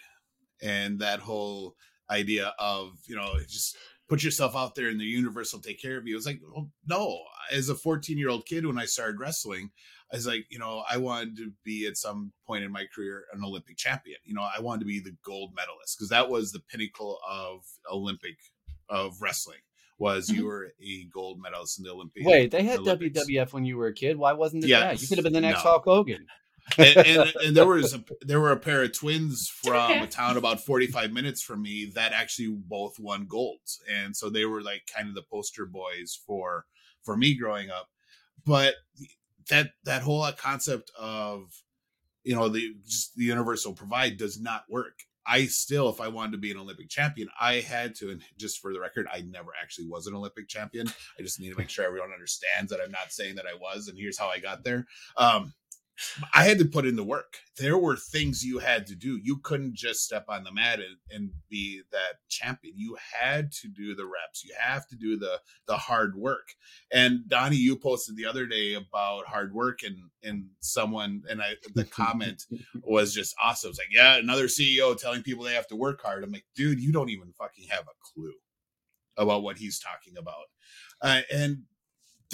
And 0.62 0.98
that 1.00 1.20
whole 1.20 1.76
idea 2.10 2.54
of 2.58 2.92
you 3.06 3.16
know 3.16 3.34
just 3.48 3.76
put 4.08 4.22
yourself 4.22 4.54
out 4.54 4.74
there 4.74 4.88
and 4.88 5.00
the 5.00 5.04
universe 5.04 5.52
will 5.52 5.60
take 5.60 5.80
care 5.80 5.96
of 5.96 6.06
you. 6.06 6.16
It's 6.16 6.26
like 6.26 6.40
well, 6.52 6.70
no 6.86 7.18
as 7.50 7.68
a 7.68 7.74
14 7.74 8.18
year 8.18 8.30
old 8.30 8.46
kid 8.46 8.66
when 8.66 8.78
i 8.78 8.84
started 8.84 9.20
wrestling 9.20 9.70
i 10.12 10.16
was 10.16 10.26
like 10.26 10.46
you 10.50 10.58
know 10.58 10.82
i 10.90 10.96
wanted 10.96 11.36
to 11.36 11.52
be 11.62 11.86
at 11.86 11.96
some 11.96 12.32
point 12.46 12.64
in 12.64 12.72
my 12.72 12.86
career 12.94 13.24
an 13.32 13.44
olympic 13.44 13.76
champion. 13.76 14.18
You 14.24 14.34
know 14.34 14.46
i 14.56 14.60
wanted 14.60 14.80
to 14.80 14.86
be 14.86 15.00
the 15.00 15.16
gold 15.22 15.52
medalist 15.54 15.98
because 15.98 16.08
that 16.10 16.28
was 16.28 16.52
the 16.52 16.60
pinnacle 16.60 17.18
of 17.28 17.64
olympic 17.90 18.36
of 18.88 19.20
wrestling 19.20 19.58
was 19.98 20.28
mm-hmm. 20.28 20.40
you 20.40 20.46
were 20.46 20.72
a 20.82 21.04
gold 21.12 21.40
medalist 21.40 21.78
in 21.78 21.84
the 21.84 21.90
Olympics. 21.90 22.26
Wait, 22.26 22.50
they 22.50 22.62
had 22.62 22.80
Olympics. 22.80 23.26
WWF 23.28 23.52
when 23.52 23.64
you 23.64 23.76
were 23.76 23.86
a 23.86 23.94
kid. 23.94 24.16
Why 24.16 24.32
wasn't 24.32 24.64
it 24.64 24.68
Yeah. 24.68 24.80
that? 24.80 25.02
You 25.02 25.08
could 25.08 25.18
have 25.18 25.24
been 25.24 25.32
the 25.32 25.40
next 25.40 25.64
No. 25.64 25.70
Hulk 25.70 25.84
Hogan. 25.84 26.26
and, 26.78 26.96
and, 27.06 27.32
and 27.44 27.56
there 27.56 27.66
was 27.66 27.94
a 27.94 28.02
there 28.22 28.40
were 28.40 28.52
a 28.52 28.58
pair 28.58 28.82
of 28.82 28.96
twins 28.96 29.48
from 29.48 30.02
a 30.02 30.06
town 30.06 30.36
about 30.36 30.64
45 30.64 31.12
minutes 31.12 31.42
from 31.42 31.62
me 31.62 31.92
that 31.94 32.12
actually 32.12 32.48
both 32.48 32.98
won 32.98 33.26
golds 33.26 33.82
and 33.90 34.16
so 34.16 34.30
they 34.30 34.46
were 34.46 34.62
like 34.62 34.82
kind 34.94 35.08
of 35.08 35.14
the 35.14 35.22
poster 35.22 35.66
boys 35.66 36.18
for 36.26 36.64
for 37.02 37.18
me 37.18 37.36
growing 37.36 37.68
up 37.68 37.90
but 38.46 38.76
that 39.50 39.72
that 39.84 40.00
whole 40.00 40.22
uh, 40.22 40.32
concept 40.32 40.90
of 40.98 41.52
you 42.22 42.34
know 42.34 42.48
the 42.48 42.74
just 42.86 43.14
the 43.14 43.24
universe 43.24 43.66
will 43.66 43.74
provide 43.74 44.16
does 44.16 44.40
not 44.40 44.64
work 44.70 45.00
i 45.26 45.46
still 45.46 45.88
if 45.88 46.00
i 46.00 46.08
wanted 46.08 46.32
to 46.32 46.38
be 46.38 46.50
an 46.50 46.58
olympic 46.58 46.88
champion 46.88 47.28
i 47.40 47.54
had 47.54 47.94
to 47.94 48.10
and 48.10 48.22
just 48.38 48.60
for 48.60 48.72
the 48.72 48.80
record 48.80 49.06
i 49.12 49.20
never 49.22 49.50
actually 49.60 49.86
was 49.86 50.06
an 50.06 50.14
olympic 50.14 50.48
champion. 50.48 50.86
I 51.18 51.22
just 51.22 51.40
need 51.40 51.50
to 51.50 51.58
make 51.58 51.68
sure 51.68 51.84
everyone 51.84 52.12
understands 52.12 52.70
that 52.70 52.80
i'm 52.84 52.90
not 52.90 53.12
saying 53.12 53.36
that 53.36 53.46
i 53.46 53.54
was 53.54 53.88
and 53.88 53.98
here's 53.98 54.18
how 54.18 54.28
i 54.28 54.38
got 54.38 54.64
there. 54.64 54.86
Um 55.16 55.52
I 56.32 56.44
had 56.44 56.58
to 56.58 56.64
put 56.64 56.86
in 56.86 56.96
the 56.96 57.04
work. 57.04 57.38
There 57.58 57.78
were 57.78 57.96
things 57.96 58.44
you 58.44 58.58
had 58.58 58.86
to 58.88 58.96
do. 58.96 59.18
You 59.22 59.38
couldn't 59.38 59.74
just 59.74 60.00
step 60.04 60.24
on 60.28 60.42
the 60.42 60.52
mat 60.52 60.80
and, 60.80 60.96
and 61.10 61.30
be 61.48 61.82
that 61.92 62.18
champion. 62.28 62.74
You 62.76 62.96
had 63.12 63.52
to 63.52 63.68
do 63.68 63.94
the 63.94 64.04
reps. 64.04 64.44
You 64.44 64.54
have 64.58 64.88
to 64.88 64.96
do 64.96 65.16
the 65.16 65.40
the 65.66 65.76
hard 65.76 66.16
work. 66.16 66.48
And 66.92 67.28
Donnie, 67.28 67.56
you 67.56 67.76
posted 67.76 68.16
the 68.16 68.26
other 68.26 68.46
day 68.46 68.74
about 68.74 69.26
hard 69.26 69.54
work 69.54 69.80
and 69.84 69.96
and 70.22 70.46
someone 70.60 71.22
and 71.28 71.40
I 71.40 71.54
the 71.74 71.84
comment 71.84 72.44
was 72.82 73.14
just 73.14 73.34
awesome. 73.42 73.70
It's 73.70 73.78
like, 73.78 73.88
yeah, 73.92 74.16
another 74.16 74.46
CEO 74.46 74.98
telling 74.98 75.22
people 75.22 75.44
they 75.44 75.54
have 75.54 75.68
to 75.68 75.76
work 75.76 76.02
hard. 76.02 76.24
I'm 76.24 76.32
like, 76.32 76.46
dude, 76.56 76.80
you 76.80 76.92
don't 76.92 77.10
even 77.10 77.32
fucking 77.38 77.68
have 77.70 77.84
a 77.84 78.12
clue 78.12 78.32
about 79.16 79.42
what 79.42 79.58
he's 79.58 79.78
talking 79.78 80.14
about. 80.18 80.46
Uh, 81.00 81.20
and 81.32 81.62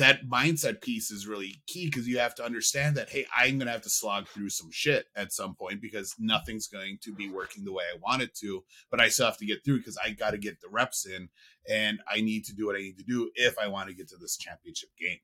that 0.00 0.26
mindset 0.26 0.80
piece 0.80 1.10
is 1.10 1.26
really 1.26 1.62
key 1.66 1.86
because 1.86 2.08
you 2.08 2.18
have 2.18 2.34
to 2.34 2.44
understand 2.44 2.96
that 2.96 3.08
hey 3.08 3.24
i'm 3.36 3.56
going 3.58 3.66
to 3.66 3.72
have 3.72 3.82
to 3.82 3.90
slog 3.90 4.26
through 4.28 4.48
some 4.48 4.70
shit 4.70 5.06
at 5.14 5.32
some 5.32 5.54
point 5.54 5.80
because 5.80 6.14
nothing's 6.18 6.66
going 6.66 6.98
to 7.02 7.14
be 7.14 7.30
working 7.30 7.64
the 7.64 7.72
way 7.72 7.84
i 7.92 7.98
want 8.02 8.22
it 8.22 8.34
to 8.34 8.62
but 8.90 9.00
i 9.00 9.08
still 9.08 9.26
have 9.26 9.38
to 9.38 9.46
get 9.46 9.64
through 9.64 9.78
because 9.78 9.98
i 10.04 10.10
got 10.10 10.32
to 10.32 10.38
get 10.38 10.60
the 10.60 10.68
reps 10.68 11.06
in 11.06 11.28
and 11.68 12.00
i 12.08 12.20
need 12.20 12.44
to 12.44 12.54
do 12.54 12.66
what 12.66 12.76
i 12.76 12.80
need 12.80 12.98
to 12.98 13.04
do 13.04 13.30
if 13.34 13.58
i 13.58 13.68
want 13.68 13.88
to 13.88 13.94
get 13.94 14.08
to 14.08 14.16
this 14.16 14.36
championship 14.36 14.90
game 14.98 15.18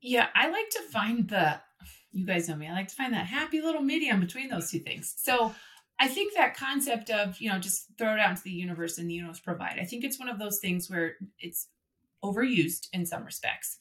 Yeah, 0.00 0.28
I 0.34 0.50
like 0.50 0.70
to 0.70 0.82
find 0.90 1.28
the, 1.28 1.60
you 2.12 2.26
guys 2.26 2.48
know 2.48 2.56
me, 2.56 2.68
I 2.68 2.72
like 2.72 2.88
to 2.88 2.94
find 2.94 3.12
that 3.12 3.26
happy 3.26 3.60
little 3.60 3.82
medium 3.82 4.20
between 4.20 4.48
those 4.48 4.70
two 4.70 4.78
things. 4.78 5.14
So 5.18 5.54
I 5.98 6.08
think 6.08 6.34
that 6.34 6.56
concept 6.56 7.10
of, 7.10 7.38
you 7.40 7.50
know, 7.50 7.58
just 7.58 7.86
throw 7.98 8.14
it 8.14 8.20
out 8.20 8.30
into 8.30 8.42
the 8.42 8.50
universe 8.50 8.96
and 8.96 9.08
the 9.08 9.14
universe 9.14 9.40
provide, 9.40 9.78
I 9.78 9.84
think 9.84 10.04
it's 10.04 10.18
one 10.18 10.30
of 10.30 10.38
those 10.38 10.58
things 10.58 10.88
where 10.88 11.16
it's 11.38 11.68
overused 12.24 12.88
in 12.92 13.04
some 13.04 13.24
respects. 13.24 13.78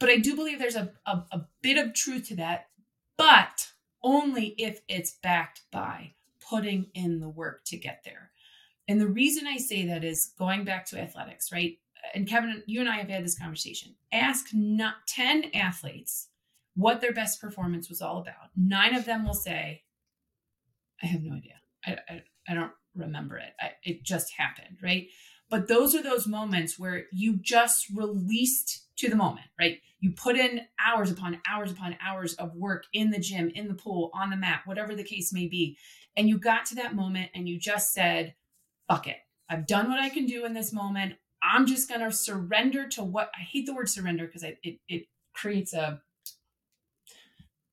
But 0.00 0.10
I 0.10 0.18
do 0.18 0.36
believe 0.36 0.58
there's 0.58 0.76
a, 0.76 0.92
a, 1.06 1.24
a 1.32 1.46
bit 1.62 1.78
of 1.78 1.94
truth 1.94 2.28
to 2.28 2.36
that, 2.36 2.68
but 3.16 3.68
only 4.02 4.54
if 4.58 4.80
it's 4.88 5.16
backed 5.22 5.62
by 5.72 6.12
putting 6.48 6.86
in 6.94 7.20
the 7.20 7.28
work 7.28 7.64
to 7.66 7.76
get 7.76 8.02
there. 8.04 8.30
And 8.86 9.00
the 9.00 9.08
reason 9.08 9.46
I 9.46 9.58
say 9.58 9.86
that 9.86 10.04
is 10.04 10.32
going 10.38 10.64
back 10.64 10.86
to 10.86 11.00
athletics, 11.00 11.52
right? 11.52 11.78
and 12.14 12.26
Kevin, 12.26 12.62
you 12.66 12.80
and 12.80 12.88
I 12.88 12.96
have 12.96 13.08
had 13.08 13.24
this 13.24 13.38
conversation. 13.38 13.94
Ask 14.12 14.48
not 14.52 14.94
10 15.06 15.50
athletes 15.54 16.28
what 16.74 17.00
their 17.00 17.12
best 17.12 17.40
performance 17.40 17.88
was 17.88 18.00
all 18.00 18.18
about. 18.18 18.50
Nine 18.56 18.94
of 18.94 19.04
them 19.04 19.26
will 19.26 19.34
say, 19.34 19.82
I 21.02 21.06
have 21.06 21.22
no 21.22 21.34
idea. 21.34 21.54
I, 21.84 21.98
I, 22.08 22.22
I 22.48 22.54
don't 22.54 22.72
remember 22.94 23.36
it. 23.38 23.52
I, 23.60 23.72
it 23.82 24.02
just 24.02 24.32
happened, 24.32 24.78
right? 24.82 25.08
But 25.50 25.68
those 25.68 25.94
are 25.94 26.02
those 26.02 26.26
moments 26.26 26.78
where 26.78 27.04
you 27.12 27.36
just 27.36 27.86
released 27.94 28.86
to 28.98 29.08
the 29.08 29.16
moment, 29.16 29.46
right? 29.58 29.78
You 30.00 30.12
put 30.12 30.36
in 30.36 30.62
hours 30.84 31.10
upon 31.10 31.40
hours 31.48 31.72
upon 31.72 31.96
hours 32.04 32.34
of 32.34 32.54
work 32.54 32.84
in 32.92 33.10
the 33.10 33.18
gym, 33.18 33.50
in 33.54 33.68
the 33.68 33.74
pool, 33.74 34.10
on 34.12 34.30
the 34.30 34.36
mat, 34.36 34.62
whatever 34.64 34.94
the 34.94 35.04
case 35.04 35.32
may 35.32 35.46
be. 35.46 35.78
And 36.16 36.28
you 36.28 36.38
got 36.38 36.66
to 36.66 36.74
that 36.76 36.94
moment 36.94 37.30
and 37.34 37.48
you 37.48 37.58
just 37.58 37.92
said, 37.92 38.34
fuck 38.88 39.06
it. 39.06 39.16
I've 39.48 39.66
done 39.66 39.88
what 39.88 40.00
I 40.00 40.08
can 40.10 40.26
do 40.26 40.44
in 40.44 40.52
this 40.52 40.72
moment. 40.72 41.14
I'm 41.42 41.66
just 41.66 41.88
going 41.88 42.00
to 42.00 42.12
surrender 42.12 42.88
to 42.90 43.04
what 43.04 43.30
I 43.38 43.42
hate 43.42 43.66
the 43.66 43.74
word 43.74 43.88
surrender 43.88 44.26
because 44.26 44.42
it, 44.42 44.58
it 44.88 45.06
creates 45.32 45.72
a 45.72 46.02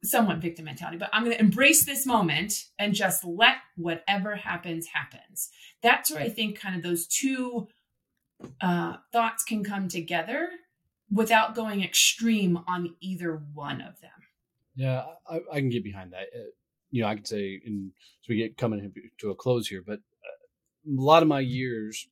somewhat 0.05 0.37
victim 0.37 0.65
mentality, 0.65 0.97
but 0.97 1.09
I'm 1.13 1.23
going 1.23 1.35
to 1.35 1.41
embrace 1.41 1.85
this 1.85 2.05
moment 2.05 2.65
and 2.79 2.93
just 2.93 3.23
let 3.23 3.57
whatever 3.75 4.35
happens, 4.35 4.87
happens. 4.87 5.49
That's 5.81 6.11
where 6.11 6.21
I 6.21 6.29
think 6.29 6.59
kind 6.59 6.75
of 6.75 6.83
those 6.83 7.07
two 7.07 7.67
uh, 8.61 8.97
thoughts 9.11 9.43
can 9.43 9.63
come 9.63 9.87
together 9.87 10.49
without 11.11 11.55
going 11.55 11.83
extreme 11.83 12.59
on 12.67 12.95
either 12.99 13.41
one 13.53 13.81
of 13.81 13.99
them. 14.01 14.11
Yeah, 14.75 15.05
I, 15.29 15.39
I 15.51 15.59
can 15.59 15.69
get 15.69 15.83
behind 15.83 16.13
that. 16.13 16.27
Uh, 16.35 16.49
you 16.91 17.01
know, 17.01 17.07
I 17.07 17.15
could 17.15 17.27
say, 17.27 17.61
and 17.65 17.91
so 18.21 18.27
we 18.29 18.37
get 18.37 18.57
coming 18.57 18.91
to 19.19 19.29
a 19.29 19.35
close 19.35 19.67
here, 19.67 19.83
but 19.85 19.99
uh, 19.99 20.99
a 20.99 21.01
lot 21.01 21.23
of 21.23 21.27
my 21.27 21.39
years, 21.39 22.07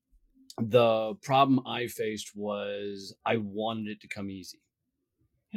the 0.58 1.16
problem 1.24 1.66
I 1.66 1.88
faced 1.88 2.32
was 2.36 3.16
I 3.26 3.38
wanted 3.38 3.88
it 3.88 4.02
to 4.02 4.08
come 4.08 4.30
easy, 4.30 4.60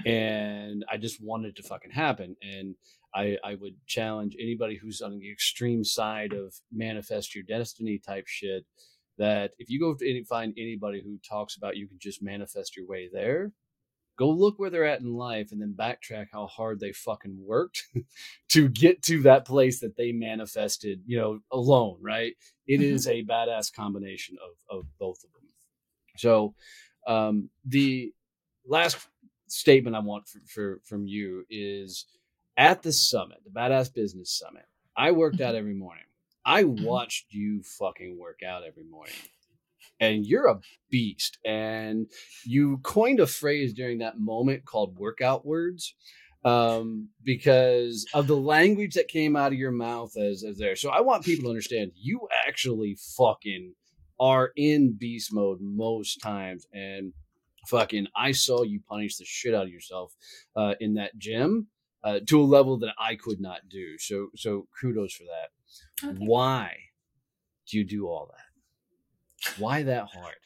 and 0.04 0.84
I 0.90 0.96
just 0.96 1.22
wanted 1.22 1.48
it 1.48 1.56
to 1.56 1.62
fucking 1.62 1.90
happen. 1.90 2.36
And 2.42 2.74
I, 3.14 3.38
I 3.42 3.54
would 3.54 3.74
challenge 3.86 4.36
anybody 4.38 4.76
who's 4.76 5.00
on 5.00 5.18
the 5.18 5.30
extreme 5.30 5.84
side 5.84 6.32
of 6.32 6.54
manifest 6.72 7.34
your 7.34 7.44
destiny 7.44 7.98
type 7.98 8.26
shit. 8.26 8.64
That 9.18 9.52
if 9.58 9.70
you 9.70 9.80
go 9.80 9.94
to 9.94 10.10
any, 10.10 10.22
find 10.24 10.52
anybody 10.58 11.00
who 11.02 11.18
talks 11.26 11.56
about 11.56 11.76
you 11.78 11.88
can 11.88 11.98
just 11.98 12.22
manifest 12.22 12.76
your 12.76 12.86
way 12.86 13.08
there, 13.10 13.52
go 14.18 14.28
look 14.28 14.58
where 14.58 14.68
they're 14.68 14.84
at 14.84 15.00
in 15.00 15.14
life 15.14 15.52
and 15.52 15.60
then 15.60 15.74
backtrack 15.74 16.26
how 16.32 16.46
hard 16.46 16.80
they 16.80 16.92
fucking 16.92 17.36
worked 17.40 17.84
to 18.50 18.68
get 18.68 19.02
to 19.04 19.22
that 19.22 19.46
place 19.46 19.80
that 19.80 19.96
they 19.96 20.12
manifested, 20.12 21.00
you 21.06 21.18
know, 21.18 21.38
alone, 21.52 21.96
right? 22.02 22.34
It 22.66 22.80
Mhm. 22.80 22.84
is 22.84 23.06
a 23.08 23.24
badass 23.24 23.72
combination 23.72 24.36
of, 24.44 24.78
of 24.78 24.86
both 24.98 25.24
of 25.24 25.32
them. 25.32 25.48
So, 26.18 26.54
um, 27.06 27.48
the 27.64 28.12
last 28.66 28.98
statement 29.48 29.96
I 29.96 30.00
want 30.00 30.28
for, 30.28 30.40
for 30.46 30.80
from 30.84 31.06
you 31.06 31.44
is 31.50 32.06
at 32.56 32.82
the 32.82 32.92
summit, 32.92 33.38
the 33.44 33.50
Badass 33.50 33.92
Business 33.92 34.38
Summit. 34.38 34.64
I 34.96 35.10
worked 35.10 35.40
out 35.40 35.54
every 35.54 35.74
morning. 35.74 36.04
I 36.44 36.64
watched 36.64 37.26
you 37.30 37.62
fucking 37.62 38.18
work 38.18 38.40
out 38.46 38.62
every 38.66 38.84
morning. 38.84 39.14
And 39.98 40.26
you're 40.26 40.46
a 40.46 40.60
beast. 40.90 41.38
And 41.44 42.06
you 42.44 42.78
coined 42.78 43.20
a 43.20 43.26
phrase 43.26 43.72
during 43.72 43.98
that 43.98 44.18
moment 44.18 44.64
called 44.64 44.98
workout 44.98 45.44
words 45.44 45.94
um, 46.44 47.08
because 47.24 48.06
of 48.14 48.26
the 48.28 48.36
language 48.36 48.94
that 48.94 49.08
came 49.08 49.36
out 49.36 49.52
of 49.52 49.58
your 49.58 49.72
mouth 49.72 50.16
as, 50.16 50.44
as 50.44 50.56
there. 50.58 50.76
So 50.76 50.90
I 50.90 51.00
want 51.00 51.24
people 51.24 51.44
to 51.44 51.50
understand 51.50 51.92
you 51.96 52.28
actually 52.46 52.96
fucking 53.16 53.74
are 54.20 54.52
in 54.56 54.92
beast 54.92 55.32
mode 55.32 55.58
most 55.60 56.18
times. 56.22 56.66
And 56.72 57.12
fucking, 57.66 58.06
I 58.14 58.32
saw 58.32 58.62
you 58.62 58.80
punish 58.80 59.16
the 59.16 59.24
shit 59.24 59.54
out 59.54 59.64
of 59.64 59.72
yourself 59.72 60.14
uh, 60.54 60.74
in 60.80 60.94
that 60.94 61.16
gym 61.18 61.68
uh, 62.04 62.20
to 62.26 62.40
a 62.40 62.44
level 62.44 62.78
that 62.78 62.94
I 62.98 63.16
could 63.16 63.40
not 63.40 63.68
do. 63.68 63.98
So, 63.98 64.28
so 64.36 64.68
kudos 64.80 65.14
for 65.14 65.24
that. 65.24 66.08
Okay. 66.08 66.24
Why 66.24 66.76
do 67.68 67.78
you 67.78 67.84
do 67.84 68.06
all 68.06 68.30
that? 68.32 69.58
Why 69.58 69.82
that 69.82 70.06
hard? 70.06 70.36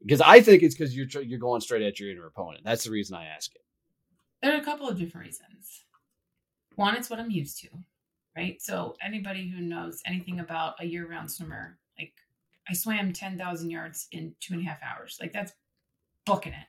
Because 0.00 0.20
I 0.20 0.40
think 0.40 0.62
it's 0.62 0.76
because 0.76 0.96
you're 0.96 1.06
tr- 1.06 1.22
you're 1.22 1.40
going 1.40 1.60
straight 1.60 1.82
at 1.82 1.98
your 1.98 2.10
inner 2.10 2.26
opponent. 2.26 2.62
That's 2.64 2.84
the 2.84 2.92
reason 2.92 3.16
I 3.16 3.24
ask 3.24 3.52
it. 3.54 3.62
There 4.40 4.54
are 4.54 4.60
a 4.60 4.64
couple 4.64 4.88
of 4.88 4.96
different 4.96 5.26
reasons. 5.26 5.84
One, 6.76 6.94
it's 6.94 7.10
what 7.10 7.18
I'm 7.18 7.32
used 7.32 7.60
to, 7.62 7.68
right? 8.36 8.62
So 8.62 8.94
anybody 9.02 9.48
who 9.48 9.60
knows 9.60 10.00
anything 10.06 10.38
about 10.38 10.76
a 10.78 10.86
year-round 10.86 11.28
swimmer, 11.28 11.78
like 11.98 12.12
I 12.68 12.74
swam 12.74 13.12
ten 13.12 13.36
thousand 13.36 13.70
yards 13.70 14.06
in 14.12 14.36
two 14.38 14.54
and 14.54 14.62
a 14.62 14.68
half 14.68 14.78
hours. 14.82 15.18
Like 15.20 15.32
that's 15.32 15.52
booking 16.24 16.52
it. 16.52 16.67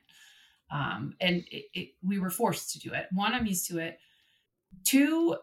Um, 0.70 1.14
and 1.20 1.44
it, 1.50 1.64
it, 1.74 1.88
we 2.02 2.18
were 2.18 2.30
forced 2.30 2.72
to 2.72 2.78
do 2.78 2.92
it. 2.92 3.06
One, 3.12 3.32
I'm 3.32 3.46
used 3.46 3.66
to 3.68 3.78
it. 3.78 3.98
Two, 4.84 5.36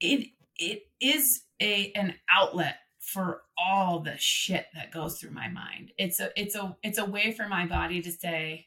it 0.00 0.28
it 0.56 0.82
is 1.00 1.42
a 1.60 1.92
an 1.94 2.14
outlet 2.30 2.76
for 3.00 3.42
all 3.58 4.00
the 4.00 4.16
shit 4.18 4.66
that 4.74 4.92
goes 4.92 5.18
through 5.18 5.30
my 5.30 5.48
mind. 5.48 5.92
It's 5.98 6.20
a 6.20 6.30
it's 6.36 6.54
a 6.54 6.76
it's 6.82 6.98
a 6.98 7.04
way 7.04 7.32
for 7.32 7.48
my 7.48 7.66
body 7.66 8.02
to 8.02 8.10
say, 8.10 8.66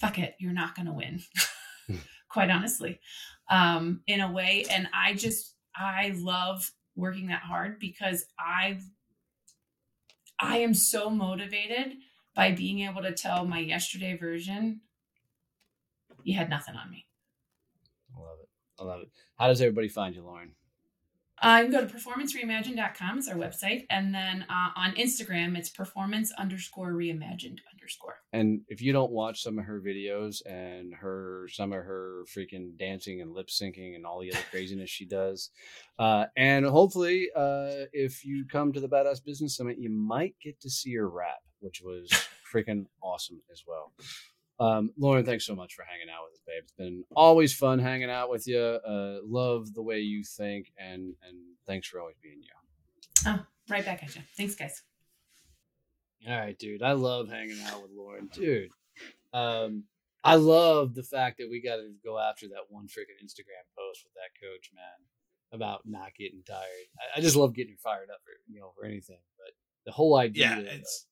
"Fuck 0.00 0.18
it, 0.18 0.34
you're 0.38 0.52
not 0.52 0.74
going 0.74 0.86
to 0.86 0.92
win." 0.92 1.20
Quite 2.28 2.50
honestly, 2.50 3.00
um, 3.50 4.02
in 4.06 4.20
a 4.20 4.30
way, 4.30 4.66
and 4.70 4.88
I 4.92 5.14
just 5.14 5.54
I 5.74 6.14
love 6.16 6.70
working 6.96 7.28
that 7.28 7.42
hard 7.42 7.78
because 7.78 8.24
I 8.38 8.80
I 10.38 10.58
am 10.58 10.74
so 10.74 11.08
motivated 11.08 11.94
by 12.36 12.52
being 12.52 12.80
able 12.80 13.02
to 13.02 13.12
tell 13.12 13.44
my 13.44 13.58
yesterday 13.58 14.16
version, 14.16 14.82
"You 16.22 16.36
had 16.36 16.48
nothing 16.48 16.76
on 16.76 16.90
me." 16.90 17.06
I 18.16 18.20
love 18.20 18.38
it. 18.40 18.48
I 18.78 18.84
love 18.84 19.00
it. 19.02 19.10
How 19.36 19.48
does 19.48 19.60
everybody 19.60 19.88
find 19.88 20.14
you, 20.14 20.22
Lauren? 20.22 20.54
Uh, 21.42 21.62
you 21.62 21.70
can 21.70 21.80
go 21.80 21.86
to 21.86 21.94
performancereimagine.com 21.94 23.18
is 23.18 23.28
our 23.28 23.36
website. 23.36 23.84
And 23.90 24.14
then 24.14 24.46
uh, 24.48 24.70
on 24.74 24.94
Instagram, 24.94 25.56
it's 25.56 25.68
performance 25.68 26.32
underscore 26.38 26.92
reimagined 26.92 27.58
underscore. 27.70 28.16
And 28.32 28.62
if 28.68 28.80
you 28.80 28.92
don't 28.94 29.12
watch 29.12 29.42
some 29.42 29.58
of 29.58 29.66
her 29.66 29.80
videos 29.80 30.40
and 30.46 30.94
her 30.94 31.46
some 31.52 31.72
of 31.72 31.84
her 31.84 32.24
freaking 32.34 32.78
dancing 32.78 33.20
and 33.20 33.34
lip 33.34 33.48
syncing 33.48 33.94
and 33.94 34.06
all 34.06 34.20
the 34.20 34.32
other 34.32 34.42
craziness 34.50 34.88
she 34.88 35.04
does, 35.04 35.50
uh, 35.98 36.24
and 36.36 36.64
hopefully, 36.64 37.28
uh, 37.36 37.84
if 37.92 38.24
you 38.24 38.46
come 38.50 38.72
to 38.72 38.80
the 38.80 38.88
Badass 38.88 39.22
Business 39.22 39.56
Summit, 39.56 39.76
you 39.78 39.90
might 39.90 40.36
get 40.42 40.58
to 40.62 40.70
see 40.70 40.94
her 40.94 41.08
rap, 41.08 41.40
which 41.60 41.82
was 41.82 42.10
freaking 42.52 42.86
awesome 43.02 43.40
as 43.52 43.62
well. 43.66 43.92
Um, 44.58 44.90
Lauren, 44.98 45.24
thanks 45.24 45.44
so 45.44 45.54
much 45.54 45.74
for 45.74 45.84
hanging 45.84 46.08
out 46.08 46.24
with 46.24 46.34
us, 46.34 46.40
babe. 46.46 46.62
It's 46.62 46.72
been 46.72 47.04
always 47.14 47.52
fun 47.54 47.78
hanging 47.78 48.10
out 48.10 48.30
with 48.30 48.46
you. 48.48 48.58
Uh, 48.58 49.18
love 49.24 49.74
the 49.74 49.82
way 49.82 49.98
you 50.00 50.24
think, 50.24 50.72
and 50.78 51.14
and 51.28 51.36
thanks 51.66 51.88
for 51.88 52.00
always 52.00 52.16
being 52.22 52.40
you. 52.42 52.48
Oh, 53.26 53.44
right 53.68 53.84
back 53.84 54.02
at 54.02 54.14
you. 54.16 54.22
Thanks, 54.36 54.54
guys. 54.54 54.82
All 56.28 56.36
right, 56.38 56.58
dude. 56.58 56.82
I 56.82 56.92
love 56.92 57.28
hanging 57.28 57.60
out 57.66 57.82
with 57.82 57.90
Lauren, 57.96 58.28
dude. 58.32 58.70
Um, 59.32 59.84
I 60.24 60.36
love 60.36 60.94
the 60.94 61.02
fact 61.04 61.38
that 61.38 61.48
we 61.50 61.60
got 61.62 61.76
to 61.76 61.90
go 62.04 62.18
after 62.18 62.48
that 62.48 62.64
one 62.70 62.86
freaking 62.86 63.22
Instagram 63.22 63.62
post 63.78 64.04
with 64.04 64.14
that 64.14 64.32
coach, 64.42 64.70
man, 64.74 64.82
about 65.52 65.82
not 65.84 66.14
getting 66.18 66.42
tired. 66.48 66.88
I, 67.14 67.18
I 67.18 67.20
just 67.20 67.36
love 67.36 67.54
getting 67.54 67.72
her 67.74 67.78
fired 67.82 68.08
up 68.10 68.20
for 68.24 68.32
you 68.50 68.58
know 68.60 68.72
for 68.76 68.86
anything, 68.86 69.18
but 69.36 69.52
the 69.84 69.92
whole 69.92 70.16
idea 70.16 70.46
Yeah, 70.46 70.58
of- 70.58 70.66
it's 70.66 71.06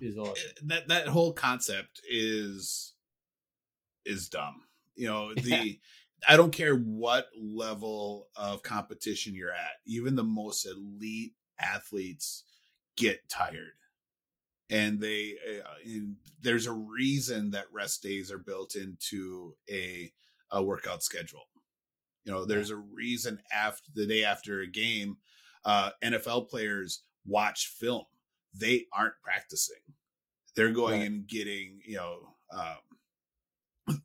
is 0.00 0.16
awesome. 0.16 0.34
that 0.64 0.88
that 0.88 1.08
whole 1.08 1.32
concept 1.32 2.00
is 2.08 2.94
is 4.04 4.28
dumb. 4.28 4.62
You 4.94 5.08
know, 5.08 5.34
the 5.36 5.78
I 6.28 6.36
don't 6.36 6.52
care 6.52 6.76
what 6.76 7.26
level 7.36 8.28
of 8.36 8.62
competition 8.62 9.34
you're 9.34 9.52
at. 9.52 9.80
Even 9.86 10.14
the 10.14 10.24
most 10.24 10.66
elite 10.66 11.34
athletes 11.58 12.44
get 12.96 13.28
tired. 13.28 13.72
And 14.70 15.00
they 15.00 15.34
uh, 15.46 15.68
and 15.84 16.16
there's 16.40 16.66
a 16.66 16.72
reason 16.72 17.50
that 17.50 17.66
rest 17.72 18.02
days 18.02 18.30
are 18.30 18.38
built 18.38 18.74
into 18.74 19.54
a 19.70 20.12
a 20.50 20.62
workout 20.62 21.02
schedule. 21.02 21.44
You 22.24 22.32
know, 22.32 22.44
there's 22.44 22.70
a 22.70 22.76
reason 22.76 23.40
after 23.52 23.90
the 23.94 24.06
day 24.06 24.24
after 24.24 24.60
a 24.60 24.66
game, 24.66 25.16
uh, 25.64 25.90
NFL 26.02 26.48
players 26.48 27.02
watch 27.26 27.66
film. 27.78 28.04
They 28.54 28.86
aren't 28.92 29.20
practicing. 29.22 29.80
They're 30.54 30.72
going 30.72 31.00
Right. 31.00 31.06
and 31.06 31.26
getting, 31.26 31.80
you 31.84 31.96
know, 31.96 32.36
um, 32.50 32.76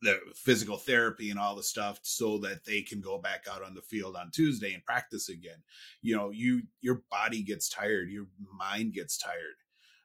the 0.02 0.20
physical 0.36 0.78
therapy 0.78 1.30
and 1.30 1.40
all 1.40 1.56
the 1.56 1.64
stuff 1.64 2.00
so 2.02 2.38
that 2.40 2.66
they 2.66 2.82
can 2.82 3.00
go 3.00 3.18
back 3.18 3.46
out 3.50 3.62
on 3.64 3.74
the 3.76 3.82
field 3.82 4.16
on 4.16 4.32
Tuesday 4.32 4.74
and 4.74 4.84
practice 4.86 5.30
again. 5.30 5.62
You 6.02 6.16
know, 6.16 6.32
you 6.32 6.64
your 6.82 7.04
body 7.12 7.44
gets 7.44 7.70
tired, 7.70 8.10
your 8.10 8.28
mind 8.58 8.94
gets 8.94 9.18
tired. 9.18 9.58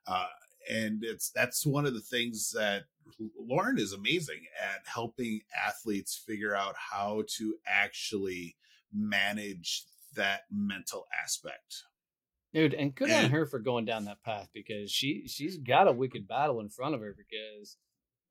Uh, 0.07 0.27
and 0.71 1.03
it's 1.05 1.31
that's 1.31 1.65
one 1.65 1.87
of 1.87 1.95
the 1.95 2.01
things 2.01 2.51
that 2.53 2.85
Lauren 3.39 3.79
is 3.79 3.93
amazing 3.93 4.43
at 4.61 4.83
helping 4.87 5.41
athletes 5.67 6.23
figure 6.27 6.55
out 6.55 6.75
how 6.77 7.25
to 7.39 7.57
actually 7.67 8.57
manage 8.93 9.85
that 10.15 10.43
mental 10.51 11.07
aspect. 11.23 11.85
Dude 12.53 12.75
and 12.75 12.95
good 12.95 13.11
on 13.11 13.31
her 13.31 13.47
for 13.47 13.59
going 13.59 13.85
down 13.85 14.05
that 14.05 14.23
path 14.23 14.49
because 14.53 14.91
she 14.91 15.27
she's 15.27 15.57
got 15.59 15.89
a 15.89 15.93
wicked 15.93 16.29
battle 16.29 16.61
in 16.61 16.69
front 16.69 16.95
of 16.95 17.01
her 17.01 17.17
because 17.17 17.77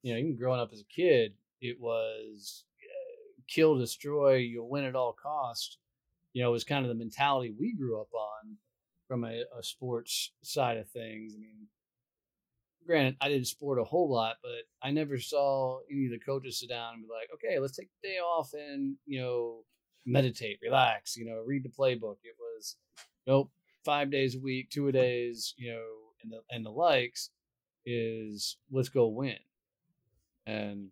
you 0.03 0.13
know 0.13 0.19
even 0.19 0.37
growing 0.37 0.59
up 0.59 0.71
as 0.71 0.81
a 0.81 0.95
kid 0.95 1.33
it 1.59 1.79
was 1.79 2.63
uh, 2.81 3.41
kill 3.47 3.77
destroy 3.77 4.35
you'll 4.35 4.69
win 4.69 4.85
at 4.85 4.95
all 4.95 5.13
cost 5.13 5.77
you 6.33 6.41
know 6.41 6.49
it 6.49 6.53
was 6.53 6.63
kind 6.63 6.85
of 6.85 6.89
the 6.89 6.95
mentality 6.95 7.53
we 7.59 7.73
grew 7.73 7.99
up 7.99 8.13
on 8.13 8.57
from 9.07 9.23
a, 9.25 9.43
a 9.59 9.61
sports 9.61 10.31
side 10.41 10.77
of 10.77 10.87
things. 10.89 11.33
I 11.35 11.39
mean 11.39 11.67
granted 12.85 13.15
i 13.21 13.29
didn't 13.29 13.45
sport 13.45 13.77
a 13.77 13.83
whole 13.83 14.11
lot 14.11 14.37
but 14.41 14.63
i 14.81 14.89
never 14.89 15.19
saw 15.19 15.79
any 15.91 16.05
of 16.05 16.11
the 16.11 16.19
coaches 16.19 16.59
sit 16.59 16.69
down 16.69 16.95
and 16.95 17.03
be 17.03 17.09
like 17.13 17.29
okay 17.31 17.59
let's 17.59 17.77
take 17.77 17.89
the 18.01 18.07
day 18.07 18.17
off 18.17 18.53
and 18.53 18.95
you 19.05 19.21
know 19.21 19.63
meditate 20.03 20.57
relax 20.63 21.15
you 21.15 21.23
know 21.25 21.43
read 21.45 21.63
the 21.63 21.69
playbook. 21.69 22.17
It 22.23 22.35
was 22.39 22.77
nope 23.27 23.51
five 23.85 24.11
days 24.11 24.35
a 24.35 24.39
week, 24.39 24.69
two 24.69 24.87
a 24.87 24.91
days, 24.91 25.53
you 25.57 25.71
know, 25.71 25.85
and 26.23 26.31
the 26.31 26.41
and 26.49 26.65
the 26.65 26.71
likes 26.71 27.29
is 27.85 28.57
let's 28.71 28.89
go 28.89 29.07
win. 29.07 29.37
And 30.45 30.89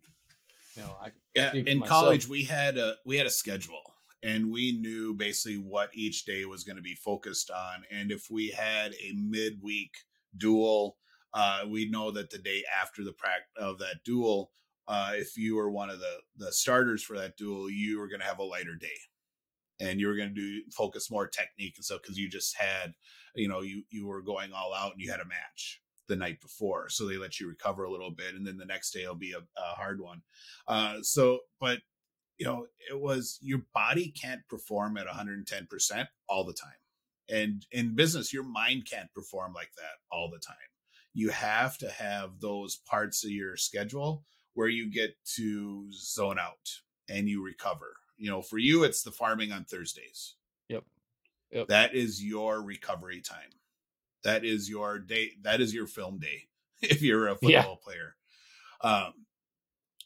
you 0.76 0.84
know, 0.84 0.98
I 1.02 1.12
Yeah, 1.36 1.54
in 1.54 1.80
myself. 1.80 1.90
college 1.90 2.28
we 2.28 2.44
had 2.44 2.78
a 2.78 2.98
we 3.06 3.18
had 3.18 3.28
a 3.28 3.32
schedule 3.32 3.94
and 4.22 4.52
we 4.52 4.74
knew 4.74 5.14
basically 5.14 5.58
what 5.58 5.90
each 5.94 6.26
day 6.26 6.46
was 6.46 6.64
going 6.64 6.76
to 6.76 6.82
be 6.82 6.96
focused 6.96 7.50
on 7.52 7.84
and 7.90 8.12
if 8.12 8.30
we 8.30 8.50
had 8.50 8.94
a 8.94 9.14
midweek 9.14 9.92
duel 10.38 10.98
uh 11.34 11.64
we 11.68 11.90
know 11.90 12.12
that 12.12 12.30
the 12.30 12.38
day 12.38 12.64
after 12.82 13.04
the 13.04 13.14
practice 13.14 13.50
of 13.58 13.80
that 13.80 14.04
duel 14.04 14.52
uh 14.88 15.12
if 15.14 15.38
you 15.38 15.56
were 15.56 15.72
one 15.72 15.90
of 15.90 16.00
the 16.00 16.18
the 16.36 16.52
starters 16.52 17.02
for 17.02 17.18
that 17.18 17.38
duel 17.38 17.70
you 17.70 17.98
were 17.98 18.08
going 18.08 18.20
to 18.20 18.26
have 18.26 18.40
a 18.40 18.44
lighter 18.44 18.76
day 18.76 18.98
and 19.80 20.00
you 20.00 20.08
were 20.08 20.16
going 20.16 20.30
to 20.30 20.36
do 20.36 20.62
focus 20.72 21.10
more 21.10 21.28
technique 21.28 21.74
and 21.78 21.86
stuff 21.86 22.02
because 22.02 22.18
you 22.18 22.30
just 22.30 22.56
had 22.58 22.94
you 23.36 23.48
know 23.48 23.62
you 23.62 23.84
you 23.90 24.08
were 24.08 24.22
going 24.22 24.52
all 24.54 24.74
out 24.74 24.92
and 24.94 25.02
you 25.02 25.10
had 25.12 25.20
a 25.20 25.26
match 25.26 25.82
the 26.08 26.16
night 26.16 26.42
before 26.42 26.90
so 26.90 27.06
they 27.06 27.18
let 27.18 27.40
you 27.40 27.48
recover 27.48 27.84
a 27.84 27.92
little 27.92 28.12
bit 28.12 28.34
and 28.34 28.46
then 28.46 28.58
the 28.58 28.66
next 28.66 28.92
day 28.92 29.08
will 29.08 29.16
be 29.16 29.34
a, 29.34 29.40
a 29.40 29.76
hard 29.76 30.02
one. 30.02 30.22
Uh 30.68 30.96
so 31.02 31.40
but 31.60 31.80
you 32.38 32.46
know 32.46 32.66
it 32.90 33.00
was 33.00 33.38
your 33.42 33.62
body 33.74 34.12
can't 34.12 34.42
perform 34.50 34.98
at 34.98 35.08
110% 35.08 36.08
all 36.28 36.44
the 36.44 36.54
time. 36.54 36.72
And 37.30 37.66
in 37.72 37.96
business 37.96 38.34
your 38.34 38.44
mind 38.44 38.88
can't 38.90 39.14
perform 39.14 39.54
like 39.54 39.72
that 39.78 40.00
all 40.12 40.30
the 40.32 40.40
time. 40.40 40.56
You 41.14 41.30
have 41.30 41.78
to 41.80 41.90
have 41.90 42.40
those 42.40 42.78
parts 42.90 43.24
of 43.24 43.32
your 43.32 43.56
schedule 43.58 44.24
where 44.54 44.68
you 44.68 44.92
get 44.92 45.16
to 45.36 45.92
zone 45.92 46.40
out 46.40 46.70
and 47.08 47.28
you 47.28 47.44
recover. 47.44 47.96
You 48.20 48.30
know, 48.30 48.42
for 48.42 48.58
you, 48.58 48.84
it's 48.84 49.02
the 49.04 49.12
farming 49.12 49.52
on 49.52 49.64
Thursdays. 49.66 50.36
Yep. 50.68 50.84
Yep. 51.52 51.68
That 51.70 51.96
is 51.96 52.24
your 52.24 52.62
recovery 52.62 53.22
time. 53.22 53.50
That 54.24 54.44
is 54.46 54.70
your 54.70 55.00
day. 55.00 55.32
That 55.42 55.62
is 55.62 55.74
your 55.74 55.88
film 55.88 56.20
day 56.20 56.50
if 56.82 57.02
you're 57.02 57.28
a 57.28 57.36
football 57.36 57.50
Yeah. 57.50 57.84
player. 57.84 58.16
Um, 58.82 59.14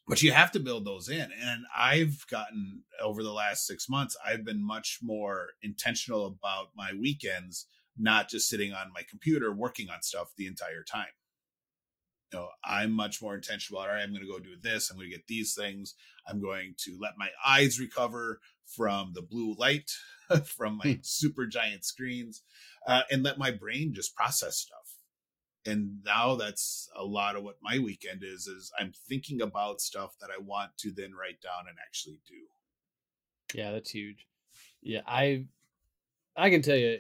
but 0.08 0.22
you 0.22 0.32
have 0.32 0.52
to 0.52 0.60
build 0.60 0.86
those 0.86 1.10
in. 1.10 1.32
And 1.42 1.64
I've 1.76 2.26
gotten 2.30 2.84
over 3.02 3.24
the 3.24 3.32
last 3.32 3.66
six 3.66 3.90
months, 3.90 4.18
I've 4.26 4.44
been 4.44 4.62
much 4.66 5.00
more 5.02 5.50
intentional 5.62 6.26
about 6.26 6.68
my 6.76 6.92
weekends, 6.94 7.68
not 7.98 8.30
just 8.30 8.50
sitting 8.50 8.74
on 8.74 8.92
my 8.94 9.02
computer 9.10 9.54
working 9.54 9.90
on 9.90 10.02
stuff 10.02 10.34
the 10.38 10.46
entire 10.48 10.84
time. 10.84 11.08
You 12.34 12.40
know, 12.40 12.50
I'm 12.66 12.92
much 12.92 13.22
more 13.22 13.36
intentional. 13.36 13.82
All 13.82 13.88
right, 13.88 14.02
I'm 14.02 14.10
going 14.10 14.26
to 14.26 14.32
go 14.32 14.40
do 14.40 14.56
this. 14.62 14.90
I'm 14.90 14.98
going 14.98 15.10
to 15.10 15.16
get 15.16 15.28
these 15.28 15.54
things. 15.56 15.94
I'm 16.28 16.42
going 16.42 16.76
to 16.80 16.98
let 17.00 17.14
my 17.18 17.30
eyes 17.46 17.80
recover 17.80 18.40
from 18.66 19.12
the 19.14 19.22
blue 19.22 19.56
light 19.58 19.92
from 20.46 20.78
my 20.78 21.00
super 21.04 21.46
giant 21.46 21.86
screens, 21.86 22.44
uh, 22.88 23.04
and 23.12 23.24
let 23.24 23.38
my 23.38 23.52
brain 23.52 23.94
just 23.94 24.16
process 24.16 24.58
stuff 24.58 24.98
and 25.66 26.00
now 26.04 26.36
that's 26.36 26.90
a 26.94 27.06
lot 27.06 27.38
of 27.38 27.44
what 27.44 27.56
my 27.64 27.80
weekend 27.80 28.22
is 28.22 28.48
is 28.48 28.70
i'm 28.78 28.92
thinking 29.08 29.42
about 29.42 29.80
stuff 29.80 30.14
that 30.20 30.30
i 30.30 30.38
want 30.38 30.70
to 30.78 30.92
then 30.92 31.14
write 31.14 31.40
down 31.42 31.70
and 31.70 31.78
actually 31.88 32.20
do 32.28 32.36
Yeah, 33.54 33.72
that's 33.72 33.92
huge. 33.92 34.28
Yeah, 34.82 35.02
I 35.06 35.46
I 36.36 36.50
can 36.50 36.62
tell 36.62 36.76
you, 36.76 36.98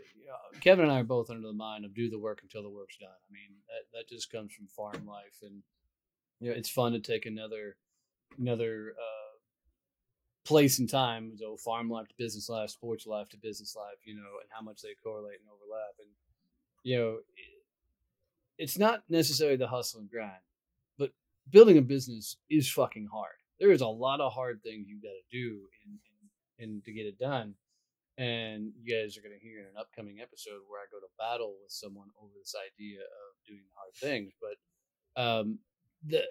Kevin 0.61 0.85
and 0.85 0.93
I 0.93 0.99
are 1.01 1.03
both 1.03 1.29
under 1.29 1.47
the 1.47 1.53
mind 1.53 1.85
of 1.85 1.93
do 1.93 2.09
the 2.09 2.19
work 2.19 2.39
until 2.43 2.63
the 2.63 2.69
work's 2.69 2.97
done. 2.97 3.09
I 3.09 3.31
mean, 3.31 3.57
that 3.67 3.97
that 3.97 4.09
just 4.09 4.31
comes 4.31 4.53
from 4.53 4.67
farm 4.67 5.05
life, 5.05 5.39
and 5.41 5.61
you 6.39 6.49
know, 6.49 6.55
it's 6.55 6.69
fun 6.69 6.93
to 6.93 6.99
take 6.99 7.25
another 7.25 7.75
another 8.39 8.93
uh, 8.97 9.37
place 10.45 10.79
in 10.79 10.87
time, 10.87 11.33
so 11.37 11.57
farm 11.57 11.89
life 11.89 12.07
to 12.07 12.15
business 12.17 12.49
life, 12.49 12.69
sports 12.69 13.05
life 13.05 13.29
to 13.29 13.37
business 13.37 13.75
life, 13.75 13.97
you 14.03 14.15
know, 14.15 14.39
and 14.41 14.49
how 14.49 14.61
much 14.61 14.81
they 14.81 14.89
correlate 15.03 15.39
and 15.39 15.49
overlap, 15.49 15.95
and 15.99 16.09
you 16.83 16.97
know, 16.97 17.17
it's 18.57 18.77
not 18.77 19.03
necessarily 19.09 19.57
the 19.57 19.67
hustle 19.67 20.01
and 20.01 20.09
grind, 20.09 20.31
but 20.97 21.11
building 21.49 21.77
a 21.77 21.81
business 21.81 22.37
is 22.49 22.69
fucking 22.69 23.07
hard. 23.11 23.35
There 23.59 23.71
is 23.71 23.81
a 23.81 23.87
lot 23.87 24.19
of 24.19 24.33
hard 24.33 24.61
things 24.63 24.87
you 24.87 25.01
got 25.01 25.09
to 25.09 25.37
do 25.37 25.61
in, 25.85 26.63
in 26.63 26.81
to 26.85 26.91
get 26.91 27.05
it 27.05 27.19
done. 27.19 27.55
And 28.17 28.71
you 28.79 28.93
guys 28.93 29.17
are 29.17 29.21
going 29.21 29.37
to 29.37 29.43
hear 29.43 29.59
in 29.59 29.65
an 29.65 29.79
upcoming 29.79 30.19
episode 30.21 30.61
where 30.67 30.81
I 30.81 30.91
go 30.91 30.99
to 30.99 31.17
battle 31.17 31.55
with 31.61 31.71
someone 31.71 32.09
over 32.21 32.31
this 32.37 32.53
idea 32.53 32.99
of 32.99 33.47
doing 33.47 33.65
hard 33.73 33.95
things. 33.95 34.33
But 34.39 35.21
um, 35.21 35.59
the 36.05 36.23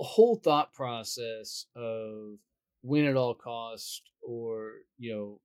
whole 0.00 0.36
thought 0.36 0.72
process 0.74 1.66
of 1.74 2.38
win 2.82 3.06
at 3.06 3.16
all 3.16 3.34
cost 3.34 4.02
or, 4.22 4.72
you 4.98 5.14
know, 5.14 5.40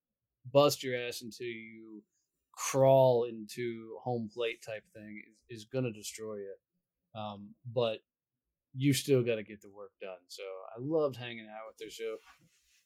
bust 0.52 0.84
your 0.84 0.96
ass 0.96 1.22
until 1.22 1.48
you 1.48 2.04
crawl 2.52 3.24
into 3.24 3.96
home 4.04 4.30
plate 4.34 4.62
type 4.62 4.84
thing 4.94 5.24
is, 5.50 5.60
is 5.62 5.66
going 5.66 5.86
to 5.86 5.92
destroy 5.92 6.36
you. 6.36 6.56
Um, 7.16 7.56
but 7.74 8.00
you 8.76 8.94
still 8.94 9.24
got 9.24 9.36
to 9.36 9.44
get 9.44 9.62
the 9.62 9.70
work 9.70 9.92
done. 10.02 10.20
So 10.28 10.44
I 10.44 10.80
loved 10.80 11.16
hanging 11.16 11.48
out 11.48 11.72
with 11.72 11.86
her. 11.86 11.92
So, 11.92 12.18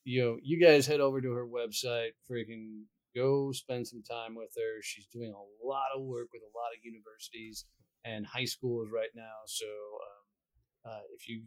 you 0.03 0.21
know, 0.21 0.37
you 0.41 0.63
guys 0.63 0.85
head 0.85 0.99
over 0.99 1.21
to 1.21 1.31
her 1.31 1.47
website, 1.47 2.11
freaking 2.29 2.83
go 3.15 3.51
spend 3.51 3.87
some 3.87 4.03
time 4.03 4.35
with 4.35 4.51
her. 4.55 4.81
She's 4.81 5.07
doing 5.07 5.33
a 5.33 5.67
lot 5.67 5.93
of 5.95 6.01
work 6.03 6.27
with 6.33 6.41
a 6.41 6.57
lot 6.57 6.73
of 6.75 6.83
universities 6.83 7.65
and 8.03 8.25
high 8.25 8.45
schools 8.45 8.89
right 8.93 9.11
now. 9.15 9.45
So, 9.45 9.65
um, 9.65 10.91
uh, 10.91 11.01
if 11.15 11.29
you 11.29 11.43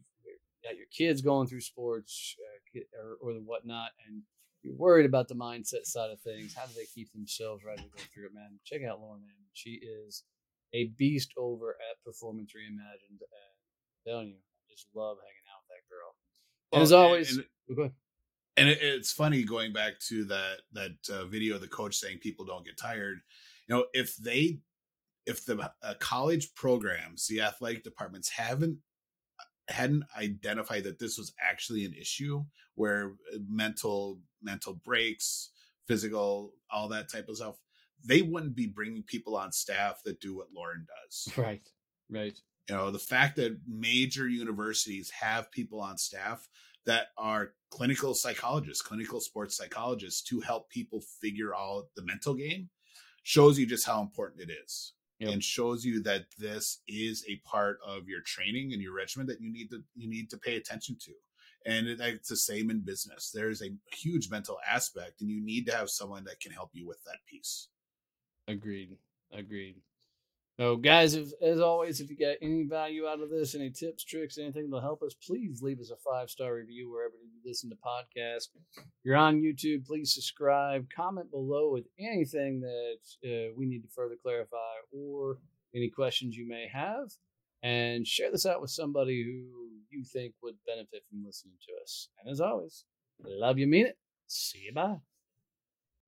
got 0.65 0.77
your 0.77 0.87
kids 0.97 1.21
going 1.21 1.47
through 1.47 1.61
sports 1.61 2.37
uh, 2.75 2.81
or, 3.03 3.17
or 3.21 3.35
the 3.35 3.41
whatnot, 3.41 3.91
and 4.07 4.23
you're 4.63 4.75
worried 4.77 5.07
about 5.07 5.29
the 5.29 5.35
mindset 5.35 5.85
side 5.85 6.11
of 6.11 6.21
things, 6.21 6.55
how 6.55 6.67
do 6.67 6.73
they 6.75 6.87
keep 6.95 7.13
themselves 7.13 7.63
ready 7.65 7.83
to 7.83 7.89
go 7.89 8.03
through 8.15 8.27
it, 8.27 8.35
man? 8.35 8.59
Check 8.65 8.81
out 8.89 9.01
Lauren 9.01 9.21
Hammond. 9.21 9.53
She 9.53 9.81
is 9.83 10.25
a 10.73 10.87
beast 10.97 11.33
over 11.37 11.77
at 11.91 12.03
Performance 12.05 12.53
Reimagined. 12.57 13.21
And 13.21 13.31
I'm 13.31 14.11
telling 14.11 14.29
you, 14.29 14.37
I 14.37 14.73
just 14.73 14.89
love 14.95 15.19
hanging 15.21 15.47
out 15.53 15.61
with 15.63 15.71
that 15.77 15.85
girl. 15.93 16.11
And 16.73 16.83
as 16.83 16.93
and- 16.93 17.01
always, 17.01 17.37
and- 17.37 17.47
oh, 17.79 17.83
ahead. 17.83 17.93
And 18.57 18.69
it, 18.69 18.79
it's 18.81 19.13
funny 19.13 19.45
going 19.45 19.73
back 19.73 19.99
to 20.09 20.25
that 20.25 20.57
that 20.73 20.97
uh, 21.11 21.25
video 21.27 21.57
of 21.57 21.61
the 21.61 21.69
coach 21.69 21.97
saying 21.97 22.19
people 22.19 22.45
don't 22.45 22.65
get 22.65 22.79
tired 22.79 23.19
you 23.67 23.75
know 23.75 23.85
if 23.93 24.17
they 24.17 24.59
if 25.27 25.45
the 25.45 25.71
uh, 25.83 25.95
college 25.99 26.55
programs 26.55 27.27
the 27.27 27.41
athletic 27.41 27.83
departments 27.83 28.29
haven't 28.31 28.79
hadn't 29.69 30.05
identified 30.17 30.85
that 30.85 30.99
this 30.99 31.19
was 31.19 31.33
actually 31.41 31.85
an 31.85 31.95
issue 31.95 32.45
where 32.75 33.15
uh, 33.35 33.39
mental 33.49 34.21
mental 34.43 34.75
breaks 34.85 35.51
physical 35.87 36.53
all 36.71 36.89
that 36.89 37.11
type 37.11 37.29
of 37.29 37.37
stuff 37.37 37.57
they 38.05 38.23
wouldn't 38.23 38.55
be 38.55 38.67
bringing 38.67 39.03
people 39.03 39.37
on 39.37 39.51
staff 39.53 40.01
that 40.05 40.21
do 40.21 40.37
what 40.37 40.49
lauren 40.55 40.87
does 41.05 41.37
Right, 41.37 41.69
right. 42.11 42.39
you 42.69 42.75
know 42.75 42.91
the 42.91 42.99
fact 42.99 43.37
that 43.37 43.59
major 43.67 44.29
universities 44.29 45.11
have 45.11 45.51
people 45.51 45.81
on 45.81 45.99
staff 45.99 46.49
that 46.87 47.09
are 47.19 47.53
clinical 47.77 48.15
psychologists 48.15 48.83
clinical 48.83 49.21
sports 49.21 49.55
psychologists 49.57 50.23
to 50.23 50.41
help 50.41 50.71
people 50.71 51.03
figure 51.21 51.55
out 51.55 51.85
the 51.95 52.03
mental 52.03 52.33
game 52.35 52.71
shows 53.23 53.59
you 53.59 53.67
just 53.67 53.87
how 53.87 54.01
important 54.01 54.41
it 54.41 54.53
is 54.65 54.93
Yep. 55.19 55.33
and 55.33 55.43
shows 55.43 55.83
you 55.83 56.03
that 56.03 56.27
this 56.39 56.83
is 56.87 57.25
a 57.27 57.37
part 57.49 57.79
of 57.87 58.07
your 58.07 58.21
training 58.21 58.75
and 58.75 58.83
your 58.83 58.95
regimen 58.95 59.27
that 59.29 59.41
you 59.41 59.51
need 59.51 59.71
to 59.71 59.83
you 59.95 60.11
need 60.11 60.29
to 60.31 60.37
pay 60.37 60.57
attention 60.57 60.97
to 61.07 61.13
and 61.65 61.87
it, 61.87 62.01
it's 62.01 62.29
the 62.29 62.37
same 62.37 62.71
in 62.71 62.81
business 62.81 63.31
there's 63.35 63.63
a 63.63 63.71
huge 63.93 64.31
mental 64.31 64.59
aspect 64.71 65.23
and 65.23 65.31
you 65.31 65.43
need 65.43 65.65
to 65.67 65.75
have 65.75 65.89
someone 65.89 66.25
that 66.25 66.39
can 66.41 66.53
help 66.53 66.71
you 66.75 66.87
with 66.87 67.03
that 67.05 67.25
piece 67.27 67.69
Agreed. 68.49 68.97
Agreed. 69.33 69.77
So, 70.59 70.77
guys, 70.77 71.15
if, 71.15 71.29
as 71.43 71.61
always, 71.61 72.01
if 72.01 72.09
you 72.09 72.17
got 72.17 72.37
any 72.41 72.65
value 72.65 73.07
out 73.07 73.21
of 73.21 73.29
this, 73.29 73.55
any 73.55 73.71
tips, 73.71 74.05
tricks, 74.05 74.39
anything 74.39 74.71
that'll 74.71 74.81
help 74.81 75.03
us, 75.03 75.13
please 75.15 75.61
leave 75.61 75.81
us 75.81 75.91
a 75.91 75.97
five 75.97 76.31
star 76.31 76.55
review 76.55 76.91
wherever 76.91 77.15
you 77.23 77.41
listen 77.45 77.69
to 77.69 77.77
podcasts. 77.77 78.49
If 78.79 78.85
you're 79.05 79.17
on 79.17 79.43
YouTube, 79.43 79.85
please 79.85 80.15
subscribe. 80.15 80.87
Comment 80.95 81.31
below 81.31 81.71
with 81.71 81.85
anything 81.99 82.61
that 82.61 82.99
uh, 83.23 83.53
we 83.55 83.67
need 83.67 83.83
to 83.83 83.89
further 83.95 84.17
clarify 84.21 84.57
or 84.93 85.39
any 85.75 85.91
questions 85.91 86.37
you 86.37 86.49
may 86.49 86.67
have. 86.73 87.11
And 87.63 88.07
share 88.07 88.31
this 88.31 88.47
out 88.47 88.63
with 88.63 88.71
somebody 88.71 89.25
who 89.25 89.69
you 89.91 90.05
think 90.05 90.35
would 90.43 90.57
benefit 90.67 91.03
from 91.11 91.25
listening 91.25 91.57
to 91.67 91.83
us. 91.83 92.09
And 92.19 92.33
as 92.33 92.41
always, 92.41 92.85
love 93.23 93.59
you, 93.59 93.67
mean 93.67 93.87
it. 93.87 93.99
See 94.27 94.65
you. 94.67 94.73
Bye. 94.73 95.01